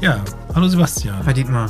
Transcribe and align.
Ja, 0.00 0.24
hallo 0.54 0.68
Sebastian. 0.68 1.24
Herr 1.24 1.32
Dietmar. 1.32 1.68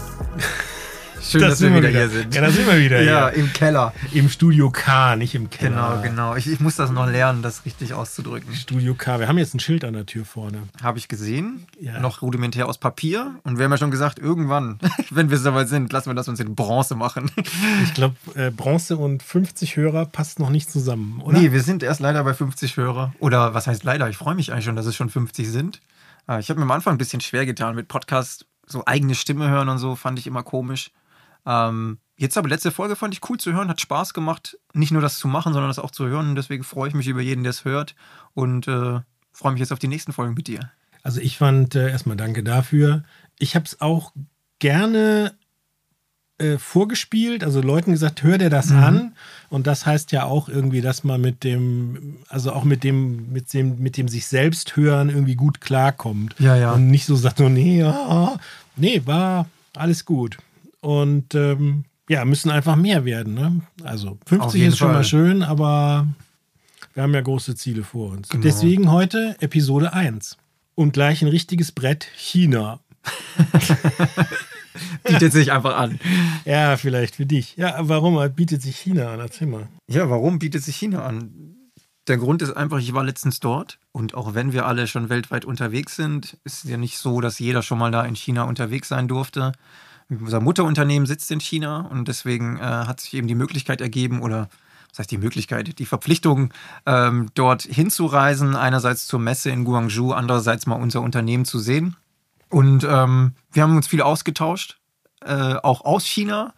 Schön, 1.22 1.40
das 1.40 1.52
dass 1.52 1.62
wir 1.62 1.74
wieder, 1.74 1.88
hier 1.88 2.10
sind. 2.10 2.34
Ja, 2.34 2.42
da 2.42 2.50
sind 2.50 2.66
wir 2.66 2.78
wieder. 2.78 3.00
ja, 3.00 3.30
hier. 3.30 3.42
im 3.42 3.52
Keller. 3.54 3.94
Im 4.12 4.28
Studio 4.28 4.70
K, 4.70 5.16
nicht 5.16 5.34
im 5.34 5.48
Keller. 5.48 6.00
Genau, 6.02 6.02
genau. 6.02 6.36
Ich, 6.36 6.46
ich, 6.46 6.60
muss 6.60 6.76
das 6.76 6.90
noch 6.90 7.06
lernen, 7.06 7.40
das 7.40 7.64
richtig 7.64 7.94
auszudrücken. 7.94 8.54
Studio 8.54 8.94
K. 8.94 9.18
Wir 9.18 9.28
haben 9.28 9.38
jetzt 9.38 9.54
ein 9.54 9.60
Schild 9.60 9.82
an 9.82 9.94
der 9.94 10.04
Tür 10.04 10.26
vorne. 10.26 10.64
Habe 10.82 10.98
ich 10.98 11.08
gesehen. 11.08 11.66
Ja. 11.80 12.00
Noch 12.00 12.20
rudimentär 12.20 12.68
aus 12.68 12.76
Papier. 12.76 13.34
Und 13.44 13.56
wir 13.56 13.64
haben 13.64 13.72
ja 13.72 13.78
schon 13.78 13.90
gesagt, 13.90 14.18
irgendwann, 14.18 14.78
wenn 15.10 15.30
wir 15.30 15.38
soweit 15.38 15.68
sind, 15.68 15.90
lassen 15.90 16.10
wir 16.10 16.14
das 16.14 16.28
uns 16.28 16.38
in 16.38 16.54
Bronze 16.54 16.94
machen. 16.94 17.30
Ich 17.82 17.94
glaube, 17.94 18.16
äh, 18.34 18.50
Bronze 18.50 18.96
und 18.98 19.22
50 19.22 19.76
Hörer 19.76 20.04
passt 20.04 20.38
noch 20.38 20.50
nicht 20.50 20.70
zusammen, 20.70 21.22
oder? 21.22 21.38
Nee, 21.38 21.52
wir 21.52 21.62
sind 21.62 21.82
erst 21.82 22.00
leider 22.00 22.22
bei 22.24 22.34
50 22.34 22.76
Hörer. 22.76 23.14
Oder 23.20 23.54
was 23.54 23.66
heißt 23.66 23.84
leider? 23.84 24.08
Ich 24.10 24.16
freue 24.16 24.34
mich 24.34 24.52
eigentlich 24.52 24.66
schon, 24.66 24.76
dass 24.76 24.86
es 24.86 24.94
schon 24.94 25.08
50 25.08 25.48
sind. 25.48 25.80
Ah, 26.28 26.38
ich 26.38 26.50
habe 26.50 26.60
mir 26.60 26.66
am 26.66 26.70
Anfang 26.70 26.94
ein 26.94 26.98
bisschen 26.98 27.22
schwer 27.22 27.46
getan 27.46 27.74
mit 27.74 27.88
Podcast. 27.88 28.46
So 28.66 28.84
eigene 28.84 29.14
Stimme 29.14 29.48
hören 29.48 29.70
und 29.70 29.78
so 29.78 29.96
fand 29.96 30.18
ich 30.18 30.26
immer 30.26 30.42
komisch. 30.42 30.90
Ähm, 31.46 32.00
jetzt 32.18 32.36
aber 32.36 32.50
letzte 32.50 32.70
Folge 32.70 32.96
fand 32.96 33.14
ich 33.14 33.30
cool 33.30 33.38
zu 33.38 33.54
hören, 33.54 33.70
hat 33.70 33.80
Spaß 33.80 34.12
gemacht, 34.12 34.58
nicht 34.74 34.92
nur 34.92 35.00
das 35.00 35.18
zu 35.18 35.26
machen, 35.26 35.54
sondern 35.54 35.70
das 35.70 35.78
auch 35.78 35.90
zu 35.90 36.06
hören. 36.06 36.28
Und 36.28 36.34
deswegen 36.34 36.64
freue 36.64 36.88
ich 36.88 36.94
mich 36.94 37.08
über 37.08 37.22
jeden, 37.22 37.44
der 37.44 37.50
es 37.50 37.64
hört 37.64 37.94
und 38.34 38.68
äh, 38.68 39.00
freue 39.32 39.52
mich 39.52 39.60
jetzt 39.60 39.72
auf 39.72 39.78
die 39.78 39.88
nächsten 39.88 40.12
Folgen 40.12 40.34
mit 40.34 40.48
dir. 40.48 40.70
Also 41.02 41.18
ich 41.18 41.38
fand 41.38 41.74
äh, 41.74 41.88
erstmal 41.88 42.18
danke 42.18 42.44
dafür. 42.44 43.04
Ich 43.38 43.54
habe 43.56 43.64
es 43.64 43.80
auch 43.80 44.12
gerne 44.58 45.34
äh, 46.38 46.58
vorgespielt, 46.58 47.42
also 47.42 47.60
Leuten 47.60 47.92
gesagt, 47.92 48.22
hör 48.22 48.38
dir 48.38 48.50
das 48.50 48.70
mhm. 48.70 48.78
an. 48.78 49.12
Und 49.50 49.66
das 49.66 49.86
heißt 49.86 50.12
ja 50.12 50.24
auch 50.24 50.48
irgendwie, 50.48 50.80
dass 50.80 51.04
man 51.04 51.20
mit 51.20 51.42
dem, 51.44 52.18
also 52.28 52.52
auch 52.52 52.64
mit 52.64 52.84
dem, 52.84 53.32
mit 53.32 53.52
dem, 53.52 53.78
mit 53.78 53.96
dem 53.96 54.08
sich 54.08 54.26
selbst 54.26 54.76
hören 54.76 55.08
irgendwie 55.08 55.34
gut 55.34 55.60
klarkommt. 55.60 56.34
Ja, 56.38 56.56
ja. 56.56 56.72
Und 56.72 56.88
nicht 56.88 57.06
so 57.06 57.16
sagt, 57.16 57.38
so, 57.38 57.48
nee, 57.48 57.78
ja, 57.80 58.38
nee, 58.76 59.02
war 59.04 59.46
alles 59.74 60.04
gut. 60.04 60.38
Und 60.80 61.34
ähm, 61.34 61.84
ja, 62.08 62.24
müssen 62.24 62.50
einfach 62.50 62.76
mehr 62.76 63.04
werden. 63.04 63.34
Ne? 63.34 63.60
Also 63.82 64.18
50 64.26 64.62
ist 64.62 64.78
schon 64.78 64.88
Fall. 64.88 64.96
mal 64.98 65.04
schön, 65.04 65.42
aber 65.42 66.06
wir 66.94 67.02
haben 67.02 67.14
ja 67.14 67.20
große 67.20 67.54
Ziele 67.54 67.84
vor 67.84 68.10
uns. 68.10 68.28
Genau. 68.28 68.42
Deswegen 68.42 68.90
heute 68.90 69.36
Episode 69.40 69.92
1. 69.92 70.36
Und 70.74 70.92
gleich 70.92 71.22
ein 71.22 71.28
richtiges 71.28 71.72
Brett 71.72 72.06
China. 72.16 72.80
bietet 75.04 75.32
sich 75.32 75.52
einfach 75.52 75.76
an. 75.76 76.00
Ja, 76.44 76.76
vielleicht 76.76 77.16
für 77.16 77.26
dich. 77.26 77.56
Ja, 77.56 77.76
warum 77.80 78.18
bietet 78.34 78.62
sich 78.62 78.76
China 78.76 79.12
an? 79.12 79.20
Erzähl 79.20 79.46
mal. 79.46 79.68
Ja, 79.88 80.08
warum 80.10 80.38
bietet 80.38 80.62
sich 80.62 80.76
China 80.76 81.04
an? 81.04 81.54
Der 82.06 82.16
Grund 82.16 82.40
ist 82.40 82.52
einfach, 82.52 82.78
ich 82.78 82.94
war 82.94 83.04
letztens 83.04 83.38
dort 83.38 83.78
und 83.92 84.14
auch 84.14 84.34
wenn 84.34 84.52
wir 84.52 84.64
alle 84.64 84.86
schon 84.86 85.10
weltweit 85.10 85.44
unterwegs 85.44 85.96
sind, 85.96 86.38
ist 86.44 86.64
es 86.64 86.70
ja 86.70 86.78
nicht 86.78 86.96
so, 86.96 87.20
dass 87.20 87.38
jeder 87.38 87.62
schon 87.62 87.78
mal 87.78 87.90
da 87.90 88.02
in 88.02 88.16
China 88.16 88.44
unterwegs 88.44 88.88
sein 88.88 89.08
durfte 89.08 89.52
unser 90.10 90.40
Mutterunternehmen 90.40 91.06
sitzt 91.06 91.30
in 91.30 91.40
China 91.40 91.80
und 91.90 92.08
deswegen 92.08 92.56
äh, 92.58 92.62
hat 92.62 93.00
sich 93.00 93.14
eben 93.14 93.28
die 93.28 93.34
Möglichkeit 93.34 93.80
ergeben 93.80 94.22
oder 94.22 94.48
was 94.90 95.00
heißt 95.00 95.10
die 95.10 95.18
Möglichkeit, 95.18 95.78
die 95.78 95.86
Verpflichtung, 95.86 96.52
ähm, 96.86 97.28
dort 97.34 97.62
hinzureisen, 97.62 98.56
einerseits 98.56 99.06
zur 99.06 99.20
Messe 99.20 99.50
in 99.50 99.64
Guangzhou, 99.64 100.12
andererseits 100.12 100.66
mal 100.66 100.76
unser 100.76 101.02
Unternehmen 101.02 101.44
zu 101.44 101.58
sehen. 101.58 101.96
Und 102.50 102.86
ähm, 102.88 103.34
wir 103.52 103.62
haben 103.62 103.76
uns 103.76 103.86
viel 103.86 104.02
ausgetauscht, 104.02 104.80
äh, 105.24 105.54
auch 105.54 105.84
aus 105.84 106.06
China 106.06 106.54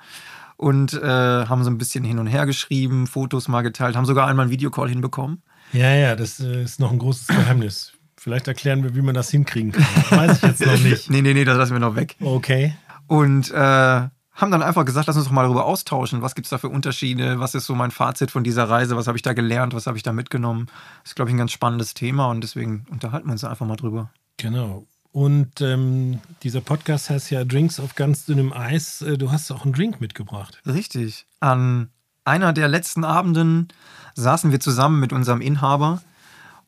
und 0.56 0.92
äh, 0.94 1.06
haben 1.06 1.64
so 1.64 1.70
ein 1.70 1.78
bisschen 1.78 2.04
hin 2.04 2.18
und 2.18 2.26
her 2.26 2.46
geschrieben, 2.46 3.06
Fotos 3.06 3.48
mal 3.48 3.62
geteilt, 3.62 3.96
haben 3.96 4.04
sogar 4.04 4.28
einmal 4.28 4.44
einen 4.44 4.52
Videocall 4.52 4.88
hinbekommen. 4.88 5.42
Ja, 5.72 5.94
ja, 5.94 6.16
das 6.16 6.40
äh, 6.40 6.62
ist 6.62 6.80
noch 6.80 6.92
ein 6.92 6.98
großes 6.98 7.28
Geheimnis. 7.28 7.92
Vielleicht 8.16 8.48
erklären 8.48 8.82
wir, 8.82 8.94
wie 8.94 9.00
man 9.00 9.14
das 9.14 9.30
hinkriegen 9.30 9.72
kann. 9.72 9.86
Weiß 10.10 10.36
ich 10.36 10.42
jetzt 10.42 10.66
noch 10.66 10.78
nicht. 10.82 11.08
nee, 11.08 11.22
nee, 11.22 11.32
nee, 11.32 11.44
das 11.44 11.56
lassen 11.56 11.72
wir 11.72 11.80
noch 11.80 11.96
weg. 11.96 12.16
Okay. 12.20 12.74
Und 13.06 13.50
äh, 13.50 13.54
haben 13.54 14.50
dann 14.50 14.62
einfach 14.62 14.84
gesagt, 14.84 15.06
lass 15.06 15.16
uns 15.16 15.24
doch 15.24 15.32
mal 15.32 15.44
darüber 15.44 15.64
austauschen. 15.64 16.22
Was 16.22 16.34
gibt 16.34 16.46
es 16.46 16.50
da 16.50 16.58
für 16.58 16.68
Unterschiede? 16.68 17.40
Was 17.40 17.54
ist 17.54 17.66
so 17.66 17.74
mein 17.74 17.90
Fazit 17.90 18.30
von 18.30 18.44
dieser 18.44 18.68
Reise? 18.68 18.96
Was 18.96 19.06
habe 19.06 19.16
ich 19.16 19.22
da 19.22 19.32
gelernt? 19.32 19.74
Was 19.74 19.86
habe 19.86 19.96
ich 19.96 20.02
da 20.02 20.12
mitgenommen? 20.12 20.66
Das 21.02 21.12
ist, 21.12 21.16
glaube 21.16 21.30
ich, 21.30 21.34
ein 21.34 21.38
ganz 21.38 21.52
spannendes 21.52 21.94
Thema 21.94 22.26
und 22.26 22.42
deswegen 22.42 22.84
unterhalten 22.90 23.28
wir 23.28 23.32
uns 23.32 23.44
einfach 23.44 23.66
mal 23.66 23.76
drüber. 23.76 24.10
Genau. 24.36 24.86
Und 25.12 25.60
ähm, 25.60 26.20
dieser 26.42 26.60
Podcast 26.60 27.10
heißt 27.10 27.30
ja 27.30 27.44
Drinks 27.44 27.80
auf 27.80 27.96
ganz 27.96 28.26
dünnem 28.26 28.52
Eis. 28.52 29.02
Äh, 29.02 29.18
du 29.18 29.32
hast 29.32 29.50
auch 29.50 29.64
einen 29.64 29.72
Drink 29.72 30.00
mitgebracht. 30.00 30.60
Richtig. 30.66 31.26
An 31.40 31.90
einer 32.24 32.52
der 32.52 32.68
letzten 32.68 33.04
Abenden 33.04 33.68
saßen 34.14 34.52
wir 34.52 34.60
zusammen 34.60 35.00
mit 35.00 35.12
unserem 35.12 35.40
Inhaber 35.40 36.02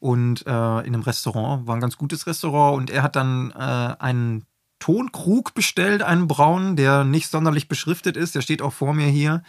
und 0.00 0.44
äh, 0.47 0.50
in 0.50 0.94
einem 0.94 1.03
Restaurant. 1.03 1.66
War 1.66 1.76
ein 1.76 1.80
ganz 1.80 1.97
gutes 1.97 2.26
Restaurant 2.26 2.76
und 2.76 2.91
er 2.91 3.04
hat 3.04 3.14
dann 3.14 3.53
äh, 3.53 3.94
einen 4.00 4.44
Tonkrug 4.80 5.54
bestellt, 5.54 6.03
einen 6.03 6.26
braunen, 6.26 6.74
der 6.74 7.04
nicht 7.04 7.28
sonderlich 7.28 7.69
beschriftet 7.69 8.16
ist. 8.16 8.34
Der 8.34 8.41
steht 8.41 8.62
auch 8.62 8.72
vor 8.72 8.94
mir 8.94 9.06
hier. 9.06 9.44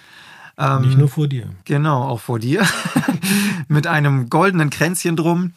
Ähm, 0.60 0.82
nicht 0.82 0.98
nur 1.00 1.10
vor 1.10 1.28
dir. 1.28 1.50
Genau, 1.66 2.04
auch 2.04 2.20
vor 2.20 2.38
dir. 2.38 2.64
Mit 3.68 3.88
einem 3.88 4.30
goldenen 4.30 4.70
Kränzchen 4.70 5.16
drum 5.16 5.54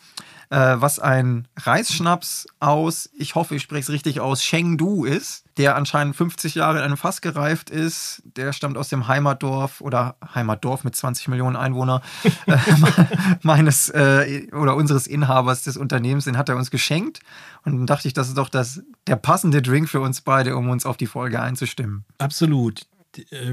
äh, 0.50 0.76
was 0.76 0.98
ein 0.98 1.48
Reisschnaps 1.56 2.46
aus, 2.60 3.10
ich 3.16 3.34
hoffe, 3.34 3.54
ich 3.56 3.62
spreche 3.62 3.82
es 3.82 3.90
richtig 3.90 4.20
aus, 4.20 4.42
Chengdu 4.42 5.04
ist, 5.04 5.44
der 5.56 5.76
anscheinend 5.76 6.16
50 6.16 6.54
Jahre 6.54 6.78
in 6.78 6.84
einem 6.84 6.96
Fass 6.96 7.20
gereift 7.20 7.70
ist. 7.70 8.22
Der 8.24 8.52
stammt 8.52 8.76
aus 8.76 8.88
dem 8.88 9.08
Heimatdorf 9.08 9.80
oder 9.80 10.16
Heimatdorf 10.34 10.84
mit 10.84 10.94
20 10.94 11.28
Millionen 11.28 11.56
Einwohnern 11.56 12.02
äh, 12.46 12.56
meines 13.42 13.88
äh, 13.88 14.48
oder 14.52 14.76
unseres 14.76 15.06
Inhabers 15.06 15.62
des 15.62 15.76
Unternehmens. 15.76 16.24
Den 16.24 16.36
hat 16.36 16.48
er 16.48 16.56
uns 16.56 16.70
geschenkt. 16.70 17.20
Und 17.64 17.76
dann 17.76 17.86
dachte 17.86 18.06
ich, 18.06 18.14
das 18.14 18.28
ist 18.28 18.38
doch 18.38 18.48
das, 18.48 18.82
der 19.06 19.16
passende 19.16 19.62
Drink 19.62 19.88
für 19.88 20.00
uns 20.00 20.20
beide, 20.20 20.56
um 20.56 20.68
uns 20.68 20.86
auf 20.86 20.96
die 20.96 21.06
Folge 21.06 21.40
einzustimmen. 21.40 22.04
Absolut 22.18 22.86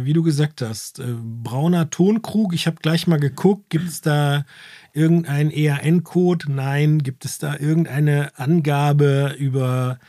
wie 0.04 0.14
du 0.14 0.24
gesagt 0.24 0.62
hast, 0.62 1.00
äh, 1.00 1.16
brauner 1.44 1.90
Tonkrug. 1.90 2.54
Ich 2.54 2.68
habe 2.68 2.78
gleich 2.82 3.08
mal 3.08 3.20
geguckt, 3.20 3.70
gibt 3.70 3.88
es 3.88 4.02
da 4.02 4.46
irgendein 4.94 5.52
EAN-Code? 5.52 6.52
Nein. 6.52 7.00
Gibt 7.00 7.26
es 7.26 7.38
da 7.38 7.58
irgendeine 7.58 8.38
Angabe 8.38 9.36
über 9.38 10.00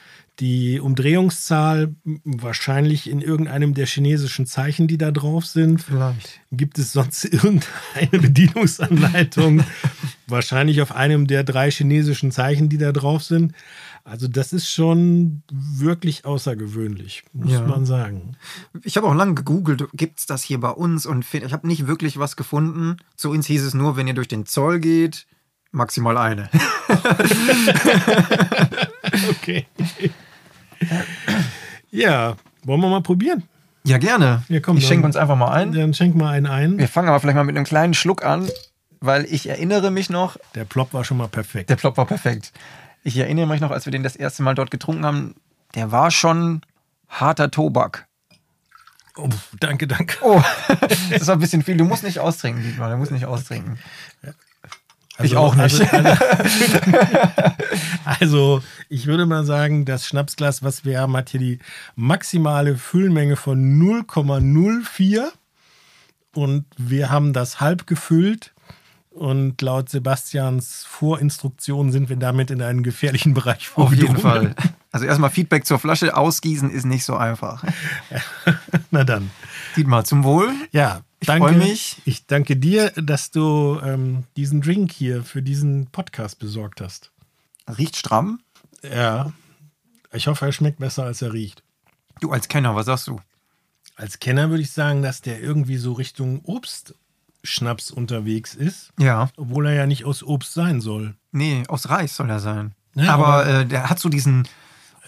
die 0.41 0.81
Umdrehungszahl? 0.81 1.94
Wahrscheinlich 2.25 3.09
in 3.09 3.20
irgendeinem 3.20 3.75
der 3.75 3.87
chinesischen 3.87 4.47
Zeichen, 4.47 4.88
die 4.88 4.98
da 4.98 5.10
drauf 5.10 5.47
sind. 5.47 5.82
Vielleicht. 5.82 6.41
Gibt 6.50 6.78
es 6.78 6.92
sonst 6.92 7.25
irgendeine 7.32 8.10
Bedienungsanleitung? 8.10 9.65
Wahrscheinlich 10.26 10.80
auf 10.80 10.94
einem 10.94 11.26
der 11.26 11.44
drei 11.44 11.70
chinesischen 11.70 12.30
Zeichen, 12.30 12.68
die 12.68 12.78
da 12.78 12.92
drauf 12.92 13.22
sind. 13.22 13.52
Also 14.04 14.28
das 14.28 14.52
ist 14.52 14.70
schon 14.70 15.42
wirklich 15.50 16.26
außergewöhnlich, 16.26 17.24
muss 17.32 17.52
ja. 17.52 17.62
man 17.62 17.86
sagen. 17.86 18.36
Ich 18.82 18.98
habe 18.98 19.06
auch 19.06 19.14
lange 19.14 19.34
gegoogelt, 19.34 19.86
gibt 19.94 20.18
es 20.18 20.26
das 20.26 20.42
hier 20.42 20.60
bei 20.60 20.70
uns? 20.70 21.06
Und 21.06 21.24
ich 21.32 21.52
habe 21.52 21.66
nicht 21.66 21.86
wirklich 21.86 22.18
was 22.18 22.36
gefunden. 22.36 22.98
Zu 23.16 23.30
uns 23.30 23.46
hieß 23.46 23.64
es 23.64 23.72
nur, 23.72 23.96
wenn 23.96 24.06
ihr 24.06 24.12
durch 24.12 24.28
den 24.28 24.44
Zoll 24.44 24.78
geht, 24.78 25.26
maximal 25.72 26.18
eine. 26.18 26.50
okay. 29.30 29.66
Ja, 31.91 32.36
wollen 32.64 32.80
wir 32.80 32.91
mal 32.91 33.02
probieren? 33.02 33.44
Ja, 33.86 33.98
gerne. 33.98 34.42
Ja, 34.48 34.60
komm, 34.60 34.78
ich 34.78 34.86
schenke 34.86 35.06
uns 35.06 35.16
einfach 35.16 35.36
mal 35.36 35.52
ein. 35.52 35.72
Dann 35.72 35.94
schenk 35.94 36.14
mal 36.14 36.30
einen 36.30 36.46
ein. 36.46 36.78
Wir 36.78 36.88
fangen 36.88 37.08
aber 37.08 37.20
vielleicht 37.20 37.36
mal 37.36 37.44
mit 37.44 37.56
einem 37.56 37.66
kleinen 37.66 37.94
Schluck 37.94 38.24
an, 38.24 38.48
weil 39.04 39.26
ich 39.26 39.48
erinnere 39.48 39.91
mich 39.91 40.09
noch. 40.09 40.37
Der 40.54 40.65
Plop 40.65 40.94
war 40.94 41.04
schon 41.04 41.19
mal 41.19 41.28
perfekt. 41.28 41.69
Der 41.69 41.76
Plop 41.76 41.97
war 41.97 42.06
perfekt. 42.06 42.53
Ich 43.03 43.16
erinnere 43.19 43.47
mich 43.47 43.60
noch, 43.60 43.70
als 43.70 43.84
wir 43.84 43.91
den 43.92 44.03
das 44.03 44.16
erste 44.16 44.42
Mal 44.42 44.54
dort 44.54 44.70
getrunken 44.70 45.04
haben, 45.04 45.34
der 45.75 45.92
war 45.92 46.10
schon 46.10 46.62
harter 47.09 47.50
Tobak. 47.50 48.06
Oh, 49.16 49.28
danke, 49.60 49.87
danke. 49.87 50.16
Oh, 50.22 50.42
das 50.81 51.22
ist 51.22 51.28
ein 51.28 51.38
bisschen 51.38 51.62
viel. 51.62 51.76
Du 51.76 51.84
musst 51.84 52.03
nicht 52.03 52.19
austrinken, 52.19 52.62
Dietmar. 52.62 52.91
Du 52.91 52.97
musst 52.97 53.12
nicht 53.12 53.26
austrinken. 53.26 53.78
Also, 55.16 55.32
ich 55.32 55.36
auch 55.36 55.54
nicht. 55.54 55.92
Also, 55.92 56.24
also, 58.04 58.62
ich 58.89 59.06
würde 59.06 59.27
mal 59.27 59.45
sagen, 59.45 59.84
das 59.84 60.06
Schnapsglas, 60.06 60.62
was 60.62 60.84
wir 60.84 61.01
haben, 61.01 61.16
hat 61.16 61.28
hier 61.28 61.41
die 61.41 61.59
maximale 61.95 62.77
Füllmenge 62.77 63.36
von 63.36 63.80
0,04. 63.80 65.28
Und 66.34 66.65
wir 66.78 67.10
haben 67.10 67.33
das 67.33 67.60
halb 67.60 67.86
gefüllt 67.86 68.53
und 69.15 69.63
laut 69.63 69.89
Sebastians 69.89 70.84
Vorinstruktion 70.84 71.93
sind 71.93 72.09
wir 72.09 72.16
damit 72.16 72.51
in 72.51 72.61
einen 72.61 72.83
gefährlichen 72.83 73.33
Bereich 73.33 73.69
vorgedrungen. 73.69 74.16
Auf 74.16 74.22
jeden 74.25 74.55
Fall. 74.55 74.55
Also 74.95 75.07
erstmal 75.07 75.31
Feedback 75.31 75.66
zur 75.66 75.81
Flasche 75.81 76.16
ausgießen 76.16 76.71
ist 76.71 76.84
nicht 76.84 77.05
so 77.05 77.16
einfach. 77.16 77.65
Na 78.93 79.03
dann. 79.03 79.28
Dietmar, 79.77 80.05
zum 80.05 80.22
Wohl. 80.22 80.53
Ja, 80.71 81.01
ich 81.19 81.27
freue 81.27 81.57
mich. 81.57 81.97
Ich 82.05 82.28
danke 82.28 82.57
dir, 82.57 82.91
dass 82.91 83.33
du 83.33 83.81
ähm, 83.83 84.22
diesen 84.37 84.61
Drink 84.61 84.93
hier 84.93 85.25
für 85.25 85.43
diesen 85.43 85.87
Podcast 85.87 86.39
besorgt 86.39 86.81
hast. 86.81 87.11
Riecht 87.77 87.97
stramm? 87.97 88.39
Ja. 88.89 89.33
Ich 90.13 90.28
hoffe, 90.28 90.47
er 90.47 90.53
schmeckt 90.53 90.78
besser, 90.78 91.03
als 91.03 91.22
er 91.22 91.33
riecht. 91.33 91.65
Du 92.21 92.31
als 92.31 92.47
Kenner, 92.47 92.77
was 92.77 92.87
sagst 92.87 93.09
du? 93.09 93.21
Als 93.97 94.21
Kenner 94.21 94.49
würde 94.51 94.63
ich 94.63 94.71
sagen, 94.71 95.03
dass 95.03 95.22
der 95.22 95.41
irgendwie 95.41 95.77
so 95.77 95.93
Richtung 95.95 96.41
Obst 96.45 96.95
Schnaps 97.44 97.91
unterwegs 97.91 98.54
ist. 98.54 98.91
Ja. 98.98 99.30
Obwohl 99.36 99.66
er 99.66 99.74
ja 99.74 99.86
nicht 99.86 100.04
aus 100.04 100.22
Obst 100.22 100.54
sein 100.54 100.80
soll. 100.80 101.14
Nee, 101.30 101.62
aus 101.68 101.88
Reis 101.88 102.16
soll 102.16 102.30
er 102.30 102.41
sein. 102.41 102.72
Ja, 102.94 103.14
aber, 103.14 103.26
aber 103.26 103.46
äh, 103.46 103.66
der 103.66 103.91
hat 103.91 103.98
so 104.00 104.08
diesen 104.08 104.48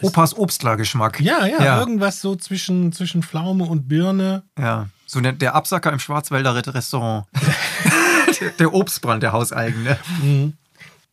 Opas 0.01 0.37
Obstler-Geschmack. 0.37 1.19
Ja, 1.19 1.45
ja, 1.45 1.63
ja, 1.63 1.79
irgendwas 1.79 2.21
so 2.21 2.35
zwischen, 2.35 2.91
zwischen 2.91 3.23
Pflaume 3.23 3.63
und 3.65 3.87
Birne. 3.87 4.43
Ja, 4.57 4.87
so 5.05 5.21
der, 5.21 5.33
der 5.33 5.55
Absacker 5.55 5.91
im 5.91 5.99
Schwarzwälder 5.99 6.53
Restaurant. 6.55 7.25
der, 8.59 8.73
Obstbrand, 8.73 9.23
der 9.23 9.31
hauseigene. 9.31 9.97
Mhm. 10.21 10.53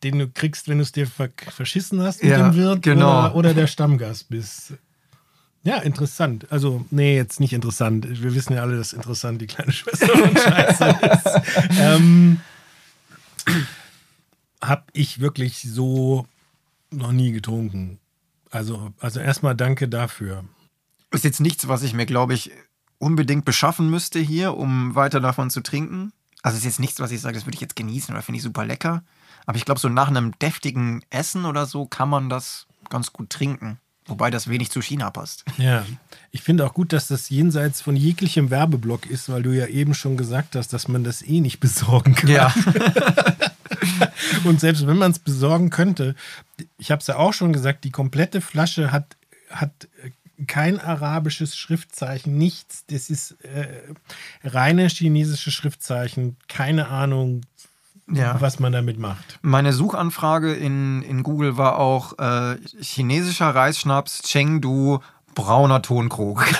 Den 0.03 0.19
du 0.19 0.27
kriegst, 0.27 0.67
wenn 0.67 0.77
du 0.77 0.83
es 0.83 0.91
dir 0.91 1.07
verschissen 1.07 2.01
hast 2.01 2.21
mit 2.21 2.31
ja, 2.31 2.37
dem 2.37 2.55
Wirt 2.55 2.83
genau. 2.83 3.19
oder, 3.19 3.35
oder 3.35 3.53
der 3.53 3.67
Stammgast 3.67 4.29
bist. 4.29 4.73
Ja, 5.65 5.77
interessant. 5.79 6.51
Also, 6.51 6.85
nee, 6.91 7.15
jetzt 7.15 7.39
nicht 7.39 7.51
interessant. 7.51 8.07
Wir 8.07 8.35
wissen 8.35 8.53
ja 8.53 8.61
alle, 8.61 8.77
dass 8.77 8.93
interessant 8.93 9.41
die 9.41 9.47
kleine 9.47 9.71
Schwester 9.71 10.07
von 10.07 10.37
Scheiße 10.37 10.99
ist. 11.11 11.79
ähm, 11.79 12.39
hab 14.61 14.87
ich 14.93 15.19
wirklich 15.19 15.63
so 15.63 16.27
noch 16.91 17.11
nie 17.11 17.31
getrunken. 17.31 17.97
Also, 18.51 18.93
also 18.99 19.19
erstmal 19.19 19.55
danke 19.55 19.89
dafür. 19.89 20.45
Ist 21.09 21.23
jetzt 21.23 21.41
nichts, 21.41 21.67
was 21.67 21.81
ich 21.81 21.95
mir, 21.95 22.05
glaube 22.05 22.35
ich, 22.35 22.51
unbedingt 22.99 23.43
beschaffen 23.43 23.89
müsste 23.89 24.19
hier, 24.19 24.55
um 24.55 24.93
weiter 24.93 25.19
davon 25.19 25.49
zu 25.49 25.61
trinken. 25.61 26.13
Also 26.43 26.59
ist 26.59 26.63
jetzt 26.63 26.79
nichts, 26.79 26.99
was 26.99 27.11
ich 27.11 27.21
sage, 27.21 27.33
das 27.35 27.47
würde 27.47 27.55
ich 27.55 27.61
jetzt 27.61 27.75
genießen 27.75 28.13
oder 28.13 28.21
finde 28.21 28.37
ich 28.37 28.43
super 28.43 28.65
lecker. 28.65 29.03
Aber 29.47 29.57
ich 29.57 29.65
glaube, 29.65 29.79
so 29.79 29.89
nach 29.89 30.09
einem 30.09 30.37
deftigen 30.37 31.03
Essen 31.09 31.45
oder 31.45 31.65
so 31.65 31.87
kann 31.87 32.07
man 32.07 32.29
das 32.29 32.67
ganz 32.89 33.11
gut 33.11 33.31
trinken. 33.31 33.79
Wobei 34.07 34.29
das 34.29 34.47
wenig 34.47 34.69
zu 34.69 34.81
China 34.81 35.09
passt. 35.09 35.45
Ja, 35.57 35.83
ich 36.31 36.43
finde 36.43 36.65
auch 36.65 36.73
gut, 36.73 36.93
dass 36.93 37.07
das 37.07 37.29
jenseits 37.29 37.81
von 37.81 37.95
jeglichem 37.95 38.51
Werbeblock 38.51 39.07
ist, 39.07 39.29
weil 39.29 39.41
du 39.41 39.51
ja 39.51 39.65
eben 39.65 39.95
schon 39.95 40.15
gesagt 40.15 40.55
hast, 40.55 40.73
dass 40.73 40.87
man 40.87 41.03
das 41.03 41.23
eh 41.23 41.41
nicht 41.41 41.59
besorgen 41.59 42.13
kann. 42.13 42.29
Ja. 42.29 42.53
Und 44.43 44.59
selbst 44.59 44.85
wenn 44.85 44.97
man 44.97 45.11
es 45.11 45.19
besorgen 45.19 45.69
könnte, 45.71 46.15
ich 46.77 46.91
habe 46.91 46.99
es 46.99 47.07
ja 47.07 47.15
auch 47.15 47.33
schon 47.33 47.53
gesagt, 47.53 47.83
die 47.83 47.91
komplette 47.91 48.41
Flasche 48.41 48.91
hat, 48.91 49.17
hat 49.49 49.87
kein 50.47 50.79
arabisches 50.79 51.55
Schriftzeichen, 51.55 52.37
nichts. 52.37 52.83
Das 52.87 53.09
ist 53.09 53.31
äh, 53.43 53.67
reine 54.43 54.87
chinesische 54.87 55.51
Schriftzeichen, 55.51 56.37
keine 56.47 56.89
Ahnung, 56.89 57.41
ja. 58.11 58.39
was 58.39 58.59
man 58.59 58.71
damit 58.71 58.99
macht. 58.99 59.39
Meine 59.41 59.73
Suchanfrage 59.73 60.53
in, 60.53 61.01
in 61.03 61.23
Google 61.23 61.57
war 61.57 61.77
auch 61.77 62.17
äh, 62.19 62.57
chinesischer 62.79 63.49
Reisschnaps 63.49 64.21
Chengdu 64.23 64.99
brauner 65.35 65.81
Tonkrug. 65.81 66.45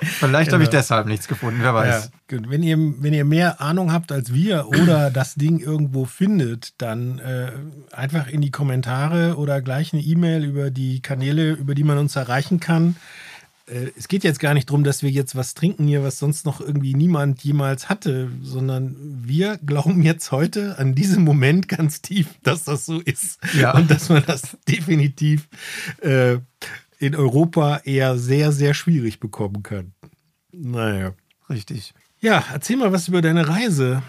Vielleicht 0.00 0.52
habe 0.52 0.62
ich 0.62 0.70
genau. 0.70 0.80
deshalb 0.80 1.06
nichts 1.06 1.28
gefunden, 1.28 1.60
wer 1.60 1.74
weiß. 1.74 2.10
Ja, 2.30 2.38
wenn, 2.48 2.62
ihr, 2.62 2.78
wenn 2.78 3.12
ihr 3.12 3.24
mehr 3.24 3.60
Ahnung 3.60 3.92
habt 3.92 4.12
als 4.12 4.32
wir 4.32 4.68
oder 4.68 5.10
das 5.14 5.34
Ding 5.34 5.58
irgendwo 5.58 6.04
findet, 6.06 6.80
dann 6.80 7.18
äh, 7.18 7.50
einfach 7.92 8.28
in 8.28 8.40
die 8.40 8.52
Kommentare 8.52 9.36
oder 9.36 9.60
gleich 9.60 9.92
eine 9.92 10.00
E-Mail 10.02 10.44
über 10.44 10.70
die 10.70 11.02
Kanäle, 11.02 11.52
über 11.52 11.74
die 11.74 11.84
man 11.84 11.98
uns 11.98 12.16
erreichen 12.16 12.60
kann. 12.60 12.96
Äh, 13.66 13.90
es 13.96 14.08
geht 14.08 14.24
jetzt 14.24 14.40
gar 14.40 14.54
nicht 14.54 14.68
darum, 14.68 14.84
dass 14.84 15.02
wir 15.02 15.10
jetzt 15.10 15.36
was 15.36 15.54
trinken 15.54 15.86
hier, 15.86 16.02
was 16.02 16.18
sonst 16.18 16.44
noch 16.46 16.60
irgendwie 16.60 16.94
niemand 16.94 17.42
jemals 17.42 17.88
hatte, 17.88 18.30
sondern 18.42 18.96
wir 18.98 19.58
glauben 19.58 20.02
jetzt 20.02 20.32
heute 20.32 20.78
an 20.78 20.94
diesem 20.94 21.24
Moment 21.24 21.68
ganz 21.68 22.02
tief, 22.02 22.28
dass 22.42 22.64
das 22.64 22.86
so 22.86 23.00
ist. 23.00 23.38
Ja. 23.58 23.74
Und 23.74 23.90
dass 23.90 24.08
man 24.08 24.24
das 24.26 24.56
definitiv 24.68 25.48
äh, 26.00 26.38
in 26.98 27.14
Europa 27.14 27.78
eher 27.84 28.18
sehr, 28.18 28.52
sehr 28.52 28.74
schwierig 28.74 29.20
bekommen 29.20 29.62
kann. 29.62 29.92
Naja. 30.52 31.14
Richtig. 31.50 31.94
Ja, 32.20 32.42
erzähl 32.52 32.76
mal 32.76 32.92
was 32.92 33.08
über 33.08 33.20
deine 33.20 33.48
Reise. 33.48 34.02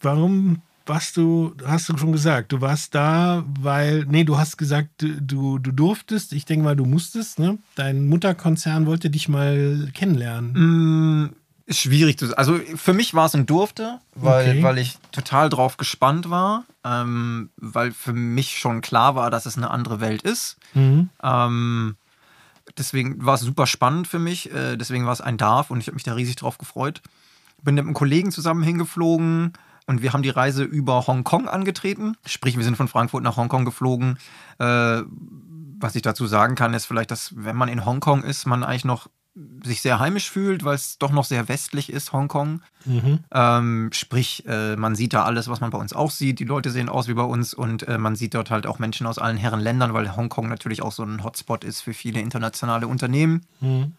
Warum 0.00 0.62
warst 0.86 1.16
du, 1.16 1.54
hast 1.64 1.88
du 1.88 1.96
schon 1.96 2.12
gesagt, 2.12 2.52
du 2.52 2.60
warst 2.60 2.94
da, 2.94 3.44
weil, 3.60 4.04
nee, 4.08 4.24
du 4.24 4.38
hast 4.38 4.56
gesagt, 4.56 4.88
du, 4.98 5.58
du 5.58 5.72
durftest, 5.72 6.32
ich 6.32 6.44
denke 6.44 6.64
mal, 6.64 6.76
du 6.76 6.84
musstest, 6.84 7.38
ne? 7.38 7.58
Dein 7.74 8.08
Mutterkonzern 8.08 8.86
wollte 8.86 9.10
dich 9.10 9.28
mal 9.28 9.88
kennenlernen. 9.94 10.52
Mm, 11.22 11.30
schwierig 11.72 12.18
zu 12.18 12.36
Also 12.36 12.58
für 12.74 12.92
mich 12.92 13.14
war 13.14 13.26
es 13.26 13.34
ein 13.34 13.46
Durfte, 13.46 14.00
weil, 14.14 14.50
okay. 14.50 14.62
weil 14.62 14.78
ich 14.78 14.98
total 15.12 15.48
drauf 15.48 15.76
gespannt 15.76 16.30
war, 16.30 16.64
ähm, 16.84 17.50
weil 17.56 17.92
für 17.92 18.12
mich 18.12 18.58
schon 18.58 18.80
klar 18.80 19.14
war, 19.14 19.30
dass 19.30 19.46
es 19.46 19.56
eine 19.56 19.70
andere 19.70 20.00
Welt 20.00 20.22
ist. 20.22 20.56
Mhm. 20.74 21.10
Ähm, 21.22 21.96
deswegen 22.76 23.24
war 23.24 23.34
es 23.34 23.42
super 23.42 23.66
spannend 23.66 24.08
für 24.08 24.18
mich, 24.18 24.52
äh, 24.52 24.76
deswegen 24.76 25.06
war 25.06 25.12
es 25.12 25.20
ein 25.20 25.36
Darf 25.36 25.70
und 25.70 25.80
ich 25.80 25.86
habe 25.86 25.94
mich 25.94 26.04
da 26.04 26.14
riesig 26.14 26.36
drauf 26.36 26.58
gefreut. 26.58 27.02
Bin 27.62 27.74
mit 27.74 27.84
einem 27.84 27.94
Kollegen 27.94 28.32
zusammen 28.32 28.62
hingeflogen 28.62 29.52
und 29.86 30.02
wir 30.02 30.12
haben 30.12 30.22
die 30.22 30.30
Reise 30.30 30.64
über 30.64 31.06
Hongkong 31.06 31.48
angetreten. 31.48 32.16
Sprich, 32.26 32.56
wir 32.56 32.64
sind 32.64 32.76
von 32.76 32.88
Frankfurt 32.88 33.22
nach 33.22 33.36
Hongkong 33.36 33.64
geflogen. 33.64 34.18
Äh, 34.58 35.02
was 35.82 35.94
ich 35.94 36.02
dazu 36.02 36.26
sagen 36.26 36.54
kann, 36.54 36.74
ist 36.74 36.86
vielleicht, 36.86 37.10
dass 37.10 37.32
wenn 37.36 37.56
man 37.56 37.68
in 37.68 37.84
Hongkong 37.84 38.22
ist, 38.22 38.46
man 38.46 38.64
eigentlich 38.64 38.84
noch 38.84 39.08
sich 39.62 39.80
sehr 39.80 40.00
heimisch 40.00 40.30
fühlt, 40.30 40.64
weil 40.64 40.74
es 40.74 40.98
doch 40.98 41.12
noch 41.12 41.24
sehr 41.24 41.48
westlich 41.48 41.92
ist, 41.92 42.12
Hongkong. 42.12 42.62
Mhm. 42.84 43.20
Ähm, 43.32 43.90
sprich, 43.92 44.44
äh, 44.46 44.76
man 44.76 44.96
sieht 44.96 45.12
da 45.12 45.24
alles, 45.24 45.48
was 45.48 45.60
man 45.60 45.70
bei 45.70 45.78
uns 45.78 45.92
auch 45.92 46.10
sieht. 46.10 46.40
Die 46.40 46.44
Leute 46.44 46.70
sehen 46.70 46.88
aus 46.88 47.08
wie 47.08 47.14
bei 47.14 47.22
uns 47.22 47.54
und 47.54 47.86
äh, 47.86 47.96
man 47.96 48.16
sieht 48.16 48.34
dort 48.34 48.50
halt 48.50 48.66
auch 48.66 48.78
Menschen 48.78 49.06
aus 49.06 49.18
allen 49.18 49.36
Herren 49.36 49.60
Ländern, 49.60 49.94
weil 49.94 50.16
Hongkong 50.16 50.48
natürlich 50.48 50.82
auch 50.82 50.92
so 50.92 51.04
ein 51.04 51.22
Hotspot 51.22 51.64
ist 51.64 51.80
für 51.80 51.94
viele 51.94 52.20
internationale 52.20 52.88
Unternehmen. 52.88 53.46
Mhm. 53.60 53.92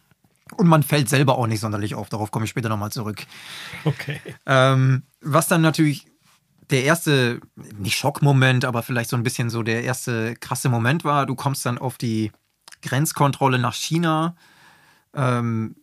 Und 0.58 0.68
man 0.68 0.84
fällt 0.84 1.10
selber 1.10 1.38
auch 1.38 1.48
nicht 1.48 1.60
sonderlich 1.60 1.96
auf. 1.96 2.10
Darauf 2.10 2.32
komme 2.32 2.46
ich 2.46 2.52
später 2.52 2.70
nochmal 2.70 2.92
zurück. 2.92 3.26
Okay. 3.86 4.20
Ähm, 4.46 5.04
was 5.22 5.48
dann 5.48 5.62
natürlich 5.62 6.08
der 6.70 6.84
erste, 6.84 7.42
nicht 7.78 7.98
Schockmoment, 7.98 8.66
aber 8.66 8.82
vielleicht 8.82 9.10
so 9.10 9.18
ein 9.18 9.24
bisschen 9.24 9.50
so 9.50 9.62
der 9.64 9.84
erste 9.84 10.36
krasse 10.36 10.70
Moment 10.70 11.04
war. 11.04 11.26
Du 11.26 11.36
kommst 11.36 11.66
dann 11.66 11.78
auf 11.78 11.98
die 11.98 12.32
Grenzkontrolle 12.82 13.60
nach 13.60 13.74
China. 13.74 14.36
Ähm, 15.14 15.76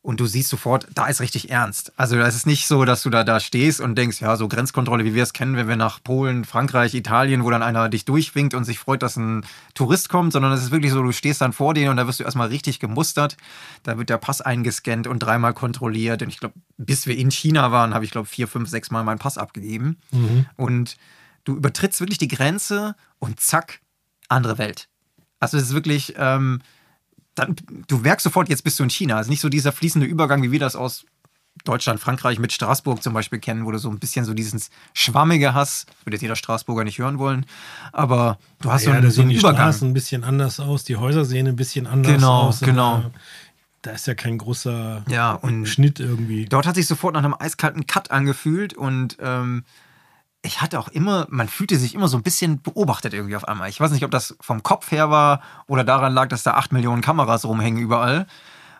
und 0.00 0.20
du 0.20 0.26
siehst 0.26 0.48
sofort, 0.48 0.86
da 0.94 1.06
ist 1.06 1.20
richtig 1.20 1.50
ernst. 1.50 1.92
Also 1.96 2.16
es 2.16 2.36
ist 2.36 2.46
nicht 2.46 2.66
so, 2.68 2.84
dass 2.84 3.02
du 3.02 3.10
da, 3.10 3.24
da 3.24 3.40
stehst 3.40 3.80
und 3.80 3.96
denkst, 3.96 4.20
ja, 4.20 4.36
so 4.36 4.46
Grenzkontrolle, 4.46 5.04
wie 5.04 5.14
wir 5.14 5.24
es 5.24 5.32
kennen, 5.32 5.56
wenn 5.56 5.68
wir 5.68 5.76
nach 5.76 6.02
Polen, 6.02 6.44
Frankreich, 6.44 6.94
Italien, 6.94 7.44
wo 7.44 7.50
dann 7.50 7.62
einer 7.62 7.88
dich 7.88 8.04
durchwinkt 8.04 8.54
und 8.54 8.64
sich 8.64 8.78
freut, 8.78 9.02
dass 9.02 9.16
ein 9.16 9.44
Tourist 9.74 10.08
kommt, 10.08 10.32
sondern 10.32 10.52
es 10.52 10.62
ist 10.62 10.70
wirklich 10.70 10.92
so, 10.92 11.02
du 11.02 11.12
stehst 11.12 11.40
dann 11.40 11.52
vor 11.52 11.74
denen 11.74 11.90
und 11.90 11.96
da 11.96 12.06
wirst 12.06 12.20
du 12.20 12.24
erstmal 12.24 12.48
richtig 12.48 12.78
gemustert. 12.78 13.36
Da 13.82 13.98
wird 13.98 14.08
der 14.08 14.18
Pass 14.18 14.40
eingescannt 14.40 15.08
und 15.08 15.18
dreimal 15.18 15.52
kontrolliert. 15.52 16.22
Und 16.22 16.28
ich 16.28 16.38
glaube, 16.38 16.54
bis 16.76 17.06
wir 17.06 17.16
in 17.16 17.30
China 17.30 17.72
waren, 17.72 17.92
habe 17.92 18.04
ich, 18.04 18.12
glaube 18.12 18.28
vier, 18.28 18.46
fünf, 18.46 18.68
sechs 18.68 18.90
Mal 18.90 19.02
meinen 19.02 19.18
Pass 19.18 19.36
abgegeben. 19.36 19.98
Mhm. 20.12 20.46
Und 20.56 20.96
du 21.42 21.56
übertrittst 21.56 22.00
wirklich 22.00 22.18
die 22.18 22.28
Grenze 22.28 22.94
und 23.18 23.40
zack, 23.40 23.80
andere 24.28 24.58
Welt. 24.58 24.88
Also 25.40 25.56
es 25.56 25.64
ist 25.64 25.74
wirklich... 25.74 26.14
Ähm, 26.16 26.60
dann, 27.38 27.56
du 27.86 27.98
merkst 27.98 28.24
sofort, 28.24 28.48
jetzt 28.48 28.64
bist 28.64 28.78
du 28.78 28.82
in 28.82 28.90
China. 28.90 29.16
Also 29.16 29.30
nicht 29.30 29.40
so 29.40 29.48
dieser 29.48 29.72
fließende 29.72 30.06
Übergang, 30.06 30.42
wie 30.42 30.52
wir 30.52 30.60
das 30.60 30.76
aus 30.76 31.04
Deutschland, 31.64 32.00
Frankreich 32.00 32.38
mit 32.38 32.52
Straßburg 32.52 33.02
zum 33.02 33.12
Beispiel 33.12 33.38
kennen, 33.38 33.64
wo 33.66 33.70
du 33.70 33.78
so 33.78 33.90
ein 33.90 33.98
bisschen 33.98 34.24
so 34.24 34.34
dieses 34.34 34.70
Schwammige 34.94 35.54
hast. 35.54 35.86
Würde 36.04 36.16
jetzt 36.16 36.22
jeder 36.22 36.36
Straßburger 36.36 36.84
nicht 36.84 36.98
hören 36.98 37.18
wollen. 37.18 37.46
Aber 37.92 38.38
du 38.60 38.70
hast 38.70 38.84
ja, 38.84 38.92
so, 38.92 38.98
einen, 38.98 39.10
so 39.10 39.20
einen 39.22 39.30
die 39.30 39.36
Übergang. 39.36 39.56
Straßen 39.56 39.88
ein 39.88 39.94
bisschen 39.94 40.24
anders 40.24 40.60
aus, 40.60 40.84
die 40.84 40.96
Häuser 40.96 41.24
sehen 41.24 41.46
ein 41.46 41.56
bisschen 41.56 41.86
anders 41.86 42.14
genau, 42.14 42.42
aus. 42.42 42.60
Genau, 42.60 42.96
genau. 42.98 43.10
Da 43.82 43.92
ist 43.92 44.06
ja 44.06 44.14
kein 44.14 44.38
großer 44.38 45.04
ja, 45.08 45.32
und 45.32 45.66
Schnitt 45.66 46.00
irgendwie. 46.00 46.46
Dort 46.46 46.66
hat 46.66 46.74
sich 46.74 46.86
sofort 46.86 47.14
nach 47.14 47.22
einem 47.22 47.36
eiskalten 47.38 47.86
Cut 47.86 48.10
angefühlt 48.10 48.74
und 48.74 49.16
ähm, 49.20 49.64
ich 50.42 50.60
hatte 50.60 50.78
auch 50.78 50.88
immer, 50.88 51.26
man 51.30 51.48
fühlte 51.48 51.76
sich 51.76 51.94
immer 51.94 52.08
so 52.08 52.16
ein 52.16 52.22
bisschen 52.22 52.62
beobachtet 52.62 53.12
irgendwie 53.12 53.36
auf 53.36 53.46
einmal. 53.46 53.68
Ich 53.68 53.80
weiß 53.80 53.90
nicht, 53.90 54.04
ob 54.04 54.10
das 54.10 54.36
vom 54.40 54.62
Kopf 54.62 54.90
her 54.90 55.10
war 55.10 55.42
oder 55.66 55.84
daran 55.84 56.14
lag, 56.14 56.28
dass 56.28 56.44
da 56.44 56.54
acht 56.54 56.72
Millionen 56.72 57.02
Kameras 57.02 57.44
rumhängen 57.44 57.82
überall. 57.82 58.26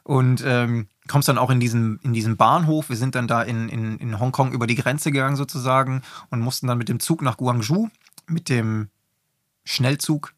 Und 0.04 0.42
ähm, 0.46 0.88
kommst 1.08 1.28
dann 1.28 1.36
auch 1.36 1.50
in 1.50 1.60
diesen, 1.60 1.98
in 2.02 2.12
diesen 2.12 2.36
Bahnhof. 2.36 2.88
Wir 2.88 2.96
sind 2.96 3.14
dann 3.14 3.26
da 3.26 3.42
in, 3.42 3.68
in, 3.68 3.98
in 3.98 4.18
Hongkong 4.18 4.52
über 4.52 4.66
die 4.66 4.76
Grenze 4.76 5.10
gegangen 5.10 5.36
sozusagen 5.36 6.02
und 6.30 6.40
mussten 6.40 6.66
dann 6.66 6.78
mit 6.78 6.88
dem 6.88 7.00
Zug 7.00 7.20
nach 7.22 7.36
Guangzhou, 7.36 7.90
mit 8.26 8.48
dem 8.48 8.88
Schnellzug. 9.64 10.32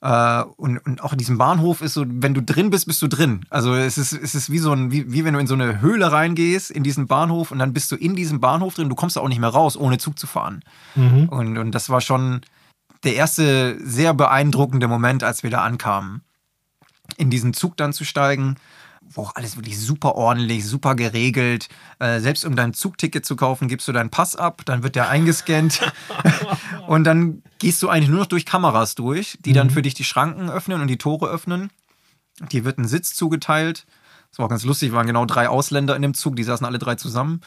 Äh, 0.00 0.42
und, 0.56 0.78
und 0.78 1.02
auch 1.02 1.12
in 1.12 1.18
diesem 1.18 1.38
Bahnhof 1.38 1.80
ist 1.80 1.94
so, 1.94 2.04
wenn 2.06 2.34
du 2.34 2.42
drin 2.42 2.70
bist, 2.70 2.86
bist 2.86 3.00
du 3.02 3.08
drin. 3.08 3.44
Also 3.50 3.74
es 3.74 3.98
ist, 3.98 4.12
es 4.12 4.34
ist 4.34 4.50
wie 4.50 4.58
so 4.58 4.72
ein, 4.72 4.90
wie, 4.92 5.10
wie 5.12 5.24
wenn 5.24 5.34
du 5.34 5.40
in 5.40 5.46
so 5.46 5.54
eine 5.54 5.80
Höhle 5.80 6.12
reingehst, 6.12 6.70
in 6.70 6.82
diesen 6.82 7.06
Bahnhof 7.06 7.50
und 7.50 7.58
dann 7.58 7.72
bist 7.72 7.90
du 7.92 7.96
in 7.96 8.14
diesem 8.14 8.40
Bahnhof 8.40 8.74
drin, 8.74 8.88
du 8.88 8.94
kommst 8.94 9.16
da 9.16 9.20
auch 9.20 9.28
nicht 9.28 9.40
mehr 9.40 9.50
raus, 9.50 9.76
ohne 9.76 9.98
Zug 9.98 10.18
zu 10.18 10.26
fahren. 10.26 10.62
Mhm. 10.94 11.28
Und, 11.28 11.58
und 11.58 11.72
das 11.72 11.88
war 11.88 12.00
schon 12.00 12.42
der 13.04 13.14
erste 13.14 13.78
sehr 13.82 14.14
beeindruckende 14.14 14.88
Moment, 14.88 15.24
als 15.24 15.42
wir 15.42 15.50
da 15.50 15.62
ankamen. 15.62 16.22
In 17.16 17.30
diesen 17.30 17.54
Zug 17.54 17.76
dann 17.76 17.92
zu 17.92 18.04
steigen 18.04 18.56
wo 19.10 19.22
auch 19.22 19.34
alles 19.34 19.56
wirklich 19.56 19.78
super 19.78 20.14
ordentlich, 20.14 20.66
super 20.66 20.94
geregelt. 20.94 21.68
Äh, 21.98 22.20
selbst 22.20 22.44
um 22.44 22.56
dein 22.56 22.74
Zugticket 22.74 23.24
zu 23.24 23.36
kaufen, 23.36 23.68
gibst 23.68 23.88
du 23.88 23.92
deinen 23.92 24.10
Pass 24.10 24.36
ab, 24.36 24.62
dann 24.64 24.82
wird 24.82 24.96
der 24.96 25.08
eingescannt 25.08 25.80
und 26.86 27.04
dann 27.04 27.42
gehst 27.58 27.82
du 27.82 27.88
eigentlich 27.88 28.10
nur 28.10 28.20
noch 28.20 28.26
durch 28.26 28.46
Kameras 28.46 28.94
durch, 28.94 29.38
die 29.44 29.50
mhm. 29.50 29.54
dann 29.54 29.70
für 29.70 29.82
dich 29.82 29.94
die 29.94 30.04
Schranken 30.04 30.50
öffnen 30.50 30.80
und 30.80 30.88
die 30.88 30.98
Tore 30.98 31.28
öffnen. 31.28 31.70
Dir 32.52 32.64
wird 32.64 32.78
ein 32.78 32.88
Sitz 32.88 33.14
zugeteilt. 33.14 33.86
Das 34.30 34.38
war 34.38 34.46
auch 34.46 34.50
ganz 34.50 34.64
lustig, 34.64 34.92
waren 34.92 35.06
genau 35.06 35.24
drei 35.24 35.48
Ausländer 35.48 35.96
in 35.96 36.02
dem 36.02 36.12
Zug, 36.12 36.36
die 36.36 36.42
saßen 36.42 36.66
alle 36.66 36.78
drei 36.78 36.96
zusammen. 36.96 37.40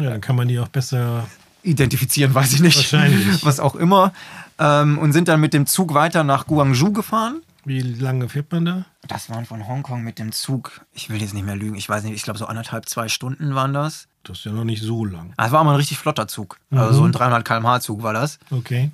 Ja, 0.00 0.10
dann 0.10 0.20
kann 0.20 0.34
man 0.34 0.48
die 0.48 0.58
auch 0.58 0.68
besser 0.68 1.28
identifizieren, 1.62 2.34
weiß 2.34 2.54
ich 2.54 2.60
nicht. 2.60 2.76
Wahrscheinlich. 2.76 3.44
Was 3.44 3.60
auch 3.60 3.76
immer. 3.76 4.12
Ähm, 4.58 4.98
und 4.98 5.12
sind 5.12 5.28
dann 5.28 5.40
mit 5.40 5.54
dem 5.54 5.66
Zug 5.66 5.94
weiter 5.94 6.24
nach 6.24 6.46
Guangzhou 6.46 6.92
gefahren. 6.92 7.42
Wie 7.64 7.80
lange 7.80 8.28
fährt 8.28 8.50
man 8.50 8.64
da? 8.64 8.84
Das 9.06 9.30
waren 9.30 9.46
von 9.46 9.66
Hongkong 9.68 10.02
mit 10.02 10.18
dem 10.18 10.32
Zug, 10.32 10.80
ich 10.92 11.10
will 11.10 11.20
jetzt 11.20 11.34
nicht 11.34 11.46
mehr 11.46 11.56
lügen, 11.56 11.76
ich 11.76 11.88
weiß 11.88 12.02
nicht, 12.04 12.14
ich 12.14 12.22
glaube 12.22 12.38
so 12.38 12.46
anderthalb, 12.46 12.88
zwei 12.88 13.08
Stunden 13.08 13.54
waren 13.54 13.72
das. 13.72 14.08
Das 14.24 14.38
ist 14.38 14.44
ja 14.44 14.52
noch 14.52 14.64
nicht 14.64 14.82
so 14.82 15.04
lang. 15.04 15.32
Das 15.36 15.52
war 15.52 15.60
aber 15.60 15.70
ein 15.70 15.76
richtig 15.76 15.98
flotter 15.98 16.28
Zug. 16.28 16.58
Also 16.70 16.94
so 16.94 17.04
ein 17.04 17.12
300 17.12 17.44
km/h 17.44 17.80
Zug 17.80 18.02
war 18.02 18.12
das. 18.12 18.38
Okay. 18.50 18.90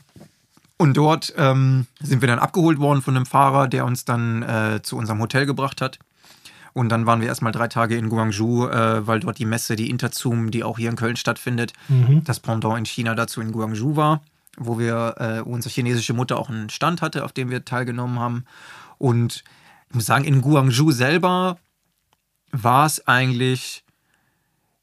Und 0.79 0.97
dort 0.97 1.35
ähm, 1.37 1.87
sind 2.01 2.23
wir 2.23 2.29
dann 2.29 2.39
abgeholt 2.39 2.79
worden 2.79 3.03
von 3.03 3.17
einem 3.17 3.27
Fahrer, 3.27 3.69
der 3.69 3.85
uns 3.85 4.05
dann 4.05 4.43
äh, 4.43 4.81
zu 4.83 4.97
unserem 4.97 5.21
Hotel 5.21 5.45
gebracht 5.45 5.81
hat. 5.81 5.99
Und 6.73 6.91
dann 6.91 7.07
waren 7.07 7.21
wir 7.21 7.29
erstmal 7.29 7.53
drei 7.53 7.67
Tage 7.67 7.97
in 7.97 8.09
Guangzhou, 8.09 8.69
äh, 8.69 9.07
weil 9.07 9.21
dort 9.21 9.39
die 9.39 9.45
Messe, 9.45 9.75
die 9.75 9.91
Interzoom, 9.91 10.51
die 10.51 10.63
auch 10.63 10.79
hier 10.79 10.89
in 10.89 10.97
Köln 10.97 11.17
stattfindet, 11.17 11.73
das 12.25 12.39
Pendant 12.39 12.79
in 12.79 12.87
China 12.87 13.15
dazu 13.17 13.41
in 13.41 13.51
Guangzhou 13.51 13.97
war, 13.97 14.23
wo 14.59 14.79
wir 14.79 15.15
äh, 15.19 15.41
unsere 15.41 15.73
chinesische 15.73 16.15
Mutter 16.15 16.39
auch 16.39 16.49
einen 16.49 16.71
Stand 16.71 17.03
hatte, 17.03 17.25
auf 17.25 17.33
dem 17.33 17.51
wir 17.51 17.65
teilgenommen 17.65 18.19
haben. 18.19 18.45
Und 18.99 19.45
ich 19.89 19.95
muss 19.95 20.07
sagen, 20.07 20.25
in 20.25 20.43
Guangzhou 20.43 20.91
selber 20.91 21.59
war 22.51 22.87
es 22.87 23.07
eigentlich 23.07 23.85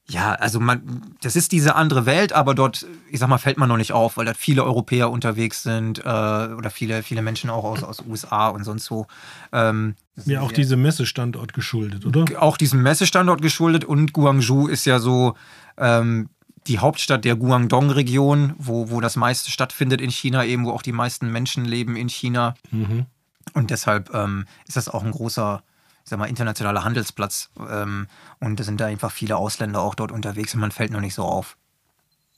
ja, 0.08 0.34
also 0.34 0.60
man, 0.60 1.02
das 1.20 1.34
ist 1.34 1.50
diese 1.50 1.74
andere 1.74 2.06
Welt, 2.06 2.32
aber 2.32 2.54
dort, 2.54 2.86
ich 3.10 3.18
sag 3.18 3.28
mal, 3.28 3.38
fällt 3.38 3.58
man 3.58 3.68
noch 3.68 3.76
nicht 3.76 3.92
auf, 3.92 4.16
weil 4.16 4.24
dort 4.24 4.36
viele 4.36 4.62
Europäer 4.62 5.10
unterwegs 5.10 5.64
sind 5.64 5.98
äh, 5.98 6.02
oder 6.02 6.70
viele, 6.70 7.02
viele 7.02 7.22
Menschen 7.22 7.50
auch 7.50 7.64
aus, 7.64 7.82
aus 7.82 8.04
USA 8.06 8.48
und 8.48 8.62
sonst 8.62 8.88
wo. 8.90 9.08
Ähm, 9.52 9.96
Ja, 10.24 10.42
auch 10.42 10.52
diesem 10.52 10.80
Messestandort 10.80 11.54
geschuldet, 11.54 12.06
oder? 12.06 12.40
auch 12.40 12.56
diesem 12.56 12.82
Messestandort 12.82 13.42
geschuldet 13.42 13.84
und 13.84 14.12
Guangzhou 14.12 14.68
ist 14.68 14.84
ja 14.84 15.00
so 15.00 15.34
ähm, 15.76 16.28
die 16.66 16.78
Hauptstadt 16.78 17.24
der 17.24 17.36
Guangdong-Region, 17.36 18.54
wo, 18.58 18.90
wo 18.90 19.00
das 19.00 19.16
meiste 19.16 19.50
stattfindet 19.50 20.00
in 20.00 20.10
China, 20.10 20.44
eben 20.44 20.64
wo 20.64 20.72
auch 20.72 20.82
die 20.82 20.92
meisten 20.92 21.30
Menschen 21.30 21.64
leben 21.64 21.96
in 21.96 22.08
China. 22.08 22.54
Mhm. 22.70 23.06
Und 23.52 23.70
deshalb 23.70 24.12
ähm, 24.14 24.46
ist 24.66 24.76
das 24.76 24.88
auch 24.88 25.04
ein 25.04 25.12
großer, 25.12 25.62
ich 26.04 26.10
sag 26.10 26.18
mal, 26.18 26.26
internationaler 26.26 26.84
Handelsplatz. 26.84 27.50
Ähm, 27.70 28.08
und 28.40 28.58
es 28.58 28.66
sind 28.66 28.80
da 28.80 28.86
einfach 28.86 29.12
viele 29.12 29.36
Ausländer 29.36 29.80
auch 29.80 29.94
dort 29.94 30.12
unterwegs 30.12 30.54
und 30.54 30.60
man 30.60 30.72
fällt 30.72 30.90
noch 30.90 31.00
nicht 31.00 31.14
so 31.14 31.22
auf. 31.24 31.56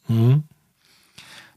Mhm. 0.09 0.45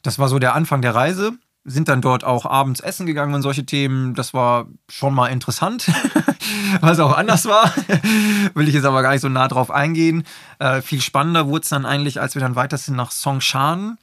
Das 0.04 0.18
war 0.18 0.30
so 0.30 0.40
der 0.40 0.56
Anfang 0.56 0.82
der 0.82 0.96
Reise. 0.96 1.34
Sind 1.64 1.90
dann 1.90 2.02
dort 2.02 2.24
auch 2.24 2.46
abends 2.46 2.80
essen 2.80 3.06
gegangen 3.06 3.36
und 3.36 3.44
solche 3.44 3.66
Themen. 3.66 4.16
Das 4.16 4.34
war 4.34 4.66
schon 4.90 5.14
mal 5.14 5.28
interessant, 5.28 5.92
es 6.82 7.00
auch 7.00 7.16
anders 7.16 7.46
war. 7.46 7.72
Will 8.56 8.68
ich 8.68 8.74
jetzt 8.74 8.86
aber 8.86 9.04
gar 9.04 9.12
nicht 9.12 9.22
so 9.22 9.30
nah 9.30 9.48
drauf 9.48 9.70
eingehen. 9.70 10.24
Äh, 10.58 10.82
viel 10.82 11.02
spannender 11.02 11.48
wurde 11.48 11.62
es 11.62 11.70
dann 11.70 11.86
eigentlich, 11.86 12.20
als 12.20 12.34
wir 12.36 12.42
dann 12.42 12.56
weiter 12.56 12.78
sind 12.78 12.96
nach 12.96 13.12
Songshan. 13.12 13.98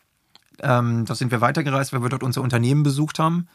Ähm, 0.60 1.04
da 1.04 1.14
sind 1.14 1.30
wir 1.30 1.40
weitergereist, 1.40 1.92
weil 1.92 2.02
wir 2.02 2.08
dort 2.08 2.22
unser 2.22 2.42
Unternehmen 2.42 2.82
besucht 2.82 3.18
haben. 3.18 3.48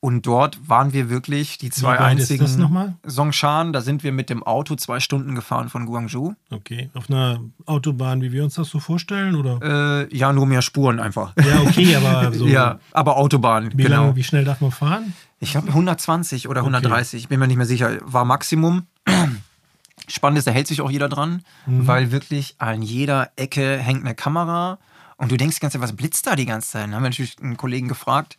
Und 0.00 0.26
dort 0.26 0.68
waren 0.68 0.92
wir 0.92 1.10
wirklich 1.10 1.58
die 1.58 1.70
zwei 1.70 1.94
Wie 1.94 2.00
weit 2.00 2.18
ist 2.18 2.30
einzigen. 2.30 2.44
das 2.44 2.56
nochmal? 2.56 2.94
Songshan, 3.04 3.72
da 3.72 3.80
sind 3.80 4.04
wir 4.04 4.12
mit 4.12 4.30
dem 4.30 4.44
Auto 4.44 4.76
zwei 4.76 5.00
Stunden 5.00 5.34
gefahren 5.34 5.68
von 5.68 5.86
Guangzhou. 5.86 6.34
Okay. 6.50 6.88
Auf 6.94 7.10
einer 7.10 7.40
Autobahn, 7.66 8.22
wie 8.22 8.30
wir 8.30 8.44
uns 8.44 8.54
das 8.54 8.68
so 8.68 8.78
vorstellen, 8.78 9.34
oder? 9.34 10.06
Äh, 10.08 10.16
ja, 10.16 10.32
nur 10.32 10.46
mehr 10.46 10.62
Spuren 10.62 11.00
einfach. 11.00 11.32
Ja, 11.36 11.62
okay, 11.62 11.96
aber 11.96 12.32
so. 12.38 12.46
ja, 12.46 12.78
aber 12.92 13.16
Autobahn, 13.16 13.72
Wie 13.76 13.82
genau. 13.82 14.02
lange, 14.02 14.16
wie 14.16 14.22
schnell 14.22 14.44
darf 14.44 14.60
man 14.60 14.70
fahren? 14.70 15.14
Ich 15.40 15.50
glaube 15.52 15.68
120 15.68 16.48
oder 16.48 16.60
130, 16.60 17.22
ich 17.22 17.28
bin 17.28 17.40
mir 17.40 17.48
nicht 17.48 17.56
mehr 17.56 17.66
sicher, 17.66 17.98
war 18.02 18.24
Maximum. 18.24 18.86
Spannend 20.08 20.38
ist, 20.38 20.46
da 20.46 20.52
hält 20.52 20.68
sich 20.68 20.80
auch 20.80 20.90
jeder 20.90 21.08
dran, 21.08 21.42
weil 21.66 22.12
wirklich 22.12 22.54
an 22.58 22.82
jeder 22.82 23.30
Ecke 23.36 23.78
hängt 23.78 24.04
eine 24.04 24.14
Kamera 24.14 24.78
und 25.16 25.30
du 25.32 25.36
denkst 25.36 25.56
die 25.56 25.60
ganze 25.60 25.78
Zeit, 25.78 25.82
was 25.82 25.94
blitzt 25.96 26.26
da 26.26 26.34
die 26.36 26.46
ganze 26.46 26.70
Zeit? 26.70 26.84
Dann 26.84 26.94
haben 26.94 27.02
wir 27.02 27.10
natürlich 27.10 27.36
einen 27.42 27.56
Kollegen 27.56 27.88
gefragt 27.88 28.38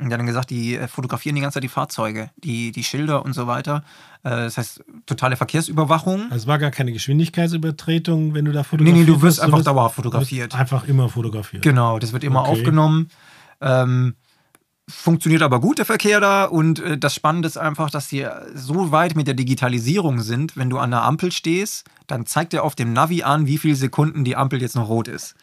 und 0.00 0.08
der 0.08 0.14
hat 0.16 0.20
dann 0.20 0.26
gesagt, 0.26 0.50
die 0.50 0.76
äh, 0.76 0.88
fotografieren 0.88 1.34
die 1.36 1.42
ganze 1.42 1.54
Zeit 1.54 1.64
die 1.64 1.68
Fahrzeuge, 1.68 2.30
die, 2.36 2.72
die 2.72 2.82
Schilder 2.84 3.24
und 3.24 3.32
so 3.34 3.46
weiter. 3.46 3.84
Äh, 4.22 4.30
Das 4.30 4.58
heißt, 4.58 4.82
totale 5.06 5.36
Verkehrsüberwachung. 5.36 6.22
Also 6.24 6.36
es 6.36 6.46
war 6.46 6.58
gar 6.58 6.70
keine 6.70 6.92
Geschwindigkeitsübertretung, 6.92 8.34
wenn 8.34 8.44
du 8.44 8.52
da 8.52 8.60
Nee, 8.60 8.64
fotografierst. 8.64 9.08
nee, 9.08 9.14
du 9.14 9.22
wirst 9.22 9.40
einfach 9.40 9.58
wirst 9.58 9.66
dauerhaft 9.66 9.94
fotografiert. 9.96 10.54
Einfach 10.54 10.84
immer 10.88 11.08
fotografiert. 11.08 11.62
Genau, 11.62 11.98
das 11.98 12.12
wird 12.12 12.24
immer 12.24 12.40
Okay. 12.42 12.50
aufgenommen. 12.52 13.08
Ähm, 13.60 14.14
funktioniert 14.88 15.42
aber 15.42 15.60
gut, 15.60 15.78
der 15.78 15.84
Verkehr 15.86 16.20
da. 16.20 16.44
Und 16.44 16.80
äh, 16.80 16.98
das 16.98 17.14
Spannende 17.14 17.46
ist 17.46 17.56
einfach, 17.56 17.90
dass 17.90 18.08
die 18.08 18.26
so 18.54 18.90
weit 18.90 19.14
mit 19.16 19.26
der 19.26 19.34
Digitalisierung 19.34 20.20
sind, 20.20 20.56
wenn 20.56 20.70
du 20.70 20.78
an 20.78 20.90
der 20.90 21.02
Ampel 21.02 21.30
stehst, 21.32 21.84
dann 22.06 22.26
zeigt 22.26 22.54
er 22.54 22.64
auf 22.64 22.74
dem 22.74 22.92
Navi 22.92 23.22
an, 23.22 23.46
wie 23.46 23.58
viele 23.58 23.76
Sekunden 23.76 24.24
die 24.24 24.36
Ampel 24.36 24.60
jetzt 24.60 24.74
noch 24.76 24.88
rot 24.88 25.06
ist. 25.08 25.34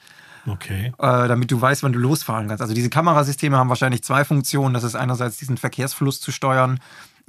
Okay. 0.48 0.94
Äh, 0.98 1.27
damit 1.27 1.51
du 1.51 1.60
weißt, 1.62 1.84
wann 1.84 1.94
du 1.94 2.00
losfahren 2.00 2.48
kannst. 2.48 2.62
Also 2.62 2.74
diese 2.74 2.89
Kamerasysteme 2.89 3.58
haben 3.58 3.70
wahrscheinlich 3.70 4.04
zwei 4.04 4.24
Funktionen. 4.24 4.74
Das 4.74 4.84
ist 4.84 4.96
einerseits 4.96 5.38
diesen 5.38 5.58
Verkehrsfluss 5.58 6.22
zu 6.22 6.32
steuern 6.32 6.80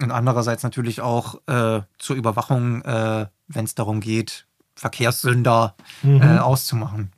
und 0.00 0.10
andererseits 0.12 0.62
natürlich 0.62 1.00
auch 1.00 1.34
äh, 1.48 1.80
zur 1.98 2.16
Überwachung, 2.16 2.82
äh, 2.82 3.26
wenn 3.48 3.64
es 3.64 3.74
darum 3.74 4.00
geht, 4.00 4.46
Verkehrssünder 4.76 5.74
Mhm. 6.02 6.22
äh, 6.22 6.38
auszumachen. 6.38 7.10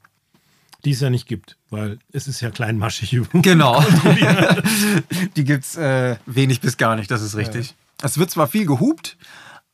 Die 0.86 0.92
es 0.92 1.00
ja 1.00 1.10
nicht 1.10 1.26
gibt, 1.28 1.58
weil 1.68 1.98
es 2.10 2.26
ist 2.26 2.40
ja 2.40 2.50
kleinmaschig. 2.50 3.20
Genau. 3.34 3.82
Die 5.36 5.44
gibt 5.44 5.64
es 5.64 5.76
äh, 5.76 6.16
wenig 6.26 6.60
bis 6.62 6.76
gar 6.78 6.96
nicht, 6.96 7.10
das 7.10 7.20
ist 7.22 7.36
richtig. 7.36 7.74
Es 8.02 8.16
wird 8.16 8.30
zwar 8.30 8.46
viel 8.46 8.64
gehupt, 8.64 9.18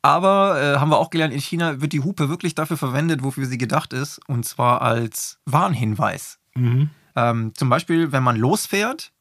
aber 0.03 0.61
äh, 0.61 0.79
haben 0.79 0.91
wir 0.91 0.99
auch 0.99 1.11
gelernt, 1.11 1.35
in 1.35 1.41
China 1.41 1.81
wird 1.81 1.93
die 1.93 2.03
Hupe 2.03 2.29
wirklich 2.29 2.55
dafür 2.55 2.76
verwendet, 2.76 3.23
wofür 3.23 3.47
sie 3.47 3.59
gedacht 3.59 3.93
ist, 3.93 4.21
und 4.29 4.45
zwar 4.45 4.83
als 4.83 5.38
Warnhinweis. 5.47 6.38
Mhm. 6.55 6.91
Ähm, 7.15 7.53
zum 7.55 7.69
Beispiel, 7.69 8.12
wenn 8.12 8.23
man 8.23 8.37
losfährt, 8.37 9.12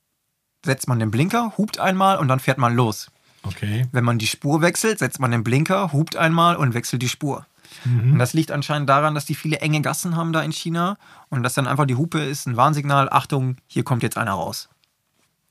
setzt 0.64 0.88
man 0.88 1.00
den 1.00 1.12
Blinker, 1.12 1.54
hupt 1.58 1.80
einmal 1.80 2.18
und 2.18 2.28
dann 2.28 2.40
fährt 2.40 2.58
man 2.58 2.76
los. 2.76 3.12
Okay. 3.44 3.88
Wenn 3.92 4.04
man 4.04 4.18
die 4.18 4.28
Spur 4.28 4.62
wechselt, 4.62 5.00
setzt 5.00 5.20
man 5.20 5.32
den 5.32 5.44
Blinker, 5.44 5.94
hupt 5.94 6.16
einmal 6.16 6.56
und 6.56 6.74
wechselt 6.74 7.02
die 7.02 7.10
Spur. 7.10 7.46
Und 7.84 8.20
das 8.20 8.34
liegt 8.34 8.52
anscheinend 8.52 8.90
daran, 8.90 9.14
dass 9.16 9.26
die 9.26 9.36
viele 9.36 9.60
enge 9.60 9.82
Gassen 9.82 10.16
haben 10.16 10.34
da 10.34 10.42
in 10.42 10.52
China 10.52 10.98
und 11.30 11.44
dass 11.44 11.54
dann 11.54 11.68
einfach 11.68 11.86
die 11.86 11.96
Hupe 11.96 12.20
ist 12.20 12.48
ein 12.48 12.58
Warnsignal, 12.58 13.10
Achtung, 13.10 13.58
hier 13.68 13.84
kommt 13.84 14.02
jetzt 14.02 14.18
einer 14.18 14.32
raus. 14.32 14.70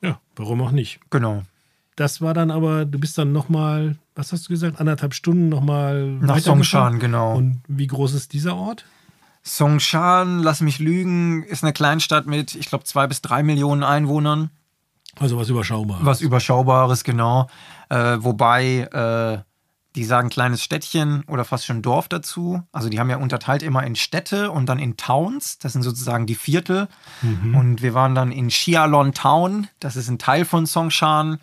Ja, 0.00 0.20
warum 0.36 0.60
auch 0.62 0.70
nicht? 0.70 1.00
Genau. 1.10 1.44
Das 1.96 2.20
war 2.20 2.34
dann 2.34 2.50
aber, 2.50 2.84
du 2.84 2.98
bist 2.98 3.16
dann 3.18 3.32
nochmal, 3.32 3.96
was 4.14 4.32
hast 4.32 4.46
du 4.46 4.48
gesagt, 4.48 4.80
anderthalb 4.80 5.14
Stunden 5.14 5.48
nochmal 5.48 6.06
Nach? 6.20 6.38
Songshan, 6.38 6.98
genau. 6.98 7.36
Und 7.36 7.62
wie 7.68 7.86
groß 7.86 8.14
ist 8.14 8.32
dieser 8.32 8.56
Ort? 8.56 8.84
Songshan, 9.42 10.40
lass 10.40 10.60
mich 10.60 10.78
lügen, 10.78 11.44
ist 11.44 11.62
eine 11.62 11.72
Kleinstadt 11.72 12.26
mit, 12.26 12.54
ich 12.54 12.66
glaube, 12.66 12.84
zwei 12.84 13.06
bis 13.06 13.22
drei 13.22 13.42
Millionen 13.42 13.84
Einwohnern. 13.84 14.50
Also 15.20 15.38
was 15.38 15.48
überschaubar. 15.48 15.98
Was 16.02 16.20
Überschaubares, 16.20 17.04
genau. 17.04 17.48
Äh, 17.88 18.16
wobei, 18.20 18.80
äh, 19.44 19.44
die 19.94 20.04
sagen 20.04 20.28
kleines 20.28 20.62
Städtchen 20.64 21.22
oder 21.28 21.44
fast 21.44 21.66
schon 21.66 21.82
Dorf 21.82 22.08
dazu. 22.08 22.60
Also 22.72 22.88
die 22.88 22.98
haben 22.98 23.10
ja 23.10 23.18
unterteilt 23.18 23.62
immer 23.62 23.84
in 23.84 23.94
Städte 23.94 24.50
und 24.50 24.66
dann 24.66 24.80
in 24.80 24.96
Towns. 24.96 25.58
Das 25.58 25.72
sind 25.72 25.82
sozusagen 25.82 26.26
die 26.26 26.34
Viertel. 26.34 26.88
Und 27.22 27.80
wir 27.80 27.94
waren 27.94 28.16
dann 28.16 28.32
in 28.32 28.48
Xialon 28.48 29.12
Town. 29.14 29.68
Das 29.78 29.94
ist 29.94 30.08
ein 30.08 30.18
Teil 30.18 30.44
von 30.44 30.66
Songshan. 30.66 31.38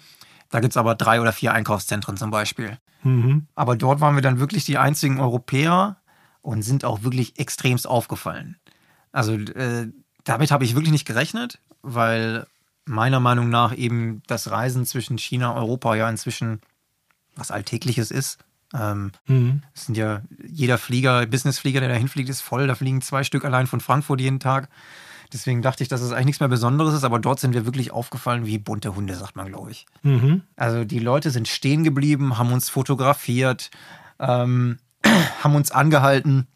Da 0.52 0.60
gibt 0.60 0.74
es 0.74 0.78
aber 0.78 0.96
drei 0.96 1.22
oder 1.22 1.34
vier 1.34 1.54
Einkaufszentren 1.54 2.18
zum 2.18 2.30
Beispiel. 2.30 2.78
Mhm. 3.04 3.48
Aber 3.56 3.76
dort 3.76 4.00
waren 4.02 4.16
wir 4.16 4.22
dann 4.22 4.40
wirklich 4.40 4.66
die 4.66 4.78
einzigen 4.78 5.20
Europäer 5.20 5.98
und 6.42 6.62
sind 6.62 6.86
auch 6.86 7.04
wirklich 7.04 7.40
extremst 7.40 7.88
aufgefallen. 7.88 8.58
Also 9.12 9.34
äh, 9.34 9.88
damit 10.24 10.52
habe 10.52 10.64
ich 10.66 10.76
wirklich 10.76 10.92
nicht 10.92 11.08
gerechnet, 11.08 11.60
weil 11.82 12.46
meiner 12.86 13.20
Meinung 13.20 13.50
nach 13.50 13.76
eben 13.76 14.22
das 14.28 14.52
Reisen 14.52 14.86
zwischen 14.86 15.18
China 15.18 15.52
und 15.52 15.58
Europa 15.58 15.96
ja 15.96 16.10
inzwischen 16.10 16.62
was 17.36 17.52
Alltägliches 17.52 18.12
ist. 18.12 18.40
Ähm, 18.74 19.12
Mhm. 19.28 19.64
es 19.74 19.86
sind 19.86 19.98
ja 19.98 20.22
jeder 20.46 20.78
Flieger, 20.78 21.26
Businessflieger, 21.26 21.80
der 21.80 21.90
dahin 21.90 22.08
fliegt, 22.08 22.30
ist 22.30 22.42
voll. 22.42 22.68
Da 22.68 22.76
fliegen 22.76 23.02
zwei 23.02 23.24
Stück 23.24 23.46
allein 23.46 23.68
von 23.68 23.80
Frankfurt 23.82 24.22
jeden 24.22 24.40
Tag. 24.40 24.70
Deswegen 25.34 25.62
dachte 25.62 25.84
ich, 25.84 25.90
dass 25.90 26.02
es 26.02 26.12
eigentlich 26.12 26.26
nichts 26.26 26.40
mehr 26.40 26.50
Besonderes 26.50 26.94
ist, 26.94 27.04
aber 27.04 27.20
dort 27.20 27.40
sind 27.40 27.54
wir 27.54 27.66
wirklich 27.66 27.92
aufgefallen 27.92 28.46
wie 28.46 28.58
bunte 28.58 28.96
Hunde, 28.96 29.16
sagt 29.16 29.36
man, 29.36 29.48
glaube 29.48 29.72
ich. 29.72 29.86
Mhm. 30.04 30.42
Also 30.56 30.84
die 30.84 31.00
Leute 31.00 31.32
sind 31.32 31.48
stehen 31.48 31.84
geblieben, 31.84 32.38
haben 32.38 32.52
uns 32.52 32.70
fotografiert, 32.70 33.72
ähm, 34.20 34.78
haben 35.44 35.56
uns 35.56 35.72
angehalten, 35.72 36.48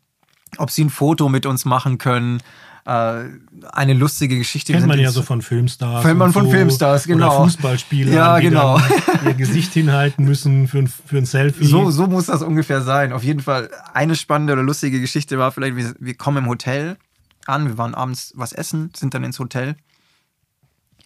ob 0.58 0.72
sie 0.72 0.84
ein 0.84 0.90
Foto 0.90 1.30
mit 1.30 1.46
uns 1.46 1.66
machen 1.66 1.98
können. 1.98 2.42
Äh, 2.86 3.24
eine 3.72 3.94
lustige 3.94 4.38
Geschichte. 4.38 4.74
Kennt 4.74 4.86
man 4.86 5.00
ja 5.00 5.10
so 5.10 5.24
von 5.24 5.42
Filmstars. 5.42 6.04
Kennt 6.04 6.20
man 6.20 6.32
von 6.32 6.46
so. 6.46 6.52
Filmstars, 6.52 7.06
genau. 7.06 7.30
Oder 7.36 7.46
Fußballspieler, 7.46 8.14
Ja, 8.14 8.40
die 8.40 8.50
genau. 8.50 8.80
ihr 9.26 9.34
Gesicht 9.34 9.74
hinhalten 9.74 10.24
müssen 10.24 10.68
für 10.68 10.80
ein, 10.80 10.88
für 10.88 11.18
ein 11.18 11.26
Selfie. 11.26 11.66
So, 11.66 11.90
so 11.90 12.06
muss 12.06 12.28
das 12.28 12.44
ungefähr 12.44 12.82
sein. 12.82 13.12
Auf 13.12 13.24
jeden 13.24 13.40
Fall 13.40 13.72
eine 13.96 14.16
spannende 14.16 14.54
oder 14.54 14.62
lustige 14.62 15.02
Geschichte 15.02 15.40
war 15.40 15.52
vielleicht, 15.52 15.76
wir, 15.76 15.96
wir 15.98 16.14
kommen 16.14 16.38
im 16.38 16.48
Hotel 16.48 16.98
an, 17.48 17.68
wir 17.68 17.78
waren 17.78 17.96
abends 17.96 18.34
was 18.36 18.54
essen, 18.54 18.92
sind 18.96 19.14
dann 19.14 19.24
ins 19.24 19.40
Hotel, 19.40 19.76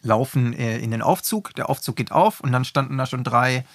laufen 0.02 0.54
äh, 0.54 0.80
in 0.80 0.92
den 0.92 1.02
Aufzug, 1.02 1.54
der 1.56 1.70
Aufzug 1.70 1.96
geht 1.96 2.12
auf 2.12 2.40
und 2.40 2.52
dann 2.52 2.66
standen 2.66 2.98
da 2.98 3.06
schon 3.06 3.24
drei, 3.24 3.66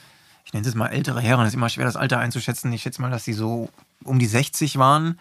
ich 0.44 0.52
nenne 0.52 0.66
es 0.66 0.74
mal 0.74 0.88
ältere 0.88 1.20
Herren, 1.20 1.40
das 1.40 1.48
ist 1.48 1.54
immer 1.54 1.68
schwer 1.68 1.84
das 1.84 1.96
Alter 1.96 2.18
einzuschätzen, 2.18 2.72
ich 2.72 2.82
schätze 2.82 3.00
mal, 3.00 3.10
dass 3.10 3.24
sie 3.24 3.32
so 3.32 3.70
um 4.04 4.18
die 4.18 4.26
60 4.26 4.78
waren 4.78 5.18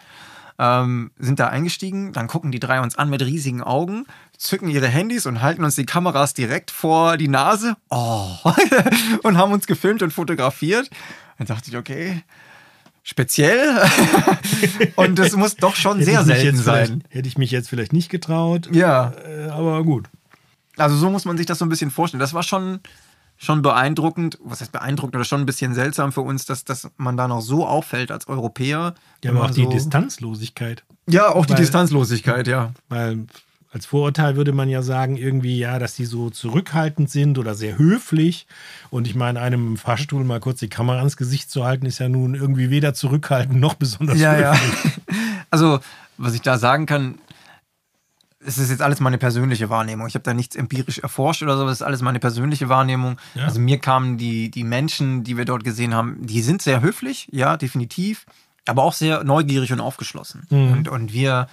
ähm, 0.59 1.11
sind 1.17 1.39
da 1.39 1.47
eingestiegen. 1.47 2.13
Dann 2.13 2.27
gucken 2.27 2.51
die 2.51 2.59
drei 2.59 2.79
uns 2.81 2.97
an 2.97 3.09
mit 3.09 3.21
riesigen 3.21 3.61
Augen, 3.61 4.05
zücken 4.37 4.69
ihre 4.69 4.87
Handys 4.87 5.25
und 5.25 5.41
halten 5.41 5.63
uns 5.63 5.75
die 5.75 5.85
Kameras 5.85 6.33
direkt 6.33 6.71
vor 6.71 7.17
die 7.17 7.27
Nase. 7.27 7.75
Oh. 7.89 8.37
und 9.23 9.37
haben 9.37 9.51
uns 9.51 9.67
gefilmt 9.67 10.03
und 10.03 10.11
fotografiert. 10.11 10.89
Dann 11.37 11.47
dachte 11.47 11.69
ich, 11.69 11.77
okay, 11.77 12.23
speziell. 13.03 13.81
und 14.95 15.19
das 15.19 15.35
muss 15.35 15.55
doch 15.55 15.75
schon 15.75 16.01
sehr 16.03 16.23
selten 16.23 16.57
sein. 16.57 17.03
Hätte 17.09 17.27
ich 17.27 17.37
mich 17.37 17.51
jetzt 17.51 17.69
vielleicht 17.69 17.93
nicht 17.93 18.09
getraut. 18.09 18.69
Ja. 18.73 19.13
Äh, 19.25 19.49
aber 19.49 19.83
gut. 19.83 20.09
Also 20.77 20.95
so 20.95 21.09
muss 21.09 21.25
man 21.25 21.37
sich 21.37 21.45
das 21.45 21.59
so 21.59 21.65
ein 21.65 21.69
bisschen 21.69 21.91
vorstellen. 21.91 22.19
Das 22.19 22.33
war 22.33 22.41
schon, 22.41 22.79
schon 23.37 23.61
beeindruckend, 23.61 24.39
was 24.43 24.61
heißt 24.61 24.71
beeindruckend 24.71 25.15
oder 25.15 25.25
schon 25.25 25.41
ein 25.41 25.45
bisschen 25.45 25.75
seltsam 25.75 26.11
für 26.11 26.21
uns, 26.21 26.45
dass, 26.45 26.65
dass 26.65 26.89
man 26.97 27.15
da 27.17 27.27
noch 27.27 27.41
so 27.41 27.67
auffällt 27.67 28.11
als 28.11 28.27
Europäer. 28.27 28.95
Ja, 29.23 29.31
aber 29.31 29.41
auch 29.41 29.43
man 29.45 29.53
die 29.53 29.63
so, 29.65 29.69
Distanzlosigkeit. 29.69 30.83
Ja, 31.07 31.29
auch 31.29 31.45
die 31.45 31.51
Weil- 31.53 31.59
Distanzlosigkeit, 31.59 32.47
ja. 32.47 32.71
Weil 32.89 33.25
als 33.73 33.87
Vorurteil 33.87 34.35
würde 34.35 34.53
man 34.53 34.69
ja 34.69 34.83
sagen, 34.83 35.17
irgendwie, 35.17 35.57
ja, 35.57 35.79
dass 35.79 35.95
die 35.95 36.05
so 36.05 36.29
zurückhaltend 36.29 37.09
sind 37.09 37.39
oder 37.39 37.55
sehr 37.55 37.77
höflich. 37.77 38.45
Und 38.91 39.07
ich 39.07 39.15
meine, 39.15 39.41
einem 39.41 39.67
im 39.67 39.77
Fahrstuhl 39.77 40.23
mal 40.23 40.39
kurz 40.39 40.59
die 40.59 40.69
Kamera 40.69 40.99
ans 40.99 41.17
Gesicht 41.17 41.49
zu 41.49 41.65
halten, 41.65 41.87
ist 41.87 41.97
ja 41.97 42.07
nun 42.07 42.35
irgendwie 42.35 42.69
weder 42.69 42.93
zurückhaltend 42.93 43.59
noch 43.59 43.73
besonders 43.73 44.19
Ja, 44.19 44.37
ja. 44.37 44.53
höflich. 44.53 44.93
Also, 45.49 45.79
was 46.17 46.33
ich 46.33 46.41
da 46.41 46.57
sagen 46.57 46.87
kann, 46.87 47.19
es 48.43 48.57
ist 48.57 48.71
jetzt 48.71 48.81
alles 48.81 48.99
meine 48.99 49.19
persönliche 49.19 49.69
Wahrnehmung. 49.69 50.07
Ich 50.07 50.15
habe 50.15 50.23
da 50.23 50.33
nichts 50.33 50.55
empirisch 50.55 50.97
erforscht 50.97 51.43
oder 51.43 51.57
so, 51.57 51.65
das 51.65 51.73
ist 51.73 51.81
alles 51.83 52.01
meine 52.01 52.19
persönliche 52.19 52.69
Wahrnehmung. 52.69 53.17
Ja. 53.35 53.45
Also 53.45 53.59
mir 53.59 53.77
kamen 53.77 54.17
die, 54.17 54.49
die 54.49 54.63
Menschen, 54.63 55.23
die 55.23 55.37
wir 55.37 55.45
dort 55.45 55.63
gesehen 55.63 55.93
haben, 55.93 56.17
die 56.25 56.41
sind 56.41 56.63
sehr 56.63 56.81
höflich, 56.81 57.29
ja, 57.31 57.55
definitiv, 57.55 58.25
aber 58.65 58.83
auch 58.83 58.93
sehr 58.93 59.23
neugierig 59.23 59.71
und 59.71 59.79
aufgeschlossen. 59.79 60.47
Mhm. 60.49 60.71
Und, 60.71 60.87
und 60.89 61.13
wir, 61.13 61.47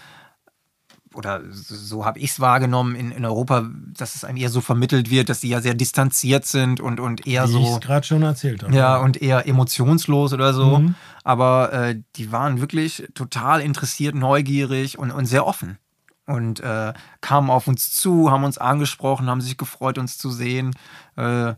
oder 1.15 1.43
so, 1.51 2.05
habe 2.05 2.19
ich 2.19 2.31
es 2.31 2.41
wahrgenommen 2.41 2.95
in, 2.95 3.11
in 3.11 3.25
Europa, 3.25 3.69
dass 3.97 4.15
es 4.15 4.25
einem 4.25 4.37
eher 4.37 4.49
so 4.49 4.61
vermittelt 4.61 5.11
wird, 5.11 5.29
dass 5.29 5.41
die 5.41 5.49
ja 5.49 5.61
sehr 5.61 5.75
distanziert 5.75 6.47
sind 6.47 6.81
und, 6.81 7.01
und 7.01 7.27
eher 7.27 7.49
Wie 7.49 7.59
ich 7.61 7.67
so. 7.67 7.75
es 7.75 7.81
gerade 7.81 8.07
schon 8.07 8.23
erzählt 8.23 8.63
habe. 8.63 8.75
Ja, 8.75 8.99
und 8.99 9.21
eher 9.21 9.47
emotionslos 9.47 10.33
oder 10.33 10.55
so. 10.55 10.79
Mhm. 10.79 10.95
Aber 11.25 11.73
äh, 11.73 12.01
die 12.17 12.31
waren 12.33 12.61
wirklich 12.61 13.09
total 13.15 13.61
interessiert, 13.61 14.15
neugierig 14.15 14.99
und, 14.99 15.11
und 15.11 15.27
sehr 15.27 15.47
offen. 15.47 15.79
Und 16.27 16.61
äh, 16.61 16.93
kamen 17.21 17.51
auf 17.51 17.67
uns 17.67 17.93
zu, 17.93 18.31
haben 18.31 18.45
uns 18.45 18.59
angesprochen, 18.59 19.29
haben 19.29 19.41
sich 19.41 19.57
gefreut, 19.57 19.99
uns 19.99 20.17
zu 20.17 20.31
sehen. 20.31 20.77
Äh, 21.17 21.55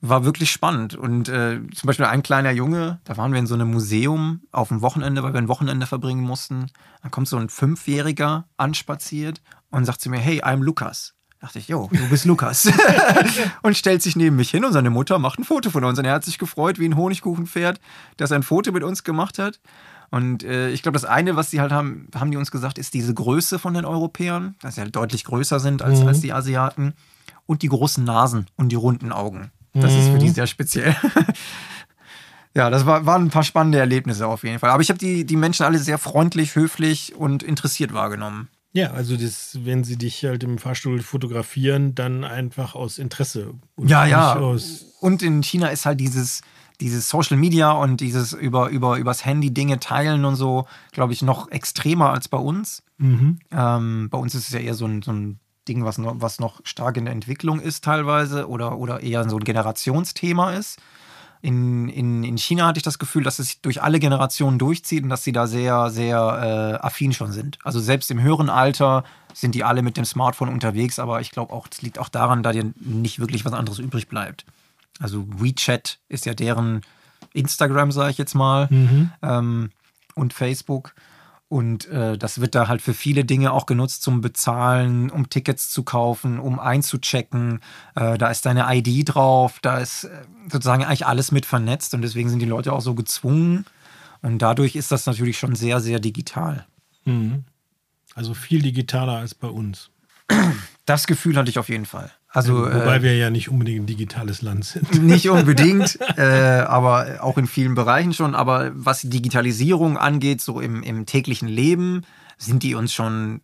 war 0.00 0.24
wirklich 0.24 0.50
spannend. 0.50 0.94
Und 0.94 1.28
äh, 1.28 1.60
zum 1.74 1.86
Beispiel 1.86 2.06
ein 2.06 2.22
kleiner 2.22 2.52
Junge, 2.52 3.00
da 3.04 3.16
waren 3.16 3.32
wir 3.32 3.38
in 3.38 3.46
so 3.46 3.54
einem 3.54 3.70
Museum 3.70 4.42
auf 4.52 4.68
dem 4.68 4.80
Wochenende, 4.80 5.22
weil 5.22 5.32
wir 5.32 5.38
ein 5.38 5.48
Wochenende 5.48 5.86
verbringen 5.86 6.22
mussten. 6.22 6.66
Dann 7.02 7.10
kommt 7.10 7.28
so 7.28 7.36
ein 7.36 7.48
Fünfjähriger 7.48 8.46
anspaziert 8.56 9.42
und 9.70 9.84
sagt 9.84 10.00
zu 10.00 10.10
mir, 10.10 10.18
hey, 10.18 10.42
I'm 10.42 10.62
Lukas. 10.62 11.14
Dachte 11.40 11.60
ich, 11.60 11.68
jo, 11.68 11.88
du 11.92 12.08
bist 12.08 12.24
Lukas. 12.24 12.68
und 13.62 13.76
stellt 13.76 14.02
sich 14.02 14.16
neben 14.16 14.36
mich 14.36 14.50
hin 14.50 14.64
und 14.64 14.72
seine 14.72 14.90
Mutter 14.90 15.18
macht 15.20 15.38
ein 15.38 15.44
Foto 15.44 15.70
von 15.70 15.84
uns. 15.84 15.98
Und 15.98 16.04
er 16.04 16.14
hat 16.14 16.24
sich 16.24 16.38
gefreut 16.38 16.78
wie 16.80 16.88
ein 16.88 16.96
Honigkuchenpferd, 16.96 17.80
dass 18.16 18.30
er 18.32 18.38
ein 18.38 18.42
Foto 18.42 18.72
mit 18.72 18.82
uns 18.82 19.04
gemacht 19.04 19.38
hat. 19.38 19.60
Und 20.10 20.42
äh, 20.42 20.70
ich 20.70 20.82
glaube, 20.82 20.94
das 20.96 21.04
eine, 21.04 21.36
was 21.36 21.50
sie 21.50 21.60
halt 21.60 21.70
haben, 21.70 22.08
haben 22.14 22.30
die 22.30 22.36
uns 22.36 22.50
gesagt, 22.50 22.78
ist 22.78 22.94
diese 22.94 23.14
Größe 23.14 23.58
von 23.58 23.74
den 23.74 23.84
Europäern, 23.84 24.56
dass 24.62 24.76
sie 24.76 24.80
halt 24.80 24.96
deutlich 24.96 25.24
größer 25.24 25.60
sind 25.60 25.82
als, 25.82 26.00
Mhm. 26.00 26.08
als 26.08 26.20
die 26.20 26.32
Asiaten. 26.32 26.94
Und 27.46 27.62
die 27.62 27.68
großen 27.68 28.04
Nasen 28.04 28.46
und 28.56 28.70
die 28.70 28.76
runden 28.76 29.10
Augen. 29.12 29.50
Das 29.80 29.94
ist 29.94 30.08
für 30.08 30.18
die 30.18 30.26
Mhm. 30.28 30.34
sehr 30.34 30.46
speziell. 30.46 30.94
ja, 32.54 32.70
das 32.70 32.86
war, 32.86 33.06
waren 33.06 33.24
ein 33.26 33.30
paar 33.30 33.44
spannende 33.44 33.78
Erlebnisse 33.78 34.26
auf 34.26 34.42
jeden 34.44 34.58
Fall. 34.58 34.70
Aber 34.70 34.82
ich 34.82 34.88
habe 34.88 34.98
die, 34.98 35.24
die 35.24 35.36
Menschen 35.36 35.64
alle 35.64 35.78
sehr 35.78 35.98
freundlich, 35.98 36.54
höflich 36.56 37.14
und 37.14 37.42
interessiert 37.42 37.92
wahrgenommen. 37.92 38.48
Ja, 38.72 38.90
also 38.92 39.16
das, 39.16 39.58
wenn 39.64 39.82
sie 39.84 39.96
dich 39.96 40.24
halt 40.24 40.44
im 40.44 40.58
Fahrstuhl 40.58 41.00
fotografieren, 41.02 41.94
dann 41.94 42.24
einfach 42.24 42.74
aus 42.74 42.98
Interesse. 42.98 43.54
Und 43.76 43.88
Ja, 43.88 44.04
ja. 44.06 44.38
Und 45.00 45.22
in 45.22 45.42
China 45.42 45.68
ist 45.68 45.86
halt 45.86 46.00
dieses, 46.00 46.42
dieses 46.80 47.08
Social 47.08 47.36
Media 47.36 47.72
und 47.72 48.00
dieses 48.00 48.32
über, 48.34 48.68
über, 48.68 48.98
übers 48.98 49.24
Handy 49.24 49.52
Dinge 49.52 49.80
teilen 49.80 50.24
und 50.24 50.36
so, 50.36 50.66
glaube 50.92 51.12
ich, 51.12 51.22
noch 51.22 51.50
extremer 51.50 52.12
als 52.12 52.28
bei 52.28 52.38
uns. 52.38 52.82
mhm. 52.98 53.38
Ähm, 53.50 54.08
bei 54.10 54.18
uns 54.18 54.34
ist 54.34 54.48
es 54.48 54.52
ja 54.52 54.60
eher 54.60 54.74
so 54.74 54.86
ein, 54.86 55.02
so 55.02 55.12
ein 55.12 55.38
Ding, 55.68 55.84
was 55.84 55.98
noch, 55.98 56.16
was 56.18 56.38
noch 56.40 56.60
stark 56.64 56.96
in 56.96 57.04
der 57.04 57.12
Entwicklung 57.12 57.60
ist 57.60 57.84
teilweise 57.84 58.48
oder, 58.48 58.78
oder 58.78 59.00
eher 59.00 59.28
so 59.28 59.36
ein 59.36 59.44
Generationsthema 59.44 60.52
ist. 60.52 60.78
In, 61.40 61.88
in, 61.88 62.24
in 62.24 62.36
China 62.36 62.66
hatte 62.66 62.78
ich 62.78 62.82
das 62.82 62.98
Gefühl, 62.98 63.22
dass 63.22 63.38
es 63.38 63.46
sich 63.48 63.60
durch 63.60 63.80
alle 63.80 64.00
Generationen 64.00 64.58
durchzieht 64.58 65.04
und 65.04 65.08
dass 65.08 65.22
sie 65.22 65.30
da 65.30 65.46
sehr, 65.46 65.90
sehr 65.90 66.78
äh, 66.82 66.84
affin 66.84 67.12
schon 67.12 67.30
sind. 67.30 67.58
Also 67.62 67.78
selbst 67.78 68.10
im 68.10 68.20
höheren 68.20 68.50
Alter 68.50 69.04
sind 69.34 69.54
die 69.54 69.62
alle 69.62 69.82
mit 69.82 69.96
dem 69.96 70.04
Smartphone 70.04 70.48
unterwegs, 70.48 70.98
aber 70.98 71.20
ich 71.20 71.30
glaube 71.30 71.52
auch, 71.52 71.68
das 71.68 71.82
liegt 71.82 72.00
auch 72.00 72.08
daran, 72.08 72.42
da 72.42 72.50
dir 72.50 72.72
nicht 72.80 73.20
wirklich 73.20 73.44
was 73.44 73.52
anderes 73.52 73.78
übrig 73.78 74.08
bleibt. 74.08 74.44
Also 74.98 75.26
WeChat 75.28 75.98
ist 76.08 76.26
ja 76.26 76.34
deren 76.34 76.80
Instagram, 77.34 77.92
sage 77.92 78.10
ich 78.10 78.18
jetzt 78.18 78.34
mal 78.34 78.66
Mhm. 78.70 79.10
ähm, 79.22 79.70
und 80.16 80.32
Facebook. 80.32 80.94
Und 81.48 81.86
äh, 81.86 82.18
das 82.18 82.40
wird 82.42 82.54
da 82.54 82.68
halt 82.68 82.82
für 82.82 82.92
viele 82.92 83.24
Dinge 83.24 83.52
auch 83.52 83.64
genutzt 83.64 84.02
zum 84.02 84.20
Bezahlen, 84.20 85.10
um 85.10 85.30
Tickets 85.30 85.70
zu 85.70 85.82
kaufen, 85.82 86.38
um 86.38 86.58
einzuchecken. 86.58 87.60
Äh, 87.94 88.18
da 88.18 88.30
ist 88.30 88.44
deine 88.44 88.66
ID 88.68 89.14
drauf, 89.14 89.58
da 89.62 89.78
ist 89.78 90.04
äh, 90.04 90.10
sozusagen 90.50 90.84
eigentlich 90.84 91.06
alles 91.06 91.32
mit 91.32 91.46
vernetzt 91.46 91.94
und 91.94 92.02
deswegen 92.02 92.28
sind 92.28 92.40
die 92.40 92.46
Leute 92.46 92.72
auch 92.72 92.82
so 92.82 92.94
gezwungen. 92.94 93.64
Und 94.20 94.40
dadurch 94.40 94.76
ist 94.76 94.92
das 94.92 95.06
natürlich 95.06 95.38
schon 95.38 95.54
sehr, 95.54 95.80
sehr 95.80 96.00
digital. 96.00 96.66
Mhm. 97.06 97.44
Also 98.14 98.34
viel 98.34 98.60
digitaler 98.60 99.18
als 99.18 99.34
bei 99.34 99.48
uns. 99.48 99.90
Das 100.84 101.06
Gefühl 101.06 101.36
hatte 101.36 101.50
ich 101.50 101.58
auf 101.58 101.68
jeden 101.68 101.86
Fall. 101.86 102.10
Also 102.30 102.66
Wobei 102.66 102.96
äh, 102.96 103.02
wir 103.02 103.16
ja 103.16 103.30
nicht 103.30 103.48
unbedingt 103.48 103.84
ein 103.84 103.86
digitales 103.86 104.42
Land 104.42 104.66
sind. 104.66 105.02
Nicht 105.02 105.30
unbedingt, 105.30 105.98
äh, 106.18 106.60
aber 106.60 107.22
auch 107.22 107.38
in 107.38 107.46
vielen 107.46 107.74
Bereichen 107.74 108.12
schon. 108.12 108.34
Aber 108.34 108.70
was 108.74 109.00
Digitalisierung 109.02 109.96
angeht, 109.96 110.42
so 110.42 110.60
im, 110.60 110.82
im 110.82 111.06
täglichen 111.06 111.48
Leben, 111.48 112.02
sind 112.36 112.62
die 112.62 112.74
uns 112.74 112.92
schon 112.92 113.40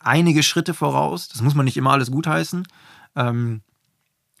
einige 0.00 0.42
Schritte 0.42 0.74
voraus. 0.74 1.28
Das 1.28 1.42
muss 1.42 1.54
man 1.54 1.64
nicht 1.64 1.76
immer 1.76 1.92
alles 1.92 2.10
gutheißen. 2.10 2.66
Ähm, 3.14 3.62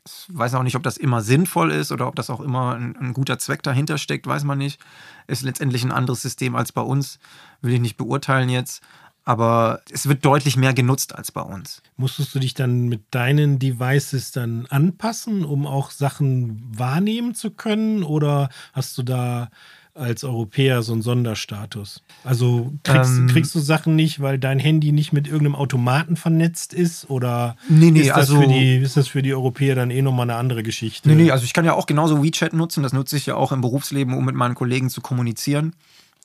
ich 0.04 0.26
weiß 0.28 0.54
auch 0.54 0.62
nicht, 0.62 0.76
ob 0.76 0.82
das 0.82 0.96
immer 0.96 1.20
sinnvoll 1.20 1.70
ist 1.70 1.92
oder 1.92 2.08
ob 2.08 2.16
das 2.16 2.30
auch 2.30 2.40
immer 2.40 2.74
ein, 2.74 2.96
ein 2.96 3.12
guter 3.12 3.38
Zweck 3.38 3.62
dahinter 3.62 3.98
steckt, 3.98 4.26
weiß 4.26 4.44
man 4.44 4.58
nicht. 4.58 4.80
Ist 5.26 5.42
letztendlich 5.42 5.84
ein 5.84 5.92
anderes 5.92 6.22
System 6.22 6.56
als 6.56 6.72
bei 6.72 6.80
uns, 6.80 7.18
will 7.60 7.74
ich 7.74 7.80
nicht 7.80 7.96
beurteilen 7.96 8.48
jetzt. 8.48 8.82
Aber 9.28 9.82
es 9.92 10.08
wird 10.08 10.24
deutlich 10.24 10.56
mehr 10.56 10.72
genutzt 10.72 11.14
als 11.14 11.32
bei 11.32 11.42
uns. 11.42 11.82
Musstest 11.98 12.34
du 12.34 12.38
dich 12.38 12.54
dann 12.54 12.88
mit 12.88 13.02
deinen 13.10 13.58
Devices 13.58 14.32
dann 14.32 14.64
anpassen, 14.70 15.44
um 15.44 15.66
auch 15.66 15.90
Sachen 15.90 16.62
wahrnehmen 16.74 17.34
zu 17.34 17.50
können? 17.50 18.04
Oder 18.04 18.48
hast 18.72 18.96
du 18.96 19.02
da 19.02 19.50
als 19.94 20.24
Europäer 20.24 20.82
so 20.82 20.94
einen 20.94 21.02
Sonderstatus? 21.02 22.02
Also 22.24 22.72
kriegst, 22.84 23.10
Ähm. 23.18 23.26
kriegst 23.26 23.54
du 23.54 23.58
Sachen 23.58 23.96
nicht, 23.96 24.20
weil 24.20 24.38
dein 24.38 24.58
Handy 24.58 24.92
nicht 24.92 25.12
mit 25.12 25.26
irgendeinem 25.26 25.56
Automaten 25.56 26.16
vernetzt 26.16 26.72
ist? 26.72 27.10
Oder 27.10 27.56
Nee, 27.68 27.90
nee, 27.90 28.00
ist, 28.00 28.08
das 28.08 28.16
also- 28.16 28.40
für 28.40 28.46
die, 28.48 28.76
ist 28.78 28.96
das 28.96 29.08
für 29.08 29.20
die 29.20 29.34
Europäer 29.34 29.74
dann 29.74 29.90
eh 29.90 30.00
nochmal 30.00 30.30
eine 30.30 30.36
andere 30.38 30.62
Geschichte? 30.62 31.06
Nee, 31.06 31.16
nee, 31.16 31.30
also 31.32 31.44
ich 31.44 31.52
kann 31.52 31.66
ja 31.66 31.74
auch 31.74 31.84
genauso 31.84 32.22
WeChat 32.24 32.54
nutzen. 32.54 32.82
Das 32.82 32.94
nutze 32.94 33.18
ich 33.18 33.26
ja 33.26 33.34
auch 33.34 33.52
im 33.52 33.60
Berufsleben, 33.60 34.14
um 34.14 34.24
mit 34.24 34.36
meinen 34.36 34.54
Kollegen 34.54 34.88
zu 34.88 35.02
kommunizieren. 35.02 35.74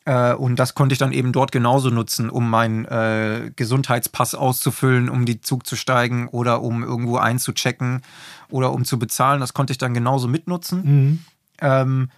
Äh, 0.05 0.33
und 0.33 0.57
das 0.57 0.75
konnte 0.75 0.93
ich 0.93 0.99
dann 0.99 1.13
eben 1.13 1.31
dort 1.31 1.51
genauso 1.51 1.89
nutzen, 1.89 2.29
um 2.29 2.49
meinen 2.49 2.85
äh, 2.85 3.51
Gesundheitspass 3.55 4.35
auszufüllen, 4.35 5.09
um 5.09 5.25
die 5.25 5.41
Zug 5.41 5.65
zu 5.65 5.75
steigen 5.75 6.27
oder 6.27 6.61
um 6.61 6.83
irgendwo 6.83 7.17
einzuchecken 7.17 8.01
oder 8.49 8.73
um 8.73 8.85
zu 8.85 8.99
bezahlen. 8.99 9.39
Das 9.39 9.53
konnte 9.53 9.71
ich 9.71 9.77
dann 9.77 9.93
genauso 9.93 10.27
mitnutzen. 10.27 10.83
Mhm. 10.83 11.19
Ähm, 11.61 12.09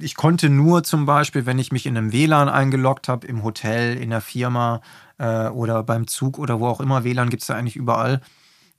ich 0.00 0.16
konnte 0.16 0.50
nur 0.50 0.82
zum 0.82 1.06
Beispiel, 1.06 1.46
wenn 1.46 1.58
ich 1.58 1.72
mich 1.72 1.86
in 1.86 1.96
einem 1.96 2.12
WLAN 2.12 2.48
eingeloggt 2.48 3.08
habe, 3.08 3.26
im 3.26 3.44
Hotel, 3.44 3.96
in 3.96 4.10
der 4.10 4.20
Firma 4.20 4.80
äh, 5.18 5.48
oder 5.48 5.82
beim 5.82 6.06
Zug 6.08 6.38
oder 6.38 6.60
wo 6.60 6.66
auch 6.66 6.80
immer, 6.80 7.04
WLAN 7.04 7.30
gibt 7.30 7.42
es 7.42 7.48
ja 7.48 7.54
eigentlich 7.54 7.76
überall, 7.76 8.20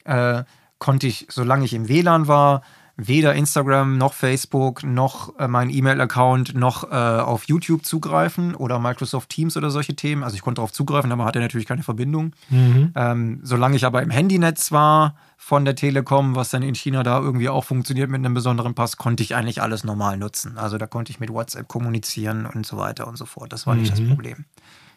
äh, 0.04 0.43
konnte 0.80 1.08
ich, 1.08 1.28
solange 1.30 1.63
ich 1.63 1.74
im 1.74 1.88
WLAN 1.88 2.28
war, 2.28 2.62
weder 2.97 3.34
Instagram 3.34 3.97
noch 3.97 4.13
Facebook 4.13 4.84
noch 4.84 5.38
äh, 5.39 5.47
mein 5.47 5.69
E-Mail-Account 5.69 6.56
noch 6.56 6.84
äh, 6.91 6.95
auf 6.95 7.45
YouTube 7.45 7.86
zugreifen 7.86 8.56
oder 8.56 8.80
Microsoft 8.80 9.30
Teams 9.30 9.58
oder 9.58 9.69
solche 9.69 9.95
Themen. 9.95 10.23
Also 10.23 10.36
ich 10.36 10.41
konnte 10.41 10.60
darauf 10.60 10.71
zugreifen, 10.71 11.12
aber 11.12 11.25
hatte 11.25 11.39
natürlich 11.39 11.67
keine 11.67 11.84
Verbindung. 11.84 12.34
Mhm. 12.49 12.91
Ähm, 12.95 13.39
solange 13.43 13.75
ich 13.75 13.86
aber 13.86 14.01
im 14.04 14.10
Handynetz 14.10 14.71
war 14.71 15.15
von 15.38 15.65
der 15.65 15.75
Telekom, 15.75 16.36
was 16.36 16.49
dann 16.49 16.62
in 16.62 16.75
China 16.75 17.01
da 17.01 17.19
irgendwie 17.19 17.49
auch 17.49 17.63
funktioniert 17.63 18.10
mit 18.10 18.19
einem 18.19 18.34
besonderen 18.36 18.75
Pass, 18.75 18.97
konnte 18.97 19.23
ich 19.23 19.36
eigentlich 19.36 19.62
alles 19.62 19.84
normal 19.84 20.17
nutzen. 20.17 20.58
Also 20.58 20.77
da 20.77 20.86
konnte 20.86 21.12
ich 21.12 21.19
mit 21.19 21.32
WhatsApp 21.32 21.67
kommunizieren 21.67 22.45
und 22.45 22.65
so 22.65 22.77
weiter 22.77 23.08
und 23.08 23.17
so 23.17 23.25
fort. 23.25 23.51
Das 23.51 23.65
war 23.65 23.75
nicht 23.75 23.91
das 23.91 23.99
Mhm. 23.99 24.10
Problem. 24.10 24.45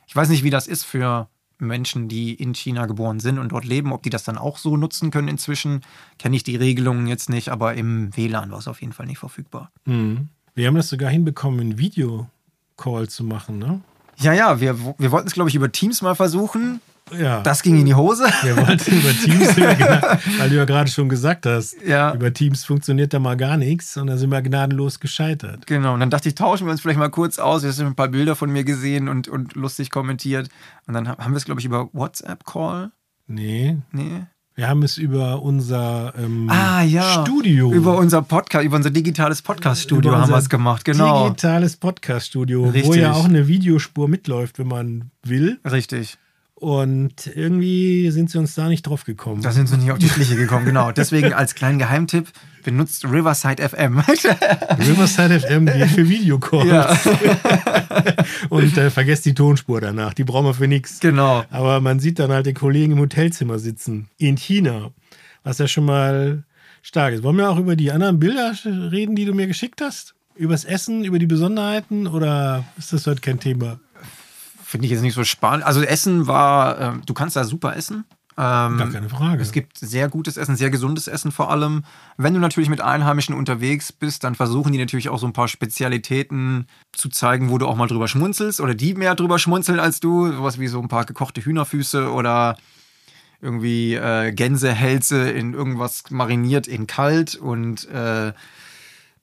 Ich 0.06 0.14
weiß 0.14 0.28
nicht, 0.28 0.42
wie 0.42 0.50
das 0.50 0.66
ist 0.66 0.84
für 0.84 1.28
Menschen, 1.64 2.08
die 2.08 2.34
in 2.34 2.54
China 2.54 2.86
geboren 2.86 3.20
sind 3.20 3.38
und 3.38 3.52
dort 3.52 3.64
leben, 3.64 3.92
ob 3.92 4.02
die 4.02 4.10
das 4.10 4.24
dann 4.24 4.38
auch 4.38 4.58
so 4.58 4.76
nutzen 4.76 5.10
können 5.10 5.28
inzwischen. 5.28 5.80
Kenne 6.18 6.36
ich 6.36 6.42
die 6.42 6.56
Regelungen 6.56 7.06
jetzt 7.06 7.28
nicht, 7.28 7.48
aber 7.48 7.74
im 7.74 8.16
WLAN 8.16 8.50
war 8.50 8.58
es 8.58 8.68
auf 8.68 8.80
jeden 8.80 8.92
Fall 8.92 9.06
nicht 9.06 9.18
verfügbar. 9.18 9.70
Mhm. 9.84 10.28
Wir 10.54 10.68
haben 10.68 10.76
das 10.76 10.88
sogar 10.88 11.10
hinbekommen, 11.10 11.60
einen 11.60 11.78
Videocall 11.78 13.08
zu 13.08 13.24
machen, 13.24 13.58
ne? 13.58 13.80
Ja, 14.18 14.32
ja, 14.32 14.60
wir, 14.60 14.78
wir 14.98 15.10
wollten 15.10 15.26
es, 15.26 15.34
glaube 15.34 15.50
ich, 15.50 15.56
über 15.56 15.72
Teams 15.72 16.00
mal 16.00 16.14
versuchen. 16.14 16.80
Ja. 17.12 17.42
Das 17.42 17.62
ging 17.62 17.76
in 17.78 17.84
die 17.84 17.94
Hose. 17.94 18.24
Wir 18.42 18.56
wollten 18.56 18.92
über 18.96 19.10
Teams, 19.10 19.56
weil 20.38 20.48
du 20.48 20.56
ja 20.56 20.64
gerade 20.64 20.90
schon 20.90 21.08
gesagt 21.08 21.44
hast, 21.46 21.76
Ja. 21.86 22.14
über 22.14 22.32
Teams 22.32 22.64
funktioniert 22.64 23.12
da 23.12 23.18
mal 23.18 23.36
gar 23.36 23.56
nichts 23.58 23.96
und 23.98 24.06
da 24.06 24.16
sind 24.16 24.30
wir 24.30 24.40
gnadenlos 24.40 25.00
gescheitert. 25.00 25.66
Genau, 25.66 25.94
und 25.94 26.00
dann 26.00 26.10
dachte 26.10 26.28
ich, 26.30 26.34
tauschen 26.34 26.66
wir 26.66 26.70
uns 26.72 26.80
vielleicht 26.80 26.98
mal 26.98 27.10
kurz 27.10 27.38
aus. 27.38 27.62
Jetzt 27.62 27.78
haben 27.78 27.88
ein 27.88 27.94
paar 27.94 28.08
Bilder 28.08 28.34
von 28.36 28.50
mir 28.50 28.64
gesehen 28.64 29.08
und, 29.08 29.28
und 29.28 29.54
lustig 29.54 29.90
kommentiert. 29.90 30.48
Und 30.86 30.94
dann 30.94 31.06
haben 31.08 31.32
wir 31.32 31.36
es, 31.36 31.44
glaube 31.44 31.60
ich, 31.60 31.66
über 31.66 31.90
WhatsApp-Call. 31.92 32.90
Nee, 33.26 33.76
Nee. 33.92 34.22
wir 34.54 34.68
haben 34.68 34.82
es 34.82 34.96
über 34.96 35.42
unser 35.42 36.14
ähm, 36.18 36.48
Ah, 36.50 36.82
ja. 36.82 37.22
Studio. 37.22 37.70
Über 37.72 37.96
unser 37.98 38.22
Podcast, 38.22 38.64
über 38.64 38.76
unser 38.76 38.90
digitales 38.90 39.42
Podcast-Studio 39.42 40.16
haben 40.16 40.30
wir 40.30 40.36
es 40.38 40.48
gemacht, 40.48 40.84
genau. 40.84 41.24
Digitales 41.28 41.76
Podcast-Studio, 41.76 42.72
wo 42.72 42.94
ja 42.94 43.12
auch 43.12 43.26
eine 43.26 43.46
Videospur 43.46 44.08
mitläuft, 44.08 44.58
wenn 44.58 44.68
man 44.68 45.10
will. 45.22 45.58
Richtig. 45.70 46.18
Und 46.64 47.26
irgendwie 47.26 48.10
sind 48.10 48.30
sie 48.30 48.38
uns 48.38 48.54
da 48.54 48.70
nicht 48.70 48.84
drauf 48.84 49.04
gekommen. 49.04 49.42
Da 49.42 49.52
sind 49.52 49.68
sie 49.68 49.76
nicht 49.76 49.90
auf 49.90 49.98
die 49.98 50.08
Schliche 50.08 50.34
gekommen, 50.34 50.64
genau. 50.64 50.92
Deswegen 50.92 51.34
als 51.34 51.54
kleinen 51.54 51.78
Geheimtipp, 51.78 52.28
benutzt 52.62 53.04
Riverside 53.04 53.68
FM. 53.68 53.98
Riverside 54.78 55.40
FM 55.40 55.66
geht 55.66 55.90
für 55.90 56.08
Videocalls. 56.08 56.66
ja, 56.66 56.88
Und 58.48 58.78
äh, 58.78 58.88
vergesst 58.88 59.26
die 59.26 59.34
Tonspur 59.34 59.82
danach. 59.82 60.14
Die 60.14 60.24
brauchen 60.24 60.46
wir 60.46 60.54
für 60.54 60.66
nichts. 60.66 61.00
genau. 61.00 61.44
Aber 61.50 61.82
man 61.82 62.00
sieht 62.00 62.18
dann 62.18 62.32
halt 62.32 62.46
den 62.46 62.54
Kollegen 62.54 62.92
im 62.94 62.98
Hotelzimmer 62.98 63.58
sitzen. 63.58 64.08
In 64.16 64.38
China. 64.38 64.90
Was 65.42 65.58
ja 65.58 65.68
schon 65.68 65.84
mal 65.84 66.44
stark 66.80 67.12
ist. 67.12 67.22
Wollen 67.22 67.36
wir 67.36 67.50
auch 67.50 67.58
über 67.58 67.76
die 67.76 67.92
anderen 67.92 68.18
Bilder 68.18 68.54
reden, 68.64 69.16
die 69.16 69.26
du 69.26 69.34
mir 69.34 69.48
geschickt 69.48 69.82
hast? 69.82 70.14
Übers 70.34 70.64
Essen, 70.64 71.04
über 71.04 71.18
die 71.18 71.26
Besonderheiten? 71.26 72.06
Oder 72.06 72.64
ist 72.78 72.94
das 72.94 73.06
heute 73.06 73.20
kein 73.20 73.38
Thema? 73.38 73.80
Finde 74.64 74.86
ich 74.86 74.92
jetzt 74.92 75.02
nicht 75.02 75.14
so 75.14 75.24
spannend. 75.24 75.64
Also 75.64 75.82
Essen 75.82 76.26
war, 76.26 76.80
ähm, 76.80 77.02
du 77.04 77.14
kannst 77.14 77.36
da 77.36 77.44
super 77.44 77.76
essen. 77.76 78.04
Ähm, 78.36 78.78
Gar 78.78 78.90
keine 78.90 79.08
Frage. 79.08 79.40
Es 79.40 79.52
gibt 79.52 79.78
sehr 79.78 80.08
gutes 80.08 80.36
Essen, 80.36 80.56
sehr 80.56 80.70
gesundes 80.70 81.06
Essen 81.06 81.30
vor 81.30 81.50
allem. 81.50 81.84
Wenn 82.16 82.34
du 82.34 82.40
natürlich 82.40 82.68
mit 82.68 82.80
Einheimischen 82.80 83.34
unterwegs 83.34 83.92
bist, 83.92 84.24
dann 84.24 84.34
versuchen 84.34 84.72
die 84.72 84.78
natürlich 84.78 85.08
auch 85.08 85.18
so 85.18 85.26
ein 85.26 85.32
paar 85.32 85.46
Spezialitäten 85.46 86.66
zu 86.92 87.08
zeigen, 87.10 87.50
wo 87.50 87.58
du 87.58 87.66
auch 87.66 87.76
mal 87.76 87.86
drüber 87.86 88.08
schmunzelst 88.08 88.60
oder 88.60 88.74
die 88.74 88.94
mehr 88.94 89.14
drüber 89.14 89.38
schmunzeln 89.38 89.78
als 89.78 90.00
du. 90.00 90.32
Sowas 90.32 90.58
wie 90.58 90.66
so 90.66 90.80
ein 90.80 90.88
paar 90.88 91.04
gekochte 91.04 91.44
Hühnerfüße 91.44 92.10
oder 92.10 92.56
irgendwie 93.40 93.94
äh, 93.94 94.32
Gänsehälse 94.32 95.30
in 95.30 95.54
irgendwas 95.54 96.04
mariniert 96.10 96.66
in 96.66 96.86
kalt 96.86 97.36
und 97.36 97.88
äh, 97.90 98.32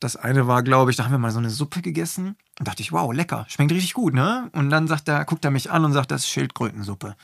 das 0.01 0.15
eine 0.15 0.47
war, 0.47 0.63
glaube 0.63 0.91
ich, 0.91 0.97
da 0.97 1.05
haben 1.05 1.11
wir 1.11 1.19
mal 1.19 1.31
so 1.31 1.37
eine 1.37 1.51
Suppe 1.51 1.81
gegessen 1.81 2.35
und 2.59 2.67
dachte 2.67 2.81
ich, 2.81 2.91
wow, 2.91 3.13
lecker, 3.13 3.45
schmeckt 3.47 3.71
richtig 3.71 3.93
gut, 3.93 4.13
ne? 4.13 4.49
Und 4.51 4.71
dann 4.71 4.87
sagt 4.87 5.07
er, 5.07 5.23
guckt 5.25 5.45
er 5.45 5.51
mich 5.51 5.71
an 5.71 5.85
und 5.85 5.93
sagt, 5.93 6.11
das 6.11 6.21
ist 6.21 6.29
Schildkrötensuppe. 6.29 7.15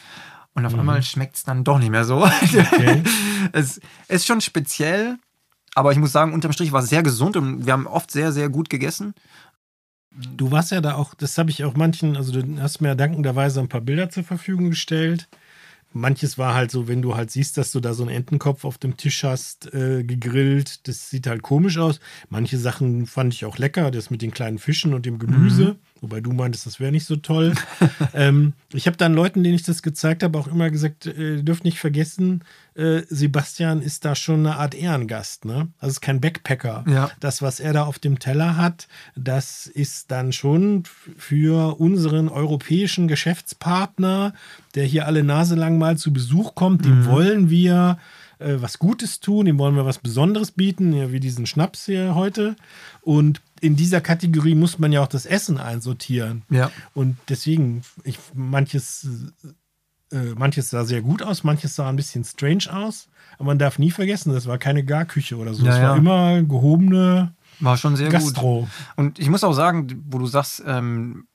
Und 0.53 0.65
auf 0.65 0.73
einmal 0.73 1.03
schmeckt 1.03 1.35
es 1.35 1.43
dann 1.43 1.63
doch 1.63 1.77
nicht 1.79 1.89
mehr 1.89 2.05
so. 2.05 2.23
Okay. 2.25 3.03
es 3.51 3.81
ist 4.07 4.25
schon 4.25 4.41
speziell, 4.41 5.17
aber 5.75 5.91
ich 5.91 5.97
muss 5.97 6.11
sagen, 6.11 6.33
unterm 6.33 6.51
Strich 6.51 6.71
war 6.71 6.81
es 6.81 6.89
sehr 6.89 7.03
gesund 7.03 7.35
und 7.35 7.65
wir 7.65 7.73
haben 7.73 7.87
oft 7.87 8.11
sehr, 8.11 8.31
sehr 8.31 8.49
gut 8.49 8.69
gegessen. 8.69 9.13
Du 10.11 10.51
warst 10.51 10.71
ja 10.71 10.81
da 10.81 10.95
auch, 10.95 11.13
das 11.15 11.37
habe 11.37 11.49
ich 11.49 11.63
auch 11.63 11.75
manchen, 11.75 12.15
also 12.15 12.31
du 12.31 12.61
hast 12.61 12.79
mir 12.81 12.89
ja 12.89 12.95
dankenderweise 12.95 13.59
ein 13.59 13.69
paar 13.69 13.81
Bilder 13.81 14.09
zur 14.09 14.23
Verfügung 14.23 14.69
gestellt. 14.69 15.27
Manches 15.99 16.37
war 16.37 16.53
halt 16.53 16.71
so, 16.71 16.87
wenn 16.87 17.01
du 17.01 17.15
halt 17.15 17.31
siehst, 17.31 17.57
dass 17.57 17.71
du 17.71 17.79
da 17.79 17.93
so 17.93 18.03
einen 18.03 18.15
Entenkopf 18.15 18.65
auf 18.65 18.77
dem 18.77 18.97
Tisch 18.97 19.23
hast, 19.23 19.73
äh, 19.73 20.03
gegrillt, 20.03 20.87
das 20.87 21.09
sieht 21.09 21.27
halt 21.27 21.41
komisch 21.41 21.77
aus. 21.77 21.99
Manche 22.29 22.57
Sachen 22.57 23.05
fand 23.05 23.33
ich 23.33 23.45
auch 23.45 23.57
lecker, 23.57 23.91
das 23.91 24.09
mit 24.09 24.21
den 24.21 24.31
kleinen 24.31 24.59
Fischen 24.59 24.93
und 24.93 25.05
dem 25.05 25.19
Gemüse, 25.19 25.77
wobei 26.01 26.21
du 26.21 26.31
meintest, 26.31 26.65
das 26.65 26.79
wäre 26.79 26.91
nicht 26.91 27.05
so 27.05 27.15
toll. 27.15 27.53
ähm, 28.13 28.53
ich 28.73 28.87
habe 28.87 28.97
dann 28.97 29.13
Leuten, 29.13 29.43
denen 29.43 29.55
ich 29.55 29.63
das 29.63 29.81
gezeigt 29.81 30.23
habe, 30.23 30.37
auch 30.37 30.47
immer 30.47 30.69
gesagt, 30.69 31.05
äh, 31.05 31.35
ihr 31.35 31.43
dürft 31.43 31.63
nicht 31.63 31.79
vergessen, 31.79 32.43
äh, 32.75 33.01
Sebastian 33.09 33.81
ist 33.81 34.05
da 34.05 34.15
schon 34.15 34.45
eine 34.45 34.57
Art 34.57 34.75
Ehrengast, 34.75 35.45
ne? 35.45 35.67
Also 35.79 35.93
ist 35.93 36.01
kein 36.01 36.21
Backpacker. 36.21 36.85
Ja. 36.87 37.09
Das, 37.19 37.41
was 37.41 37.59
er 37.59 37.73
da 37.73 37.83
auf 37.83 37.99
dem 37.99 38.19
Teller 38.19 38.57
hat, 38.57 38.87
das 39.15 39.67
ist 39.67 40.11
dann 40.11 40.31
schon 40.31 40.83
für 41.17 41.79
unseren 41.79 42.29
europäischen 42.29 43.07
Geschäftspartner, 43.07 44.33
der 44.75 44.85
hier 44.85 45.07
alle 45.07 45.23
Nase 45.23 45.55
lang 45.55 45.77
mal 45.77 45.97
zu 45.97 46.13
Besuch 46.13 46.55
kommt, 46.55 46.85
dem 46.85 47.05
wollen 47.05 47.49
wir 47.49 47.97
äh, 48.39 48.55
was 48.59 48.79
Gutes 48.79 49.19
tun, 49.19 49.45
dem 49.45 49.57
wollen 49.57 49.75
wir 49.75 49.85
was 49.85 49.99
Besonderes 49.99 50.51
bieten, 50.51 50.93
ja, 50.93 51.11
wie 51.11 51.19
diesen 51.19 51.45
Schnaps 51.45 51.85
hier 51.85 52.15
heute. 52.15 52.55
Und 53.01 53.41
in 53.61 53.75
dieser 53.75 54.01
Kategorie 54.01 54.55
muss 54.55 54.79
man 54.79 54.91
ja 54.91 55.01
auch 55.01 55.07
das 55.07 55.25
Essen 55.25 55.57
einsortieren. 55.57 56.43
Ja. 56.49 56.71
Und 56.93 57.17
deswegen, 57.29 57.81
ich, 58.03 58.19
manches, 58.33 59.07
äh, 60.11 60.33
manches 60.35 60.69
sah 60.69 60.85
sehr 60.85 61.01
gut 61.01 61.21
aus, 61.21 61.43
manches 61.43 61.75
sah 61.75 61.89
ein 61.89 61.95
bisschen 61.95 62.23
strange 62.23 62.65
aus. 62.71 63.09
Aber 63.35 63.45
man 63.45 63.59
darf 63.59 63.79
nie 63.79 63.91
vergessen, 63.91 64.33
das 64.33 64.47
war 64.47 64.57
keine 64.57 64.83
Garküche 64.83 65.37
oder 65.37 65.53
so. 65.53 65.65
Ja, 65.65 65.73
es 65.73 65.81
war 65.81 65.91
ja. 65.91 65.95
immer 65.95 66.43
gehobene 66.43 67.33
War 67.59 67.77
schon 67.77 67.95
sehr 67.95 68.09
gut. 68.09 68.13
Gastro. 68.13 68.67
Und 68.95 69.19
ich 69.19 69.29
muss 69.29 69.43
auch 69.43 69.53
sagen, 69.53 70.03
wo 70.09 70.17
du 70.19 70.27
sagst, 70.27 70.63
ähm, 70.65 71.26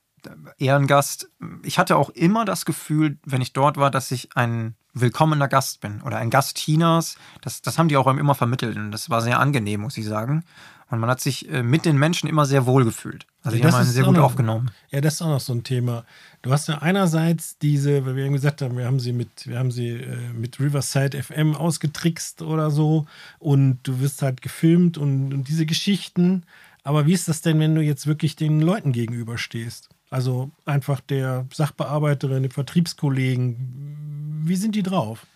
Ehrengast, 0.58 1.28
ich 1.62 1.78
hatte 1.78 1.96
auch 1.96 2.10
immer 2.10 2.44
das 2.44 2.64
Gefühl, 2.64 3.18
wenn 3.24 3.40
ich 3.42 3.52
dort 3.52 3.76
war, 3.76 3.90
dass 3.90 4.10
ich 4.10 4.36
ein 4.36 4.74
willkommener 4.94 5.48
Gast 5.48 5.80
bin 5.80 6.02
oder 6.02 6.18
ein 6.18 6.30
Gast 6.30 6.56
Chinas. 6.58 7.16
Das, 7.40 7.62
das 7.62 7.78
haben 7.78 7.88
die 7.88 7.96
auch 7.96 8.06
immer 8.06 8.34
vermittelt 8.34 8.76
und 8.76 8.90
das 8.92 9.10
war 9.10 9.22
sehr 9.22 9.40
angenehm, 9.40 9.80
muss 9.80 9.96
ich 9.96 10.04
sagen. 10.06 10.44
Und 10.90 10.98
man 11.00 11.08
hat 11.08 11.20
sich 11.22 11.48
äh, 11.50 11.62
mit 11.62 11.86
den 11.86 11.96
Menschen 11.96 12.28
immer 12.28 12.44
sehr 12.44 12.66
wohl 12.66 12.84
gefühlt. 12.84 13.26
Also 13.42 13.56
die 13.56 13.62
Das 13.62 13.72
haben 13.72 13.80
einen 13.80 13.90
sehr 13.90 14.04
gut 14.04 14.16
noch- 14.16 14.24
aufgenommen. 14.24 14.70
Ja, 14.90 15.00
das 15.00 15.14
ist 15.14 15.22
auch 15.22 15.28
noch 15.30 15.40
so 15.40 15.54
ein 15.54 15.64
Thema. 15.64 16.04
Du 16.42 16.52
hast 16.52 16.68
ja 16.68 16.78
einerseits 16.82 17.56
diese, 17.56 18.04
weil 18.04 18.14
wir 18.16 18.24
eben 18.26 18.34
gesagt 18.34 18.60
haben, 18.60 18.76
wir 18.76 18.84
haben 18.84 19.00
sie 19.00 19.14
mit, 19.14 19.46
wir 19.46 19.58
haben 19.58 19.70
sie 19.70 19.88
äh, 19.88 20.16
mit 20.34 20.60
Riverside 20.60 21.22
FM 21.22 21.56
ausgetrickst 21.56 22.42
oder 22.42 22.70
so 22.70 23.06
und 23.38 23.78
du 23.84 24.00
wirst 24.00 24.20
halt 24.20 24.42
gefilmt 24.42 24.98
und, 24.98 25.32
und 25.32 25.48
diese 25.48 25.64
Geschichten. 25.64 26.42
Aber 26.84 27.06
wie 27.06 27.12
ist 27.12 27.28
das 27.28 27.42
denn, 27.42 27.60
wenn 27.60 27.74
du 27.74 27.80
jetzt 27.80 28.06
wirklich 28.06 28.36
den 28.36 28.60
Leuten 28.60 28.92
gegenüberstehst? 28.92 29.88
Also 30.10 30.50
einfach 30.64 31.00
der 31.00 31.46
Sachbearbeiterin, 31.52 32.42
dem 32.42 32.50
Vertriebskollegen, 32.50 34.42
wie 34.44 34.56
sind 34.56 34.74
die 34.74 34.82
drauf? 34.82 35.26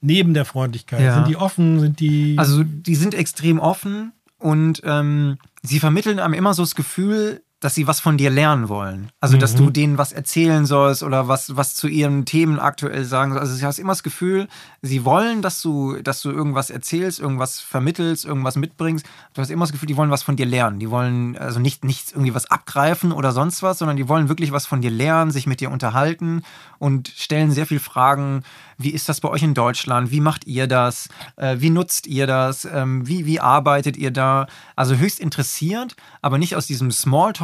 Neben 0.00 0.34
der 0.34 0.44
Freundlichkeit. 0.44 1.00
Ja. 1.00 1.14
Sind 1.14 1.28
die 1.28 1.36
offen? 1.36 1.80
Sind 1.80 2.00
die. 2.00 2.36
Also 2.38 2.64
die 2.64 2.94
sind 2.94 3.14
extrem 3.14 3.58
offen 3.58 4.12
und 4.38 4.80
ähm, 4.84 5.38
sie 5.62 5.80
vermitteln 5.80 6.20
einem 6.20 6.34
immer 6.34 6.54
so 6.54 6.62
das 6.62 6.74
Gefühl, 6.74 7.42
dass 7.60 7.74
sie 7.74 7.86
was 7.88 7.98
von 7.98 8.16
dir 8.16 8.30
lernen 8.30 8.68
wollen. 8.68 9.10
Also, 9.20 9.36
dass 9.36 9.54
Mhm. 9.54 9.58
du 9.58 9.70
denen 9.70 9.98
was 9.98 10.12
erzählen 10.12 10.64
sollst 10.64 11.02
oder 11.02 11.26
was, 11.26 11.56
was 11.56 11.74
zu 11.74 11.88
ihren 11.88 12.24
Themen 12.24 12.58
aktuell 12.60 13.04
sagen 13.04 13.32
sollst. 13.32 13.48
Also, 13.50 13.60
du 13.60 13.66
hast 13.66 13.78
immer 13.78 13.92
das 13.92 14.02
Gefühl, 14.04 14.46
sie 14.80 15.04
wollen, 15.04 15.42
dass 15.42 15.60
du, 15.60 16.00
dass 16.02 16.22
du 16.22 16.30
irgendwas 16.30 16.70
erzählst, 16.70 17.18
irgendwas 17.18 17.58
vermittelst, 17.60 18.24
irgendwas 18.24 18.56
mitbringst. 18.56 19.04
Du 19.34 19.42
hast 19.42 19.50
immer 19.50 19.64
das 19.64 19.72
Gefühl, 19.72 19.88
die 19.88 19.96
wollen 19.96 20.10
was 20.10 20.22
von 20.22 20.36
dir 20.36 20.46
lernen. 20.46 20.78
Die 20.78 20.90
wollen 20.90 21.36
also 21.36 21.58
nicht, 21.58 21.84
nicht 21.84 22.12
irgendwie 22.12 22.34
was 22.34 22.50
abgreifen 22.50 23.10
oder 23.12 23.32
sonst 23.32 23.62
was, 23.62 23.78
sondern 23.78 23.96
die 23.96 24.08
wollen 24.08 24.28
wirklich 24.28 24.52
was 24.52 24.66
von 24.66 24.80
dir 24.80 24.90
lernen, 24.90 25.30
sich 25.32 25.46
mit 25.46 25.60
dir 25.60 25.70
unterhalten 25.70 26.42
und 26.78 27.08
stellen 27.08 27.50
sehr 27.50 27.66
viel 27.66 27.80
Fragen. 27.80 28.44
Wie 28.76 28.90
ist 28.90 29.08
das 29.08 29.20
bei 29.20 29.28
euch 29.28 29.42
in 29.42 29.54
Deutschland? 29.54 30.12
Wie 30.12 30.20
macht 30.20 30.46
ihr 30.46 30.68
das? 30.68 31.08
Äh, 31.34 31.56
wie 31.58 31.70
nutzt 31.70 32.06
ihr 32.06 32.28
das? 32.28 32.64
Ähm, 32.64 33.08
wie, 33.08 33.26
wie 33.26 33.40
arbeitet 33.40 33.96
ihr 33.96 34.12
da? 34.12 34.46
Also 34.76 34.94
höchst 34.94 35.18
interessiert, 35.18 35.96
aber 36.22 36.38
nicht 36.38 36.54
aus 36.54 36.68
diesem 36.68 36.92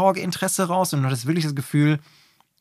Smalltalk-Interesse 0.04 0.64
raus, 0.68 0.90
sondern 0.90 1.10
du 1.10 1.16
hast 1.16 1.26
wirklich 1.26 1.44
das 1.44 1.54
Gefühl, 1.54 1.98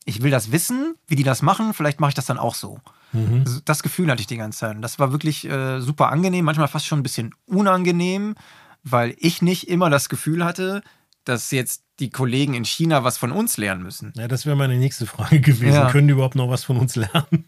ich 0.04 0.22
will 0.22 0.30
das 0.30 0.52
wissen, 0.52 0.94
wie 1.06 1.16
die 1.16 1.22
das 1.22 1.42
machen, 1.42 1.72
vielleicht 1.74 2.00
mache 2.00 2.10
ich 2.10 2.14
das 2.14 2.26
dann 2.26 2.38
auch 2.38 2.54
so. 2.54 2.78
Also 3.12 3.60
Das 3.64 3.82
Gefühl 3.84 4.10
hatte 4.10 4.20
ich 4.22 4.26
die 4.26 4.36
ganze 4.36 4.58
Zeit. 4.58 4.74
Und 4.74 4.82
das 4.82 4.98
war 4.98 5.12
wirklich 5.12 5.48
äh, 5.48 5.80
super 5.80 6.10
angenehm, 6.10 6.44
manchmal 6.44 6.66
fast 6.66 6.84
schon 6.86 6.98
ein 6.98 7.04
bisschen 7.04 7.32
unangenehm, 7.46 8.34
weil 8.82 9.14
ich 9.18 9.40
nicht 9.40 9.68
immer 9.68 9.88
das 9.88 10.08
Gefühl 10.08 10.44
hatte, 10.44 10.82
dass 11.24 11.50
jetzt 11.52 11.84
die 12.00 12.10
Kollegen 12.10 12.54
in 12.54 12.64
China 12.64 13.04
was 13.04 13.16
von 13.16 13.30
uns 13.30 13.56
lernen 13.56 13.84
müssen. 13.84 14.12
ja, 14.16 14.26
das 14.26 14.46
wäre 14.46 14.56
meine 14.56 14.76
nächste 14.76 15.06
Frage 15.06 15.40
gewesen. 15.40 15.74
Ja. 15.74 15.90
Können 15.90 16.08
die 16.08 16.12
überhaupt 16.12 16.34
noch 16.34 16.50
was 16.50 16.64
von 16.64 16.76
uns 16.76 16.96
lernen? 16.96 17.44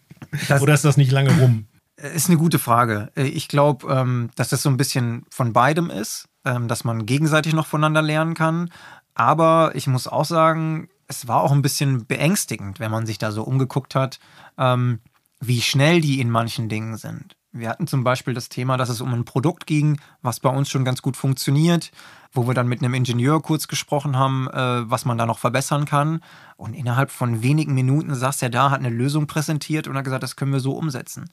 Das- 0.47 0.61
Oder 0.61 0.73
ist 0.73 0.85
das 0.85 0.95
nicht 0.97 1.11
lange 1.11 1.37
rum? 1.37 1.67
Ist 1.97 2.29
eine 2.29 2.37
gute 2.37 2.59
Frage. 2.59 3.11
Äh, 3.15 3.23
Ich 3.23 3.47
glaube, 3.49 3.87
ähm, 3.93 4.29
dass 4.35 4.49
das 4.49 4.63
so 4.63 4.69
ein 4.69 4.77
bisschen 4.77 5.25
von 5.29 5.51
beidem 5.51 5.89
ist, 5.89 6.27
ähm, 6.45 6.67
dass 6.69 6.83
man 6.85 7.05
gegenseitig 7.05 7.53
noch 7.53 7.67
voneinander 7.67 8.01
lernen 8.03 8.35
kann. 8.35 8.69
Aber 9.17 9.71
ich 9.73 9.87
muss 9.87 10.07
auch 10.07 10.25
sagen, 10.25 10.89
es 11.07 11.27
war 11.27 11.41
auch 11.41 11.51
ein 11.51 11.63
bisschen 11.63 12.05
beängstigend, 12.05 12.79
wenn 12.79 12.91
man 12.91 13.07
sich 13.07 13.17
da 13.17 13.31
so 13.31 13.41
umgeguckt 13.41 13.95
hat, 13.95 14.19
ähm, 14.59 14.99
wie 15.39 15.61
schnell 15.61 16.01
die 16.01 16.21
in 16.21 16.29
manchen 16.29 16.69
Dingen 16.69 16.97
sind. 16.97 17.35
Wir 17.51 17.69
hatten 17.69 17.87
zum 17.87 18.03
Beispiel 18.03 18.35
das 18.35 18.47
Thema, 18.47 18.77
dass 18.77 18.89
es 18.89 19.01
um 19.01 19.11
ein 19.11 19.25
Produkt 19.25 19.65
ging, 19.65 19.99
was 20.21 20.39
bei 20.39 20.49
uns 20.49 20.69
schon 20.69 20.85
ganz 20.85 21.01
gut 21.01 21.17
funktioniert, 21.17 21.91
wo 22.31 22.45
wir 22.45 22.53
dann 22.53 22.67
mit 22.67 22.83
einem 22.83 22.93
Ingenieur 22.93 23.41
kurz 23.41 23.67
gesprochen 23.67 24.15
haben, 24.15 24.47
äh, 24.49 24.87
was 24.87 25.05
man 25.05 25.17
da 25.17 25.25
noch 25.25 25.39
verbessern 25.39 25.85
kann. 25.85 26.21
Und 26.55 26.75
innerhalb 26.75 27.09
von 27.09 27.41
wenigen 27.41 27.73
Minuten 27.73 28.13
saß 28.13 28.43
er 28.43 28.51
da, 28.51 28.69
hat 28.69 28.81
eine 28.81 28.91
Lösung 28.91 29.25
präsentiert 29.25 29.87
und 29.87 29.97
hat 29.97 30.03
gesagt, 30.03 30.21
das 30.21 30.35
können 30.35 30.53
wir 30.53 30.59
so 30.59 30.73
umsetzen. 30.73 31.27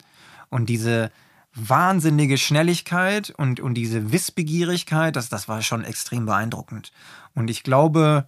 Und 0.49 0.69
diese 0.69 1.11
wahnsinnige 1.55 2.37
Schnelligkeit 2.37 3.31
und, 3.31 3.59
und 3.59 3.75
diese 3.75 4.11
Wissbegierigkeit, 4.11 5.15
das, 5.15 5.29
das 5.29 5.47
war 5.47 5.61
schon 5.61 5.83
extrem 5.83 6.25
beeindruckend. 6.25 6.91
Und 7.33 7.49
ich 7.49 7.63
glaube, 7.63 8.27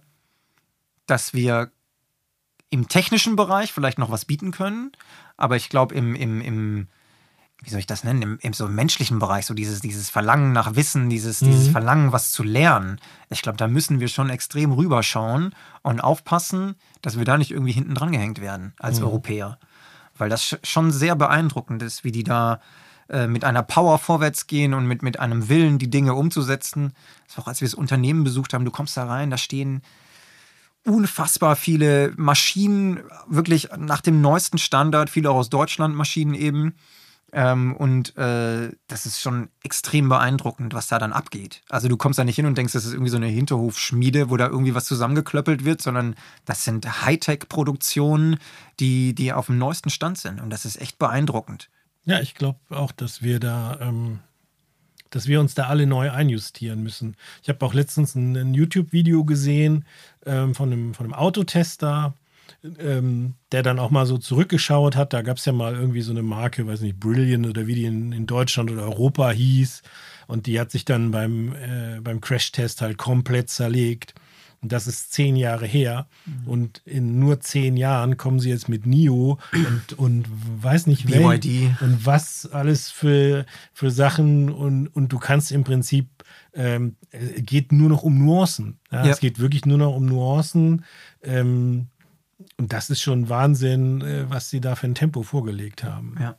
dass 1.06 1.34
wir 1.34 1.70
im 2.70 2.88
technischen 2.88 3.36
Bereich 3.36 3.72
vielleicht 3.72 3.98
noch 3.98 4.10
was 4.10 4.24
bieten 4.24 4.50
können, 4.50 4.92
aber 5.36 5.56
ich 5.56 5.68
glaube, 5.68 5.94
im, 5.94 6.14
im, 6.14 6.40
im, 6.40 6.88
wie 7.62 7.70
soll 7.70 7.80
ich 7.80 7.86
das 7.86 8.02
nennen, 8.02 8.22
im, 8.22 8.38
im 8.40 8.52
so 8.54 8.66
menschlichen 8.66 9.18
Bereich, 9.18 9.46
so 9.46 9.54
dieses, 9.54 9.80
dieses 9.80 10.08
Verlangen 10.08 10.52
nach 10.52 10.74
Wissen, 10.74 11.10
dieses, 11.10 11.42
mhm. 11.42 11.46
dieses 11.46 11.68
Verlangen, 11.68 12.12
was 12.12 12.32
zu 12.32 12.42
lernen, 12.42 12.98
ich 13.28 13.42
glaube, 13.42 13.58
da 13.58 13.68
müssen 13.68 14.00
wir 14.00 14.08
schon 14.08 14.30
extrem 14.30 14.72
rüberschauen 14.72 15.54
und 15.82 16.00
aufpassen, 16.00 16.76
dass 17.02 17.18
wir 17.18 17.24
da 17.26 17.36
nicht 17.36 17.50
irgendwie 17.50 17.72
hinten 17.72 17.94
dran 17.94 18.12
gehängt 18.12 18.40
werden 18.40 18.74
als 18.78 19.00
mhm. 19.00 19.06
Europäer. 19.06 19.58
Weil 20.16 20.30
das 20.30 20.58
schon 20.64 20.90
sehr 20.90 21.14
beeindruckend 21.14 21.82
ist, 21.82 22.04
wie 22.04 22.12
die 22.12 22.24
da 22.24 22.60
äh, 23.08 23.26
mit 23.26 23.44
einer 23.44 23.62
Power 23.62 23.98
vorwärts 23.98 24.46
gehen 24.46 24.74
und 24.74 24.86
mit, 24.86 25.02
mit 25.02 25.18
einem 25.18 25.48
Willen, 25.48 25.78
die 25.78 25.90
Dinge 25.90 26.14
umzusetzen. 26.14 26.92
Das 27.26 27.36
war 27.36 27.44
auch, 27.44 27.48
als 27.48 27.60
wir 27.60 27.68
das 27.68 27.74
Unternehmen 27.74 28.24
besucht 28.24 28.52
haben, 28.52 28.64
du 28.64 28.70
kommst 28.70 28.96
da 28.96 29.06
rein, 29.06 29.30
da 29.30 29.38
stehen 29.38 29.82
unfassbar 30.84 31.56
viele 31.56 32.12
Maschinen, 32.16 33.00
wirklich 33.26 33.68
nach 33.76 34.00
dem 34.00 34.20
neuesten 34.20 34.58
Standard, 34.58 35.10
viele 35.10 35.30
auch 35.30 35.36
aus 35.36 35.50
Deutschland 35.50 35.94
Maschinen 35.94 36.34
eben. 36.34 36.74
Ähm, 37.30 37.76
und 37.76 38.16
äh, 38.16 38.70
das 38.86 39.04
ist 39.04 39.20
schon 39.20 39.50
extrem 39.62 40.08
beeindruckend, 40.08 40.72
was 40.72 40.88
da 40.88 40.98
dann 40.98 41.12
abgeht. 41.12 41.62
Also 41.68 41.88
du 41.88 41.98
kommst 41.98 42.18
da 42.18 42.24
nicht 42.24 42.36
hin 42.36 42.46
und 42.46 42.56
denkst, 42.56 42.72
das 42.72 42.86
ist 42.86 42.94
irgendwie 42.94 43.10
so 43.10 43.18
eine 43.18 43.26
Hinterhofschmiede, 43.26 44.30
wo 44.30 44.38
da 44.38 44.46
irgendwie 44.46 44.74
was 44.74 44.86
zusammengeklöppelt 44.86 45.64
wird, 45.64 45.82
sondern 45.82 46.14
das 46.46 46.64
sind 46.64 47.04
Hightech-Produktionen, 47.04 48.38
die, 48.80 49.14
die 49.14 49.34
auf 49.34 49.46
dem 49.46 49.58
neuesten 49.58 49.90
Stand 49.90 50.16
sind. 50.16 50.40
Und 50.40 50.48
das 50.50 50.64
ist 50.64 50.80
echt 50.80 50.98
beeindruckend. 50.98 51.68
Ja, 52.08 52.20
ich 52.20 52.34
glaube 52.34 52.58
auch, 52.70 52.90
dass 52.90 53.22
wir 53.22 53.38
da, 53.38 53.78
ähm, 53.82 54.20
dass 55.10 55.28
wir 55.28 55.40
uns 55.40 55.54
da 55.54 55.64
alle 55.66 55.86
neu 55.86 56.10
einjustieren 56.10 56.82
müssen. 56.82 57.16
Ich 57.42 57.50
habe 57.50 57.64
auch 57.66 57.74
letztens 57.74 58.14
ein, 58.14 58.34
ein 58.34 58.54
YouTube-Video 58.54 59.26
gesehen 59.26 59.84
ähm, 60.24 60.54
von, 60.54 60.72
einem, 60.72 60.94
von 60.94 61.04
einem 61.04 61.12
Autotester, 61.12 62.14
ähm, 62.78 63.34
der 63.52 63.62
dann 63.62 63.78
auch 63.78 63.90
mal 63.90 64.06
so 64.06 64.16
zurückgeschaut 64.16 64.96
hat. 64.96 65.12
Da 65.12 65.20
gab 65.20 65.36
es 65.36 65.44
ja 65.44 65.52
mal 65.52 65.74
irgendwie 65.74 66.00
so 66.00 66.12
eine 66.12 66.22
Marke, 66.22 66.66
weiß 66.66 66.80
nicht, 66.80 66.98
Brilliant 66.98 67.46
oder 67.46 67.66
wie 67.66 67.74
die 67.74 67.84
in, 67.84 68.12
in 68.12 68.26
Deutschland 68.26 68.70
oder 68.70 68.84
Europa 68.84 69.30
hieß. 69.30 69.82
Und 70.28 70.46
die 70.46 70.58
hat 70.58 70.70
sich 70.70 70.86
dann 70.86 71.10
beim, 71.10 71.54
äh, 71.56 72.00
beim 72.00 72.22
Crash-Test 72.22 72.80
halt 72.80 72.96
komplett 72.96 73.50
zerlegt. 73.50 74.14
Und 74.60 74.72
das 74.72 74.86
ist 74.86 75.12
zehn 75.12 75.36
Jahre 75.36 75.66
her. 75.66 76.08
Mhm. 76.26 76.48
Und 76.48 76.82
in 76.84 77.18
nur 77.18 77.40
zehn 77.40 77.76
Jahren 77.76 78.16
kommen 78.16 78.40
sie 78.40 78.50
jetzt 78.50 78.68
mit 78.68 78.86
NIO 78.86 79.38
und, 79.52 79.98
und 79.98 80.26
weiß 80.62 80.86
nicht 80.88 81.06
BYD. 81.06 81.80
und 81.80 82.04
was 82.04 82.46
alles 82.50 82.90
für, 82.90 83.46
für 83.72 83.90
Sachen. 83.90 84.50
Und, 84.50 84.88
und 84.88 85.12
du 85.12 85.18
kannst 85.18 85.52
im 85.52 85.62
Prinzip, 85.62 86.08
ähm, 86.54 86.96
geht 87.36 87.70
nur 87.70 87.88
noch 87.88 88.02
um 88.02 88.18
Nuancen. 88.18 88.78
Ja? 88.90 89.04
Ja. 89.04 89.12
Es 89.12 89.20
geht 89.20 89.38
wirklich 89.38 89.64
nur 89.64 89.78
noch 89.78 89.94
um 89.94 90.06
Nuancen. 90.06 90.84
Ähm, 91.22 91.86
und 92.56 92.72
das 92.72 92.90
ist 92.90 93.00
schon 93.00 93.28
Wahnsinn, 93.28 94.00
äh, 94.00 94.28
was 94.28 94.50
sie 94.50 94.60
da 94.60 94.74
für 94.74 94.88
ein 94.88 94.94
Tempo 94.94 95.22
vorgelegt 95.22 95.84
haben. 95.84 96.16
Ja. 96.20 96.36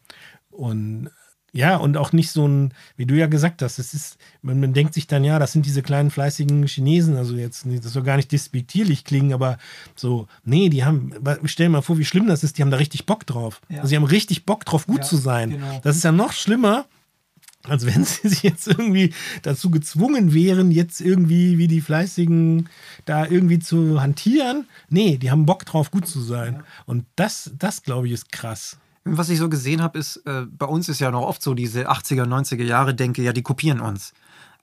Und 0.49 1.09
ja, 1.51 1.77
und 1.77 1.97
auch 1.97 2.11
nicht 2.11 2.31
so 2.31 2.47
ein, 2.47 2.73
wie 2.95 3.05
du 3.05 3.15
ja 3.15 3.27
gesagt 3.27 3.61
hast, 3.61 3.79
es 3.79 3.93
ist, 3.93 4.17
man, 4.41 4.59
man, 4.59 4.73
denkt 4.73 4.93
sich 4.93 5.07
dann, 5.07 5.23
ja, 5.23 5.39
das 5.39 5.51
sind 5.51 5.65
diese 5.65 5.81
kleinen 5.81 6.11
fleißigen 6.11 6.67
Chinesen, 6.67 7.15
also 7.15 7.35
jetzt, 7.35 7.65
das 7.65 7.93
soll 7.93 8.03
gar 8.03 8.17
nicht 8.17 8.31
despektierlich 8.31 9.03
klingen, 9.03 9.33
aber 9.33 9.57
so, 9.95 10.27
nee, 10.43 10.69
die 10.69 10.85
haben, 10.85 11.13
stell 11.45 11.67
dir 11.67 11.71
mal 11.71 11.81
vor, 11.81 11.97
wie 11.97 12.05
schlimm 12.05 12.27
das 12.27 12.43
ist, 12.43 12.57
die 12.57 12.61
haben 12.61 12.71
da 12.71 12.77
richtig 12.77 13.05
Bock 13.05 13.25
drauf. 13.25 13.61
Ja. 13.69 13.77
Also 13.77 13.89
sie 13.89 13.95
haben 13.95 14.03
richtig 14.03 14.45
Bock 14.45 14.65
drauf, 14.65 14.85
gut 14.85 14.99
ja, 14.99 15.03
zu 15.03 15.17
sein. 15.17 15.51
Genau. 15.51 15.79
Das 15.83 15.95
ist 15.95 16.03
ja 16.03 16.11
noch 16.11 16.33
schlimmer, 16.33 16.85
als 17.63 17.85
wenn 17.85 18.03
sie 18.05 18.27
sich 18.27 18.43
jetzt 18.43 18.67
irgendwie 18.67 19.13
dazu 19.41 19.69
gezwungen 19.71 20.33
wären, 20.33 20.71
jetzt 20.71 21.01
irgendwie 21.01 21.57
wie 21.57 21.67
die 21.67 21.81
Fleißigen 21.81 22.69
da 23.05 23.25
irgendwie 23.25 23.59
zu 23.59 24.01
hantieren. 24.01 24.67
Nee, 24.89 25.17
die 25.17 25.31
haben 25.31 25.45
Bock 25.45 25.65
drauf, 25.65 25.91
gut 25.91 26.07
zu 26.07 26.21
sein. 26.21 26.55
Ja. 26.55 26.63
Und 26.85 27.05
das, 27.15 27.51
das 27.57 27.83
glaube 27.83 28.07
ich, 28.07 28.13
ist 28.13 28.31
krass. 28.31 28.77
Was 29.03 29.29
ich 29.29 29.39
so 29.39 29.49
gesehen 29.49 29.81
habe, 29.81 29.97
ist, 29.97 30.17
äh, 30.25 30.45
bei 30.45 30.65
uns 30.65 30.89
ist 30.89 30.99
ja 30.99 31.11
noch 31.11 31.23
oft 31.23 31.41
so 31.41 31.53
diese 31.53 31.89
80er, 31.89 32.25
90er 32.25 32.63
Jahre 32.63 32.93
denke, 32.93 33.21
ja, 33.21 33.33
die 33.33 33.41
kopieren 33.41 33.79
uns. 33.79 34.13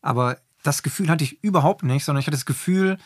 Aber 0.03 0.38
das 0.62 0.83
Gefühl 0.83 1.09
hatte 1.09 1.25
ich 1.25 1.42
überhaupt 1.42 1.83
nicht, 1.83 2.05
sondern 2.05 2.20
ich 2.20 2.27
hatte 2.27 2.37
das 2.37 2.46
Gefühl, 2.46 2.99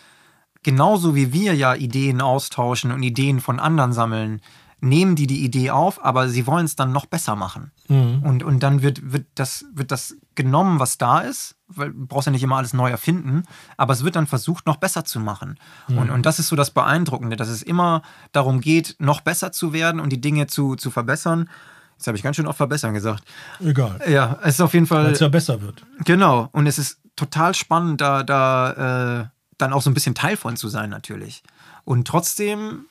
genauso 0.62 1.14
wie 1.14 1.32
wir 1.32 1.54
ja 1.54 1.74
Ideen 1.74 2.20
austauschen 2.20 2.92
und 2.92 3.02
Ideen 3.02 3.40
von 3.40 3.60
anderen 3.60 3.92
sammeln, 3.92 4.40
nehmen 4.80 5.16
die 5.16 5.26
die 5.26 5.44
Idee 5.44 5.70
auf, 5.70 6.02
aber 6.04 6.28
sie 6.28 6.46
wollen 6.46 6.64
es 6.64 6.76
dann 6.76 6.92
noch 6.92 7.06
besser 7.06 7.36
machen. 7.36 7.70
Mhm. 7.88 8.22
Und, 8.22 8.42
und 8.42 8.62
dann 8.62 8.82
wird, 8.82 9.12
wird, 9.12 9.26
das, 9.34 9.64
wird 9.72 9.90
das 9.90 10.16
genommen, 10.34 10.78
was 10.78 10.98
da 10.98 11.20
ist, 11.20 11.56
weil 11.68 11.92
du 11.92 12.06
brauchst 12.06 12.26
ja 12.26 12.32
nicht 12.32 12.42
immer 12.42 12.56
alles 12.56 12.72
neu 12.72 12.90
erfinden, 12.90 13.44
aber 13.76 13.92
es 13.92 14.04
wird 14.04 14.16
dann 14.16 14.26
versucht, 14.26 14.66
noch 14.66 14.76
besser 14.76 15.04
zu 15.04 15.20
machen. 15.20 15.58
Mhm. 15.88 15.98
Und, 15.98 16.10
und 16.10 16.26
das 16.26 16.38
ist 16.38 16.48
so 16.48 16.56
das 16.56 16.70
Beeindruckende, 16.70 17.36
dass 17.36 17.48
es 17.48 17.62
immer 17.62 18.02
darum 18.32 18.60
geht, 18.60 18.96
noch 18.98 19.20
besser 19.20 19.52
zu 19.52 19.72
werden 19.72 20.00
und 20.00 20.10
die 20.10 20.20
Dinge 20.20 20.46
zu, 20.46 20.76
zu 20.76 20.90
verbessern. 20.90 21.48
Jetzt 21.96 22.06
habe 22.06 22.16
ich 22.16 22.22
ganz 22.22 22.36
schön 22.36 22.46
oft 22.46 22.56
verbessern 22.56 22.94
gesagt. 22.94 23.24
Egal. 23.62 24.00
Ja, 24.08 24.38
es 24.42 24.54
ist 24.54 24.60
auf 24.62 24.72
jeden 24.72 24.86
Fall. 24.86 25.04
Weil 25.04 25.12
es 25.12 25.20
ja 25.20 25.28
besser 25.28 25.60
wird. 25.60 25.84
Genau. 26.04 26.48
Und 26.52 26.66
es 26.66 26.78
ist 26.78 26.98
total 27.14 27.54
spannend, 27.54 28.00
da, 28.00 28.22
da 28.22 29.20
äh, 29.20 29.26
dann 29.58 29.74
auch 29.74 29.82
so 29.82 29.90
ein 29.90 29.94
bisschen 29.94 30.14
Teil 30.14 30.38
von 30.38 30.56
zu 30.56 30.68
sein, 30.68 30.88
natürlich. 30.88 31.42
Und 31.84 32.06
trotzdem 32.06 32.86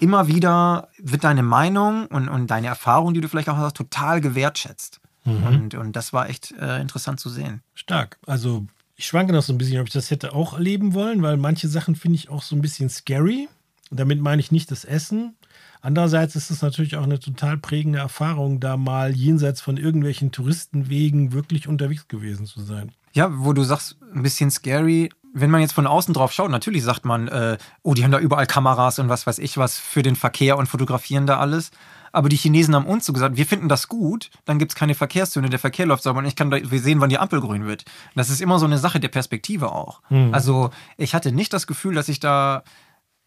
immer 0.00 0.26
wieder 0.26 0.88
wird 0.98 1.24
deine 1.24 1.42
Meinung 1.42 2.06
und, 2.06 2.28
und 2.28 2.48
deine 2.48 2.68
Erfahrung, 2.68 3.14
die 3.14 3.20
du 3.20 3.28
vielleicht 3.28 3.48
auch 3.48 3.56
hast, 3.56 3.76
total 3.76 4.20
gewertschätzt. 4.20 5.00
Mhm. 5.24 5.46
Und, 5.46 5.74
und 5.74 5.96
das 5.96 6.12
war 6.12 6.28
echt 6.28 6.52
äh, 6.52 6.80
interessant 6.80 7.20
zu 7.20 7.28
sehen. 7.28 7.62
Stark. 7.74 8.18
Also 8.26 8.66
ich 8.96 9.06
schwanke 9.06 9.32
noch 9.32 9.42
so 9.42 9.52
ein 9.52 9.58
bisschen, 9.58 9.80
ob 9.80 9.86
ich 9.86 9.92
das 9.92 10.10
hätte 10.10 10.34
auch 10.34 10.54
erleben 10.54 10.94
wollen, 10.94 11.22
weil 11.22 11.36
manche 11.36 11.68
Sachen 11.68 11.94
finde 11.94 12.16
ich 12.16 12.28
auch 12.28 12.42
so 12.42 12.56
ein 12.56 12.62
bisschen 12.62 12.88
scary. 12.88 13.48
Und 13.90 13.98
damit 13.98 14.20
meine 14.20 14.40
ich 14.40 14.52
nicht 14.52 14.70
das 14.70 14.84
Essen. 14.84 15.36
Andererseits 15.82 16.36
ist 16.36 16.50
es 16.50 16.62
natürlich 16.62 16.96
auch 16.96 17.04
eine 17.04 17.18
total 17.18 17.56
prägende 17.56 17.98
Erfahrung, 17.98 18.60
da 18.60 18.76
mal 18.76 19.16
jenseits 19.16 19.60
von 19.60 19.78
irgendwelchen 19.78 20.30
Touristenwegen 20.30 21.32
wirklich 21.32 21.68
unterwegs 21.68 22.06
gewesen 22.08 22.46
zu 22.46 22.60
sein. 22.60 22.92
Ja, 23.12 23.30
wo 23.32 23.52
du 23.52 23.62
sagst, 23.62 23.96
ein 24.14 24.22
bisschen 24.22 24.50
scary, 24.50 25.10
wenn 25.32 25.50
man 25.50 25.60
jetzt 25.60 25.72
von 25.72 25.86
außen 25.86 26.14
drauf 26.14 26.32
schaut, 26.32 26.50
natürlich 26.50 26.82
sagt 26.82 27.04
man, 27.04 27.28
äh, 27.28 27.58
oh, 27.82 27.94
die 27.94 28.04
haben 28.04 28.10
da 28.10 28.18
überall 28.18 28.46
Kameras 28.46 28.98
und 28.98 29.08
was 29.08 29.26
weiß 29.26 29.38
ich 29.38 29.58
was 29.58 29.78
für 29.78 30.02
den 30.02 30.16
Verkehr 30.16 30.58
und 30.58 30.66
fotografieren 30.66 31.26
da 31.26 31.38
alles. 31.38 31.70
Aber 32.12 32.28
die 32.28 32.36
Chinesen 32.36 32.74
haben 32.74 32.86
uns 32.86 33.06
so 33.06 33.12
gesagt, 33.12 33.36
wir 33.36 33.46
finden 33.46 33.68
das 33.68 33.86
gut, 33.86 34.30
dann 34.44 34.58
gibt 34.58 34.72
es 34.72 34.76
keine 34.76 34.94
Verkehrszone, 34.94 35.48
der 35.48 35.60
Verkehr 35.60 35.86
läuft 35.86 36.02
sauber 36.02 36.18
und 36.18 36.24
ich 36.26 36.34
kann 36.34 36.50
da, 36.50 36.58
wir 36.60 36.80
sehen, 36.80 37.00
wann 37.00 37.08
die 37.08 37.18
Ampel 37.18 37.40
grün 37.40 37.66
wird. 37.66 37.84
Das 38.16 38.30
ist 38.30 38.40
immer 38.40 38.58
so 38.58 38.66
eine 38.66 38.78
Sache 38.78 38.98
der 38.98 39.08
Perspektive 39.08 39.70
auch. 39.70 40.00
Mhm. 40.10 40.34
Also 40.34 40.70
ich 40.96 41.14
hatte 41.14 41.30
nicht 41.30 41.52
das 41.52 41.68
Gefühl, 41.68 41.94
dass 41.94 42.08
ich 42.08 42.18
da 42.18 42.64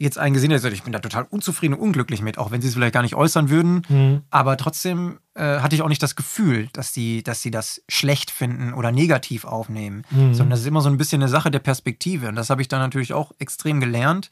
jetzt 0.03 0.17
einen 0.17 0.33
gesehen 0.33 0.51
hätte, 0.51 0.69
ich 0.69 0.83
bin 0.83 0.93
da 0.93 0.99
total 0.99 1.25
unzufrieden 1.29 1.73
und 1.73 1.79
unglücklich 1.79 2.21
mit, 2.21 2.37
auch 2.37 2.51
wenn 2.51 2.61
sie 2.61 2.67
es 2.67 2.73
vielleicht 2.73 2.93
gar 2.93 3.01
nicht 3.01 3.15
äußern 3.15 3.49
würden. 3.49 3.81
Mhm. 3.89 4.21
Aber 4.29 4.57
trotzdem 4.57 5.19
äh, 5.33 5.59
hatte 5.59 5.75
ich 5.75 5.81
auch 5.81 5.89
nicht 5.89 6.03
das 6.03 6.15
Gefühl, 6.15 6.67
dass 6.73 6.91
die, 6.91 7.23
dass 7.23 7.41
sie 7.41 7.51
das 7.51 7.81
schlecht 7.87 8.29
finden 8.29 8.73
oder 8.73 8.91
negativ 8.91 9.45
aufnehmen, 9.45 10.03
mhm. 10.11 10.33
sondern 10.33 10.51
das 10.51 10.61
ist 10.61 10.67
immer 10.67 10.81
so 10.81 10.89
ein 10.89 10.97
bisschen 10.97 11.21
eine 11.21 11.29
Sache 11.29 11.51
der 11.51 11.59
Perspektive. 11.59 12.27
Und 12.27 12.35
das 12.35 12.49
habe 12.49 12.61
ich 12.61 12.67
dann 12.67 12.79
natürlich 12.79 13.13
auch 13.13 13.31
extrem 13.39 13.79
gelernt, 13.79 14.29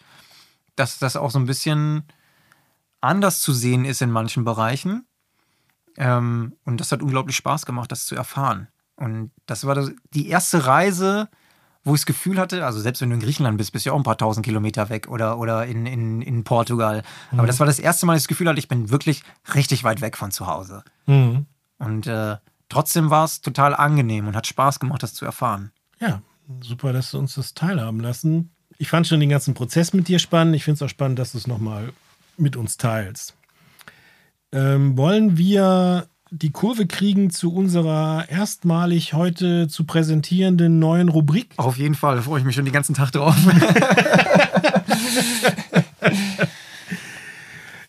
dass 0.76 1.00
das 1.00 1.16
auch 1.16 1.32
so 1.32 1.40
ein 1.40 1.46
bisschen 1.46 2.04
anders 3.00 3.40
zu 3.40 3.54
sehen 3.54 3.86
ist 3.86 4.02
in 4.02 4.12
manchen 4.12 4.44
Bereichen. 4.44 5.06
Ähm, 5.98 6.54
und 6.66 6.80
das 6.80 6.92
hat 6.92 7.02
unglaublich 7.02 7.36
Spaß 7.36 7.66
gemacht, 7.66 7.92
das 7.92 8.06
zu 8.06 8.16
erfahren. 8.16 8.68
Und 8.96 9.32
das 9.46 9.66
war 9.66 9.90
die 10.14 10.28
erste 10.28 10.66
Reise, 10.68 11.30
wo 11.84 11.96
ich 11.96 12.02
das 12.02 12.06
Gefühl 12.06 12.38
hatte, 12.38 12.66
also 12.66 12.80
selbst 12.80 13.02
wenn 13.02 13.10
du 13.10 13.16
in 13.16 13.22
Griechenland 13.22 13.58
bist, 13.58 13.72
bist 13.72 13.86
du 13.86 13.90
ja 13.90 13.94
auch 13.94 13.98
ein 13.98 14.04
paar 14.04 14.18
tausend 14.18 14.46
Kilometer 14.46 14.90
weg 14.90 15.08
oder, 15.08 15.40
oder 15.40 15.66
in, 15.66 15.86
in, 15.86 16.22
in 16.22 16.44
Portugal. 16.44 17.04
Mhm. 17.32 17.40
Aber 17.40 17.48
das 17.48 17.60
war 17.60 17.66
das 17.66 17.80
erste 17.80 18.06
Mal, 18.06 18.14
dass 18.14 18.22
ich 18.22 18.26
das 18.26 18.30
Gefühl 18.30 18.48
hatte, 18.48 18.60
ich 18.60 18.68
bin 18.68 18.92
wirklich 18.92 19.24
richtig 19.56 19.84
weit 19.84 20.02
weg 20.02 20.18
von 20.18 20.32
zu 20.32 20.48
Hause. 20.48 20.84
Mhm. 21.08 21.46
Und 21.80 22.06
äh, 22.06 22.38
trotzdem 22.70 23.10
war 23.10 23.26
es 23.26 23.42
total 23.42 23.74
angenehm 23.74 24.28
und 24.28 24.36
hat 24.36 24.46
Spaß 24.46 24.80
gemacht, 24.80 25.02
das 25.02 25.16
zu 25.16 25.26
erfahren. 25.26 25.72
Ja, 26.00 26.22
super, 26.62 26.94
dass 26.94 27.12
du 27.12 27.18
uns 27.18 27.36
das 27.36 27.54
teilhaben 27.54 28.00
lassen. 28.00 28.52
Ich 28.78 28.90
fand 28.90 29.08
schon 29.08 29.20
den 29.20 29.30
ganzen 29.30 29.54
Prozess 29.54 29.94
mit 29.94 30.08
dir 30.08 30.20
spannend. 30.20 30.56
Ich 30.56 30.64
finde 30.64 30.76
es 30.76 30.82
auch 30.82 30.90
spannend, 30.90 31.18
dass 31.20 31.32
du 31.32 31.40
es 31.40 31.48
nochmal 31.48 31.94
mit 32.38 32.56
uns 32.56 32.78
teilst. 32.78 33.36
Ähm, 34.52 34.98
wollen 34.98 35.38
wir 35.38 36.08
die 36.32 36.52
Kurve 36.52 36.88
kriegen 36.88 37.30
zu 37.30 37.54
unserer 37.54 38.26
erstmalig 38.30 39.14
heute 39.14 39.68
zu 39.68 39.84
präsentierenden 39.84 40.80
neuen 40.80 41.10
Rubrik. 41.10 41.50
Auf 41.58 41.78
jeden 41.78 41.94
Fall, 41.94 42.16
da 42.16 42.22
freue 42.22 42.40
ich 42.40 42.46
mich 42.46 42.56
schon 42.56 42.64
den 42.64 42.74
ganzen 42.74 42.96
Tag 42.96 43.12
drauf. 43.12 43.36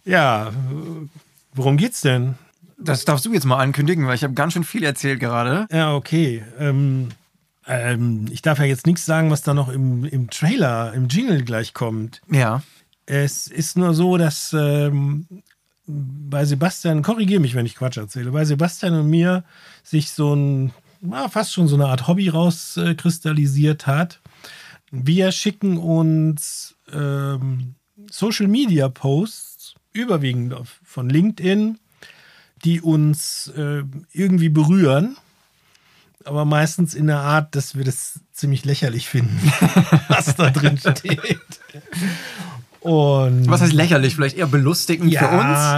ja, 0.04 0.50
worum 1.54 1.76
geht's 1.76 2.00
denn? 2.00 2.34
Das 2.78 3.04
darfst 3.04 3.24
du 3.24 3.32
jetzt 3.32 3.46
mal 3.46 3.58
ankündigen, 3.58 4.08
weil 4.08 4.16
ich 4.16 4.24
habe 4.24 4.34
ganz 4.34 4.54
schön 4.54 4.64
viel 4.64 4.82
erzählt 4.82 5.20
gerade. 5.20 5.68
Ja, 5.70 5.94
okay. 5.94 6.42
Ähm, 6.58 7.10
ähm, 7.68 8.26
ich 8.32 8.42
darf 8.42 8.58
ja 8.58 8.64
jetzt 8.64 8.86
nichts 8.86 9.06
sagen, 9.06 9.30
was 9.30 9.42
da 9.42 9.54
noch 9.54 9.68
im, 9.68 10.04
im 10.04 10.30
Trailer, 10.30 10.92
im 10.94 11.06
Jingle 11.06 11.44
gleich 11.44 11.74
kommt. 11.74 12.20
Ja. 12.28 12.62
Es 13.06 13.46
ist 13.46 13.76
nur 13.76 13.94
so, 13.94 14.16
dass 14.16 14.52
ähm, 14.52 15.26
bei 15.86 16.44
Sebastian, 16.44 17.02
korrigiere 17.02 17.40
mich, 17.40 17.54
wenn 17.54 17.66
ich 17.66 17.76
Quatsch 17.76 17.96
erzähle, 17.96 18.30
bei 18.30 18.44
Sebastian 18.44 18.94
und 18.94 19.10
mir 19.10 19.44
sich 19.82 20.10
so 20.12 20.34
ein, 20.34 20.72
ja, 21.00 21.28
fast 21.28 21.52
schon 21.52 21.68
so 21.68 21.74
eine 21.74 21.86
Art 21.86 22.06
Hobby 22.06 22.28
rauskristallisiert 22.28 23.86
hat. 23.86 24.20
Wir 24.90 25.32
schicken 25.32 25.78
uns 25.78 26.76
ähm, 26.92 27.74
Social 28.10 28.46
Media 28.46 28.88
Posts 28.88 29.74
überwiegend 29.92 30.54
von 30.84 31.08
LinkedIn, 31.08 31.78
die 32.64 32.80
uns 32.80 33.48
äh, 33.56 33.82
irgendwie 34.12 34.48
berühren, 34.48 35.16
aber 36.24 36.44
meistens 36.44 36.94
in 36.94 37.08
der 37.08 37.18
Art, 37.18 37.56
dass 37.56 37.76
wir 37.76 37.84
das 37.84 38.20
ziemlich 38.32 38.64
lächerlich 38.64 39.08
finden, 39.08 39.40
was 40.08 40.36
da 40.36 40.50
drin 40.50 40.78
steht. 40.78 41.40
Und 42.82 43.48
Was 43.48 43.60
heißt 43.60 43.72
lächerlich? 43.72 44.16
Vielleicht 44.16 44.36
eher 44.36 44.46
belustigend 44.48 45.12
ja, 45.12 45.20
für 45.20 45.28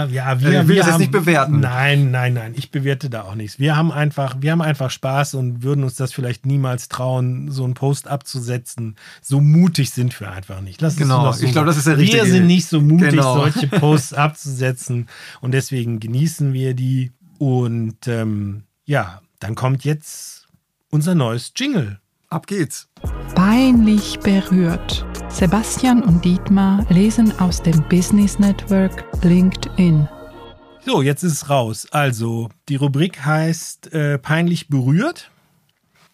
uns? 0.07 0.13
Ja, 0.13 0.41
wir, 0.41 0.49
Äh, 0.61 0.67
wir 0.67 0.77
das 0.77 0.87
jetzt 0.87 0.99
nicht 0.99 1.11
bewerten. 1.11 1.59
Nein, 1.59 2.09
nein, 2.09 2.33
nein. 2.33 2.53
Ich 2.57 2.71
bewerte 2.71 3.09
da 3.11 3.23
auch 3.23 3.35
nichts. 3.35 3.59
Wir 3.59 3.75
haben 3.77 3.91
einfach, 3.91 4.37
wir 4.39 4.51
haben 4.51 4.61
einfach 4.63 4.89
Spaß 4.89 5.35
und 5.35 5.61
würden 5.61 5.83
uns 5.83 5.95
das 5.95 6.13
vielleicht 6.13 6.45
niemals 6.47 6.89
trauen, 6.89 7.51
so 7.51 7.63
einen 7.63 7.75
Post 7.75 8.07
abzusetzen. 8.07 8.95
So 9.21 9.39
mutig 9.39 9.91
sind 9.91 10.19
wir 10.19 10.31
einfach 10.31 10.61
nicht. 10.61 10.81
Lass 10.81 10.95
Genau, 10.95 11.31
so 11.31 11.45
ich 11.45 11.51
glaube, 11.51 11.67
das 11.67 11.77
ist 11.77 11.85
der 11.85 11.97
Wir 11.97 12.03
richtige- 12.05 12.25
sind 12.25 12.47
nicht 12.47 12.67
so 12.67 12.81
mutig, 12.81 13.11
Genau. 13.11 13.35
solche 13.35 13.67
Posts 13.67 14.13
abzusetzen. 14.13 15.07
Und 15.41 15.51
deswegen 15.53 15.99
genießen 15.99 16.53
wir 16.53 16.73
die. 16.73 17.11
Und 17.37 18.07
ähm, 18.07 18.63
ja, 18.85 19.21
dann 19.39 19.53
kommt 19.55 19.83
jetzt 19.83 20.47
unser 20.89 21.13
neues 21.13 21.53
Jingle. 21.55 21.99
Ab 22.29 22.47
geht's. 22.47 22.87
Peinlich 23.35 24.19
berührt. 24.19 25.05
Sebastian 25.29 26.03
und 26.03 26.23
Dietmar 26.23 26.85
lesen 26.89 27.37
aus 27.39 27.61
dem 27.61 27.83
Business 27.89 28.39
Network 28.39 29.03
LinkedIn. 29.23 30.07
So, 30.85 31.01
jetzt 31.01 31.23
ist 31.23 31.33
es 31.33 31.49
raus. 31.49 31.87
Also, 31.91 32.49
die 32.69 32.75
Rubrik 32.75 33.25
heißt 33.25 33.91
äh, 33.93 34.17
Peinlich 34.17 34.67
berührt. 34.67 35.31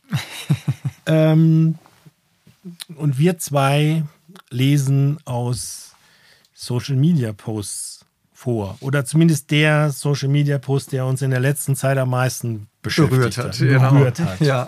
ähm, 1.05 1.75
und 2.95 3.19
wir 3.19 3.37
zwei 3.37 4.03
lesen 4.49 5.17
aus 5.25 5.95
Social 6.53 6.95
Media 6.95 7.33
Posts 7.33 8.05
vor. 8.33 8.77
Oder 8.79 9.05
zumindest 9.05 9.51
der 9.51 9.91
Social 9.91 10.29
Media 10.29 10.57
Post, 10.57 10.93
der 10.93 11.05
uns 11.05 11.21
in 11.21 11.31
der 11.31 11.39
letzten 11.39 11.75
Zeit 11.75 11.97
am 11.97 12.09
meisten 12.09 12.67
beschäftigt 12.81 13.19
Berührt 13.19 13.37
hat. 13.37 13.45
hat. 13.47 13.59
genau. 13.59 13.91
Berührt 13.91 14.19
hat. 14.19 14.39
Ja. 14.41 14.67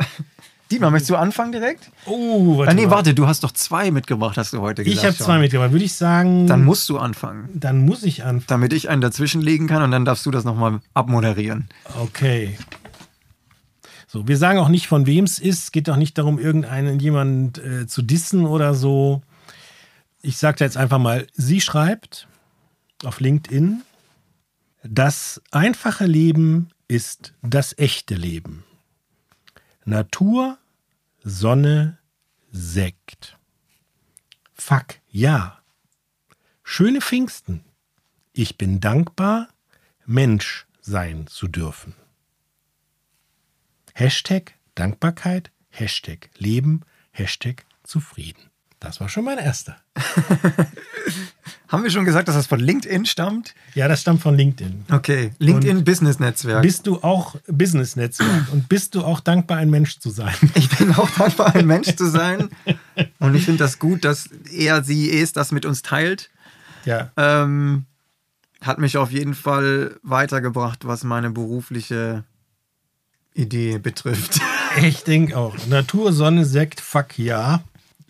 Dietmar, 0.74 0.92
möchtest 0.92 1.12
du 1.12 1.16
anfangen 1.16 1.52
direkt? 1.52 1.92
Oh, 2.06 2.58
warte 2.58 2.72
Ah, 2.72 2.74
nee, 2.74 2.86
mal. 2.86 2.92
warte, 2.92 3.14
du 3.14 3.28
hast 3.28 3.44
doch 3.44 3.52
zwei 3.52 3.92
mitgebracht, 3.92 4.38
hast 4.38 4.54
du 4.54 4.62
heute 4.62 4.84
gesagt. 4.84 5.00
Ich 5.00 5.06
habe 5.06 5.16
zwei 5.16 5.38
mitgebracht. 5.40 5.72
Würde 5.72 5.86
ich 5.86 5.94
sagen, 5.94 6.48
Dann 6.48 6.66
musst 6.66 6.90
du 6.90 6.98
anfangen, 6.98 7.50
dann 7.54 7.86
muss 7.86 8.04
ich 8.04 8.24
anfangen. 8.24 8.46
damit 8.48 8.74
ich 8.74 8.90
einen 8.90 9.02
dazwischenlegen 9.02 9.68
kann 9.68 9.82
und 9.84 9.92
dann 9.92 10.04
darfst 10.06 10.26
du 10.26 10.32
das 10.32 10.44
nochmal 10.44 10.80
abmoderieren. 10.94 11.70
Okay. 12.02 12.58
So, 14.08 14.28
wir 14.28 14.38
sagen 14.38 14.60
auch 14.60 14.70
nicht, 14.70 14.88
von 14.88 15.06
wem 15.06 15.26
es 15.26 15.40
ist. 15.40 15.64
Es 15.64 15.72
geht 15.72 15.90
auch 15.90 15.96
nicht 15.96 16.18
darum, 16.18 16.38
irgendeinen 16.40 17.00
jemand 17.00 17.58
äh, 17.58 17.88
zu 17.88 18.02
dissen 18.02 18.46
oder 18.46 18.74
so. 18.76 19.22
Ich 20.22 20.38
sage 20.38 20.64
jetzt 20.64 20.78
einfach 20.78 21.00
mal, 21.00 21.28
sie 21.34 21.62
schreibt 21.62 22.28
auf 23.04 23.20
LinkedIn, 23.20 23.82
das 24.84 25.42
einfache 25.52 26.06
Leben 26.06 26.70
ist 26.88 27.34
das 27.42 27.78
echte 27.78 28.16
Leben. 28.16 28.64
Natur, 29.86 30.58
Sonne, 31.26 32.00
Sekt. 32.52 33.38
Fuck, 34.54 35.00
ja. 35.08 35.64
Schöne 36.64 37.00
Pfingsten. 37.00 37.64
Ich 38.34 38.58
bin 38.58 38.82
dankbar, 38.82 39.48
Mensch 40.06 40.68
sein 40.82 41.28
zu 41.28 41.48
dürfen. 41.48 41.96
Hashtag 43.94 44.56
Dankbarkeit, 44.76 45.52
Hashtag 45.70 46.30
Leben, 46.38 46.82
Hashtag 47.12 47.66
Zufrieden. 47.84 48.50
Das 48.84 49.00
war 49.00 49.08
schon 49.08 49.24
mein 49.24 49.38
erster. 49.38 49.78
Haben 51.70 51.84
wir 51.84 51.90
schon 51.90 52.04
gesagt, 52.04 52.28
dass 52.28 52.36
das 52.36 52.48
von 52.48 52.60
LinkedIn 52.60 53.06
stammt? 53.06 53.56
Ja, 53.76 53.88
das 53.88 54.02
stammt 54.02 54.22
von 54.22 54.36
LinkedIn. 54.36 54.86
Okay, 54.92 55.32
LinkedIn 55.40 55.86
Business 55.86 56.20
Netzwerk. 56.20 56.62
Bist 56.62 56.86
du 56.86 57.02
auch 57.02 57.38
Business-Netzwerk 57.48 58.52
und 58.52 58.68
bist 58.68 58.94
du 58.94 59.04
auch 59.04 59.22
dankbar, 59.22 59.58
ein 59.58 59.70
Mensch 59.70 60.00
zu 60.00 60.10
sein? 60.12 60.36
Ich 60.56 60.70
bin 60.70 60.94
auch 60.94 61.10
dankbar, 61.12 61.56
ein 61.56 61.66
Mensch 61.66 61.96
zu 61.96 62.08
sein. 62.10 62.50
Und 63.20 63.36
ich 63.36 63.46
finde 63.46 63.60
das 63.64 63.80
gut, 63.80 64.04
dass 64.04 64.30
er, 64.52 64.84
sie, 64.84 65.10
es 65.18 65.32
das 65.32 65.52
mit 65.54 65.66
uns 65.66 65.82
teilt. 65.82 66.30
Ja, 66.86 67.12
Ähm, 67.16 67.86
hat 68.62 68.80
mich 68.80 68.98
auf 68.98 69.12
jeden 69.12 69.34
Fall 69.34 69.96
weitergebracht, 70.04 70.86
was 70.86 71.04
meine 71.06 71.32
berufliche 71.32 72.26
Idee 73.34 73.78
betrifft. 73.80 74.42
ich 74.82 75.04
denke 75.06 75.38
auch. 75.38 75.56
Natur, 75.68 76.12
Sonne, 76.12 76.46
Sekt, 76.46 76.82
fuck 76.82 77.18
ja. 77.18 77.64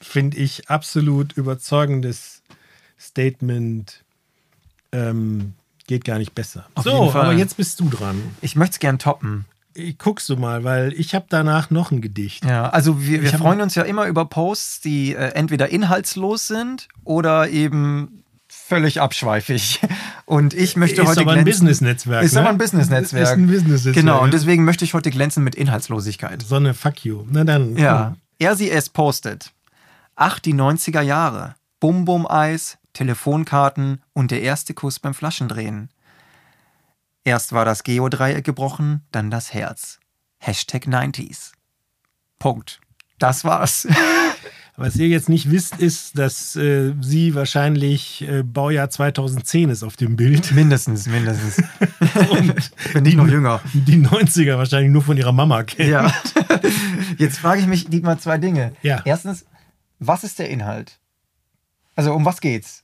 Finde 0.04 0.38
ich 0.38 0.70
absolut 0.70 1.34
überzeugendes 1.34 2.42
Statement. 3.00 4.04
Ähm, 4.92 5.54
geht 5.88 6.06
gar 6.06 6.18
nicht 6.18 6.36
besser. 6.36 6.66
Auf 6.76 6.84
so, 6.84 7.12
aber 7.14 7.34
jetzt 7.34 7.58
bist 7.58 7.80
du 7.80 7.90
dran. 7.90 8.22
Ich 8.42 8.56
möchte 8.56 8.74
es 8.74 8.80
gern 8.80 9.00
toppen. 9.00 9.46
Ich 9.76 9.98
guckst 9.98 10.30
du 10.30 10.38
mal, 10.38 10.64
weil 10.64 10.94
ich 10.94 11.16
habe 11.16 11.26
danach 11.30 11.72
noch 11.72 11.92
ein 11.92 12.02
Gedicht. 12.02 12.46
Ja, 12.46 12.70
also 12.70 13.02
wir, 13.02 13.24
wir 13.24 13.32
freuen 13.32 13.60
uns 13.60 13.74
ja 13.74 13.84
immer 13.84 14.06
über 14.06 14.26
Posts, 14.26 14.82
die 14.82 15.16
äh, 15.16 15.30
entweder 15.30 15.70
inhaltslos 15.70 16.48
sind 16.48 16.88
oder 17.04 17.50
eben 17.50 18.24
völlig 18.48 19.02
abschweifig. 19.02 19.82
Und 20.26 20.54
ich 20.54 20.78
möchte 20.78 21.02
ist 21.02 21.08
heute 21.08 21.22
aber 21.22 21.32
ein 21.32 21.44
glänzen. 21.44 21.66
Business-Netzwerk. 21.66 22.24
Ist 22.24 22.34
ne? 22.34 22.42
aber 22.42 22.50
ein 22.50 22.58
Business-Netzwerk. 22.58 23.24
Ist 23.24 23.32
ein 23.32 23.48
Business-Netzwerk. 23.48 23.96
Genau, 23.96 24.20
und 24.20 24.26
ne? 24.26 24.32
deswegen 24.32 24.64
möchte 24.64 24.86
ich 24.86 24.94
heute 24.94 25.12
glänzen 25.12 25.44
mit 25.44 25.56
Inhaltslosigkeit. 25.56 26.42
Sonne, 26.42 26.74
fuck 26.74 27.04
you. 27.04 27.26
Na 27.30 27.44
dann. 27.44 27.76
Ja. 27.76 28.16
RCS 28.42 28.90
postet. 28.90 29.52
Ach, 30.16 30.40
die 30.40 30.54
90er 30.54 31.02
Jahre. 31.02 31.56
Bum-Bum-Eis, 31.80 32.78
Telefonkarten 32.94 34.02
und 34.14 34.32
der 34.32 34.42
erste 34.42 34.74
Kuss 34.74 35.00
beim 35.00 35.14
Flaschendrehen. 35.14 35.90
Erst 37.24 37.54
war 37.54 37.66
das 37.66 37.84
Geodreieck 37.84 38.44
gebrochen, 38.44 39.02
dann 39.12 39.32
das 39.32 39.54
Herz. 39.54 40.00
Hashtag 40.40 40.86
90s. 40.86 41.54
Punkt. 42.38 42.80
Das 43.18 43.44
war's. 43.46 43.88
Was 44.76 44.96
ihr 44.96 45.08
jetzt 45.08 45.30
nicht 45.30 45.52
wisst, 45.52 45.78
ist, 45.78 46.18
dass 46.18 46.56
äh, 46.56 46.94
sie 47.00 47.36
wahrscheinlich 47.36 48.28
äh, 48.28 48.42
Baujahr 48.42 48.90
2010 48.90 49.70
ist 49.70 49.84
auf 49.84 49.96
dem 49.98 50.16
Bild. 50.16 50.52
mindestens, 50.52 51.06
mindestens. 51.08 51.64
Und 52.32 52.72
Bin 52.94 53.06
ich 53.06 53.16
noch 53.16 53.28
jünger. 53.28 53.62
die 53.74 54.04
90er 54.04 54.58
wahrscheinlich 54.58 54.92
nur 54.92 55.04
von 55.04 55.16
ihrer 55.16 55.32
Mama 55.32 55.62
kennt. 55.64 55.90
Ja. 55.92 56.12
Jetzt 57.20 57.38
frage 57.38 57.62
ich 57.62 57.68
mich, 57.68 57.88
Dietmar, 57.88 58.18
zwei 58.18 58.40
Dinge. 58.40 58.74
Ja. 58.82 59.02
Erstens, 59.06 59.46
was 60.08 60.24
ist 60.24 60.40
der 60.40 60.50
Inhalt? 60.50 61.00
Also, 61.96 62.14
um 62.14 62.26
was 62.26 62.42
geht's? 62.42 62.84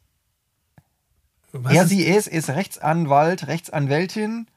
Was 1.51 1.73
er, 1.73 1.83
ist- 1.83 1.89
sie, 1.89 2.05
es 2.07 2.27
ist 2.27 2.49
Rechtsanwalt, 2.49 3.47
Rechtsanwältin 3.47 4.47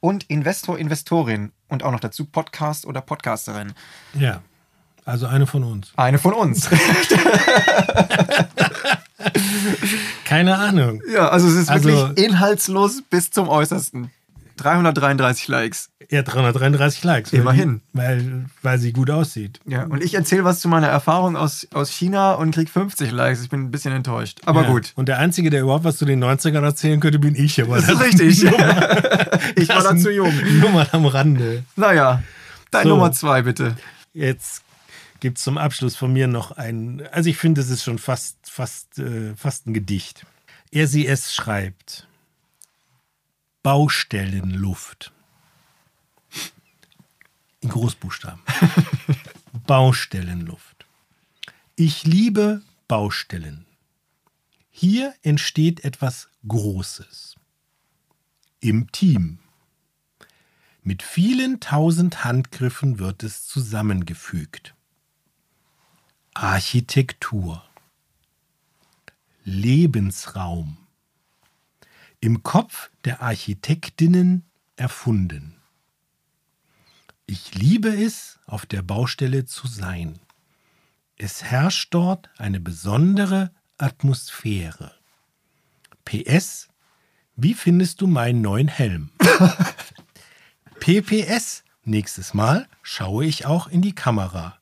und 0.00 0.24
Investor, 0.30 0.78
Investorin 0.78 1.52
und 1.68 1.82
auch 1.82 1.90
noch 1.90 2.00
dazu 2.00 2.26
Podcast 2.26 2.86
oder 2.86 3.00
Podcasterin. 3.00 3.72
ja. 4.14 4.42
Also 5.06 5.26
eine 5.26 5.46
von 5.46 5.64
uns. 5.64 5.92
Eine 5.96 6.18
von 6.18 6.32
uns. 6.32 6.66
Keine 10.24 10.56
Ahnung. 10.56 11.02
ja, 11.12 11.28
also 11.28 11.48
es 11.48 11.54
ist 11.54 11.70
Also- 11.70 11.88
wirklich 11.90 12.26
inhaltslos 12.26 13.02
bis 13.10 13.30
zum 13.30 13.48
Äußersten. 13.48 14.10
333 14.56 15.48
Likes. 15.48 15.90
Ja, 16.14 16.22
333 16.22 17.02
Likes. 17.02 17.32
Immerhin. 17.32 17.80
Weil, 17.92 18.44
weil, 18.62 18.78
sie 18.78 18.92
gut 18.92 19.10
aussieht. 19.10 19.58
Ja, 19.66 19.82
und 19.82 20.00
ich 20.00 20.14
erzähle 20.14 20.44
was 20.44 20.60
zu 20.60 20.68
meiner 20.68 20.86
Erfahrung 20.86 21.36
aus, 21.36 21.66
aus 21.74 21.90
China 21.90 22.34
und 22.34 22.54
krieg 22.54 22.70
50 22.70 23.10
Likes. 23.10 23.42
Ich 23.42 23.48
bin 23.48 23.62
ein 23.62 23.70
bisschen 23.72 23.92
enttäuscht. 23.92 24.38
Aber 24.44 24.62
ja. 24.62 24.70
gut. 24.70 24.92
Und 24.94 25.08
der 25.08 25.18
Einzige, 25.18 25.50
der 25.50 25.62
überhaupt 25.62 25.82
was 25.82 25.96
zu 25.96 26.04
den 26.04 26.22
90ern 26.22 26.62
erzählen 26.62 27.00
könnte, 27.00 27.18
bin 27.18 27.34
ich. 27.34 27.60
Aber 27.60 27.80
Das 27.80 27.88
ist 27.88 28.00
richtig. 28.00 28.44
ich 29.56 29.68
war 29.68 29.82
da 29.82 29.96
zu 29.96 30.12
jung. 30.12 30.32
Nur 30.60 30.70
mal 30.70 30.86
am 30.92 31.04
Rande. 31.06 31.64
Naja, 31.74 32.22
dein 32.70 32.84
So. 32.84 32.90
Nummer 32.90 33.10
zwei 33.10 33.42
bitte. 33.42 33.74
Jetzt 34.12 34.62
gibt 35.18 35.38
es 35.38 35.42
zum 35.42 35.58
Abschluss 35.58 35.96
von 35.96 36.12
mir 36.12 36.28
noch 36.28 36.52
ein, 36.52 37.02
also 37.10 37.28
ich 37.28 37.38
finde, 37.38 37.60
es 37.60 37.70
ist 37.70 37.82
schon 37.82 37.98
fast, 37.98 38.36
fast, 38.44 39.00
äh, 39.00 39.34
fast 39.34 39.66
ein 39.66 39.74
Gedicht. 39.74 40.24
Er 40.70 40.86
sie 40.86 41.08
es 41.08 41.34
schreibt. 41.34 42.06
Baustellenluft. 43.64 45.13
In 47.64 47.70
Großbuchstaben. 47.70 48.42
Baustellenluft. 49.66 50.84
Ich 51.76 52.04
liebe 52.04 52.60
Baustellen. 52.88 53.64
Hier 54.70 55.14
entsteht 55.22 55.82
etwas 55.82 56.28
Großes. 56.46 57.36
Im 58.60 58.92
Team. 58.92 59.38
Mit 60.82 61.02
vielen 61.02 61.58
tausend 61.60 62.22
Handgriffen 62.22 62.98
wird 62.98 63.22
es 63.22 63.46
zusammengefügt. 63.46 64.74
Architektur. 66.34 67.64
Lebensraum. 69.44 70.76
Im 72.20 72.42
Kopf 72.42 72.90
der 73.06 73.22
Architektinnen 73.22 74.44
erfunden. 74.76 75.54
Ich 77.26 77.54
liebe 77.54 77.88
es, 77.88 78.38
auf 78.46 78.66
der 78.66 78.82
Baustelle 78.82 79.46
zu 79.46 79.66
sein. 79.66 80.18
Es 81.16 81.42
herrscht 81.42 81.94
dort 81.94 82.28
eine 82.36 82.60
besondere 82.60 83.50
Atmosphäre. 83.78 84.92
PS, 86.04 86.68
wie 87.36 87.54
findest 87.54 88.00
du 88.00 88.06
meinen 88.06 88.42
neuen 88.42 88.68
Helm? 88.68 89.10
PPS, 90.80 91.64
nächstes 91.84 92.34
Mal 92.34 92.68
schaue 92.82 93.24
ich 93.24 93.46
auch 93.46 93.68
in 93.68 93.80
die 93.80 93.94
Kamera. 93.94 94.58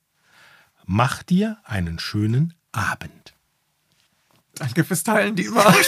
Mach 0.84 1.22
dir 1.22 1.58
einen 1.64 1.98
schönen 1.98 2.54
Abend. 2.70 3.34
Danke 4.54 4.84
fürs 4.84 5.02
Teilen, 5.02 5.34
Dietmar. 5.34 5.74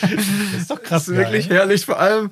Das 0.00 0.60
ist 0.60 0.70
doch 0.70 0.82
krass. 0.82 1.06
Das 1.06 1.08
ist 1.08 1.16
wirklich 1.16 1.48
geil. 1.48 1.58
herrlich. 1.58 1.86
Vor 1.86 1.98
allem, 1.98 2.30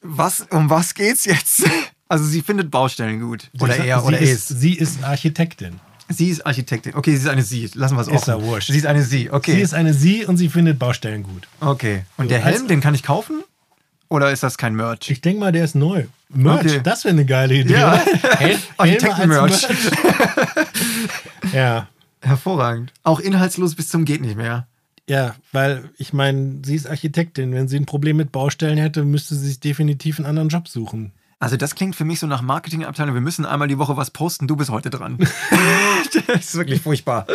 was, 0.00 0.40
um 0.50 0.68
was 0.70 0.94
geht's 0.94 1.24
jetzt? 1.24 1.64
Also 2.10 2.24
sie 2.24 2.40
findet 2.40 2.70
Baustellen 2.70 3.20
gut. 3.20 3.50
Oder 3.60 3.74
Sie- 3.74 3.86
er 3.86 4.00
sie 4.00 4.06
oder 4.06 4.18
ist, 4.18 4.50
es. 4.50 4.60
Sie 4.60 4.72
ist 4.72 5.04
Architektin. 5.04 5.78
Sie 6.08 6.30
ist 6.30 6.46
Architektin. 6.46 6.94
Okay, 6.94 7.10
sie 7.10 7.18
ist 7.24 7.28
eine 7.28 7.42
Sie. 7.42 7.68
Lassen 7.74 7.96
wir 7.96 8.00
es 8.00 8.08
Ist 8.08 8.14
offen. 8.30 8.30
ja 8.30 8.42
wurscht. 8.42 8.70
Sie 8.72 8.78
ist 8.78 8.86
eine 8.86 9.02
Sie. 9.02 9.30
Okay. 9.30 9.52
Sie 9.56 9.60
ist 9.60 9.74
eine 9.74 9.92
Sie 9.92 10.24
und 10.24 10.38
sie 10.38 10.48
findet 10.48 10.78
Baustellen 10.78 11.22
gut. 11.22 11.46
okay. 11.60 12.04
Und 12.16 12.24
So, 12.24 12.28
der 12.30 12.38
Helm, 12.42 12.66
den 12.66 12.80
kann 12.80 12.94
ich 12.94 13.02
kaufen? 13.02 13.42
Oder 14.08 14.30
ist 14.32 14.42
das 14.42 14.56
kein 14.56 14.74
Merch? 14.74 15.10
Ich 15.10 15.20
denke 15.20 15.38
mal, 15.40 15.52
der 15.52 15.64
ist 15.66 15.74
neu. 15.74 16.06
Merch, 16.30 16.60
Okay. 16.64 16.80
das 16.82 17.04
wäre 17.04 17.12
eine 17.12 17.26
geile 17.26 17.56
Idee. 17.56 17.74
Ja. 17.74 17.92
oder? 18.22 18.36
Hel 18.38 18.58
Architekten-Merch. 18.78 19.66
ja. 21.52 21.88
Hervorragend. 22.22 22.92
Auch 23.02 23.20
inhaltslos 23.20 23.74
bis 23.74 23.88
zum 23.90 24.06
geht 24.06 24.22
nicht 24.22 24.36
mehr. 24.38 24.66
Ja, 25.08 25.34
weil 25.52 25.90
ich 25.96 26.12
meine, 26.12 26.60
sie 26.64 26.74
ist 26.74 26.86
Architektin. 26.86 27.52
Wenn 27.52 27.66
sie 27.66 27.78
ein 27.78 27.86
Problem 27.86 28.18
mit 28.18 28.30
Baustellen 28.30 28.76
hätte, 28.76 29.04
müsste 29.04 29.34
sie 29.34 29.46
sich 29.48 29.60
definitiv 29.60 30.18
einen 30.18 30.26
anderen 30.26 30.50
Job 30.50 30.68
suchen. 30.68 31.12
Also 31.40 31.56
das 31.56 31.74
klingt 31.74 31.96
für 31.96 32.04
mich 32.04 32.18
so 32.20 32.26
nach 32.26 32.42
Marketingabteilung. 32.42 33.14
Wir 33.14 33.20
müssen 33.22 33.46
einmal 33.46 33.68
die 33.68 33.78
Woche 33.78 33.96
was 33.96 34.10
posten. 34.10 34.46
Du 34.48 34.56
bist 34.56 34.70
heute 34.70 34.90
dran. 34.90 35.18
das 36.26 36.36
ist 36.46 36.54
wirklich 36.56 36.82
furchtbar. 36.82 37.26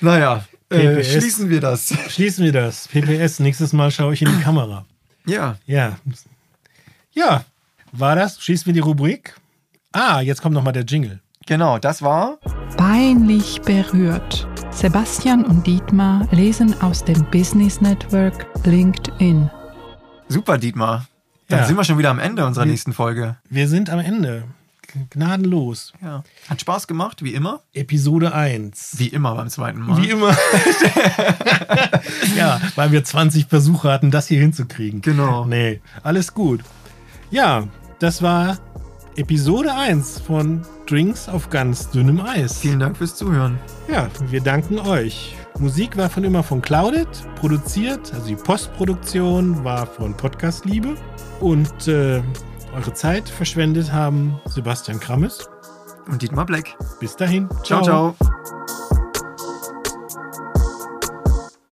Naja, 0.00 0.44
äh, 0.68 1.02
schließen 1.02 1.50
wir 1.50 1.60
das. 1.60 1.94
Schließen 2.08 2.44
wir 2.44 2.52
das. 2.52 2.86
PPS, 2.88 3.40
nächstes 3.40 3.72
Mal 3.72 3.90
schaue 3.90 4.14
ich 4.14 4.22
in 4.22 4.28
die 4.28 4.42
Kamera. 4.42 4.84
Ja, 5.26 5.56
Ja. 5.66 5.98
Ja, 7.14 7.44
war 7.92 8.16
das? 8.16 8.40
Schließen 8.42 8.66
wir 8.66 8.72
die 8.72 8.80
Rubrik? 8.80 9.34
Ah, 9.92 10.20
jetzt 10.20 10.40
kommt 10.40 10.54
nochmal 10.54 10.72
der 10.72 10.84
Jingle. 10.84 11.20
genau. 11.46 11.78
Das 11.78 12.00
war 12.02 12.38
Peinlich 12.76 13.60
berührt. 13.62 14.46
Sebastian 14.72 15.44
und 15.44 15.66
Dietmar 15.66 16.26
lesen 16.32 16.80
aus 16.82 17.04
dem 17.04 17.24
Business 17.30 17.80
Network 17.80 18.46
LinkedIn. 18.64 19.50
super, 20.28 20.56
Dietmar. 20.58 21.06
Dann 21.48 21.60
Ja. 21.60 21.66
sind 21.66 21.76
wir 21.76 21.84
schon 21.84 21.98
wieder 21.98 22.10
am 22.10 22.18
Ende 22.18 22.46
unserer 22.46 22.64
Wir- 22.64 22.70
nächsten 22.72 22.92
Folge. 22.94 23.36
Wir 23.50 23.68
sind 23.68 23.90
am 23.90 23.98
Ende. 24.00 24.44
Gnadenlos. 25.10 25.92
Ja. 26.02 26.22
Hat 26.50 26.60
Spaß 26.60 26.86
gemacht, 26.86 27.22
wie 27.22 27.32
immer. 27.34 27.60
Episode 27.72 28.34
1. 28.34 28.94
Wie 28.98 29.08
immer 29.08 29.34
beim 29.34 29.48
zweiten 29.48 29.80
Mal. 29.80 29.96
Wie 30.02 30.10
immer. 30.10 30.30
ja, 32.36 32.60
weil 32.74 32.92
wir 32.92 33.02
20 33.04 33.46
Versuche 33.46 33.90
hatten, 33.90 34.10
das 34.10 34.28
hier 34.28 34.40
hinzukriegen. 34.40 35.00
Genau. 35.00 35.44
Nee, 35.46 35.80
alles 36.02 36.34
gut. 36.34 36.60
Ja, 37.30 37.64
das 38.00 38.20
war 38.22 38.58
Episode 39.16 39.74
1 39.74 40.20
von 40.20 40.62
Drinks 40.86 41.28
auf 41.28 41.50
ganz 41.50 41.90
dünnem 41.90 42.20
Eis. 42.20 42.58
Vielen 42.58 42.80
Dank 42.80 42.96
fürs 42.96 43.14
Zuhören. 43.14 43.58
Ja, 43.88 44.08
wir 44.28 44.40
danken 44.40 44.78
euch. 44.78 45.36
Musik 45.58 45.96
war 45.96 46.08
von 46.08 46.24
immer 46.24 46.42
von 46.42 46.62
Clouded, 46.62 47.08
produziert, 47.36 48.12
also 48.14 48.26
die 48.26 48.36
Postproduktion 48.36 49.64
war 49.64 49.86
von 49.86 50.16
Podcast 50.16 50.64
Liebe 50.64 50.94
und 51.40 51.88
äh, 51.88 52.22
eure 52.74 52.94
Zeit 52.94 53.28
verschwendet 53.28 53.92
haben 53.92 54.40
Sebastian 54.46 54.98
Krammes. 54.98 55.46
Und 56.10 56.22
Dietmar 56.22 56.46
Black. 56.46 56.74
Bis 56.98 57.14
dahin. 57.14 57.48
ciao. 57.62 57.82
ciao. 57.82 58.16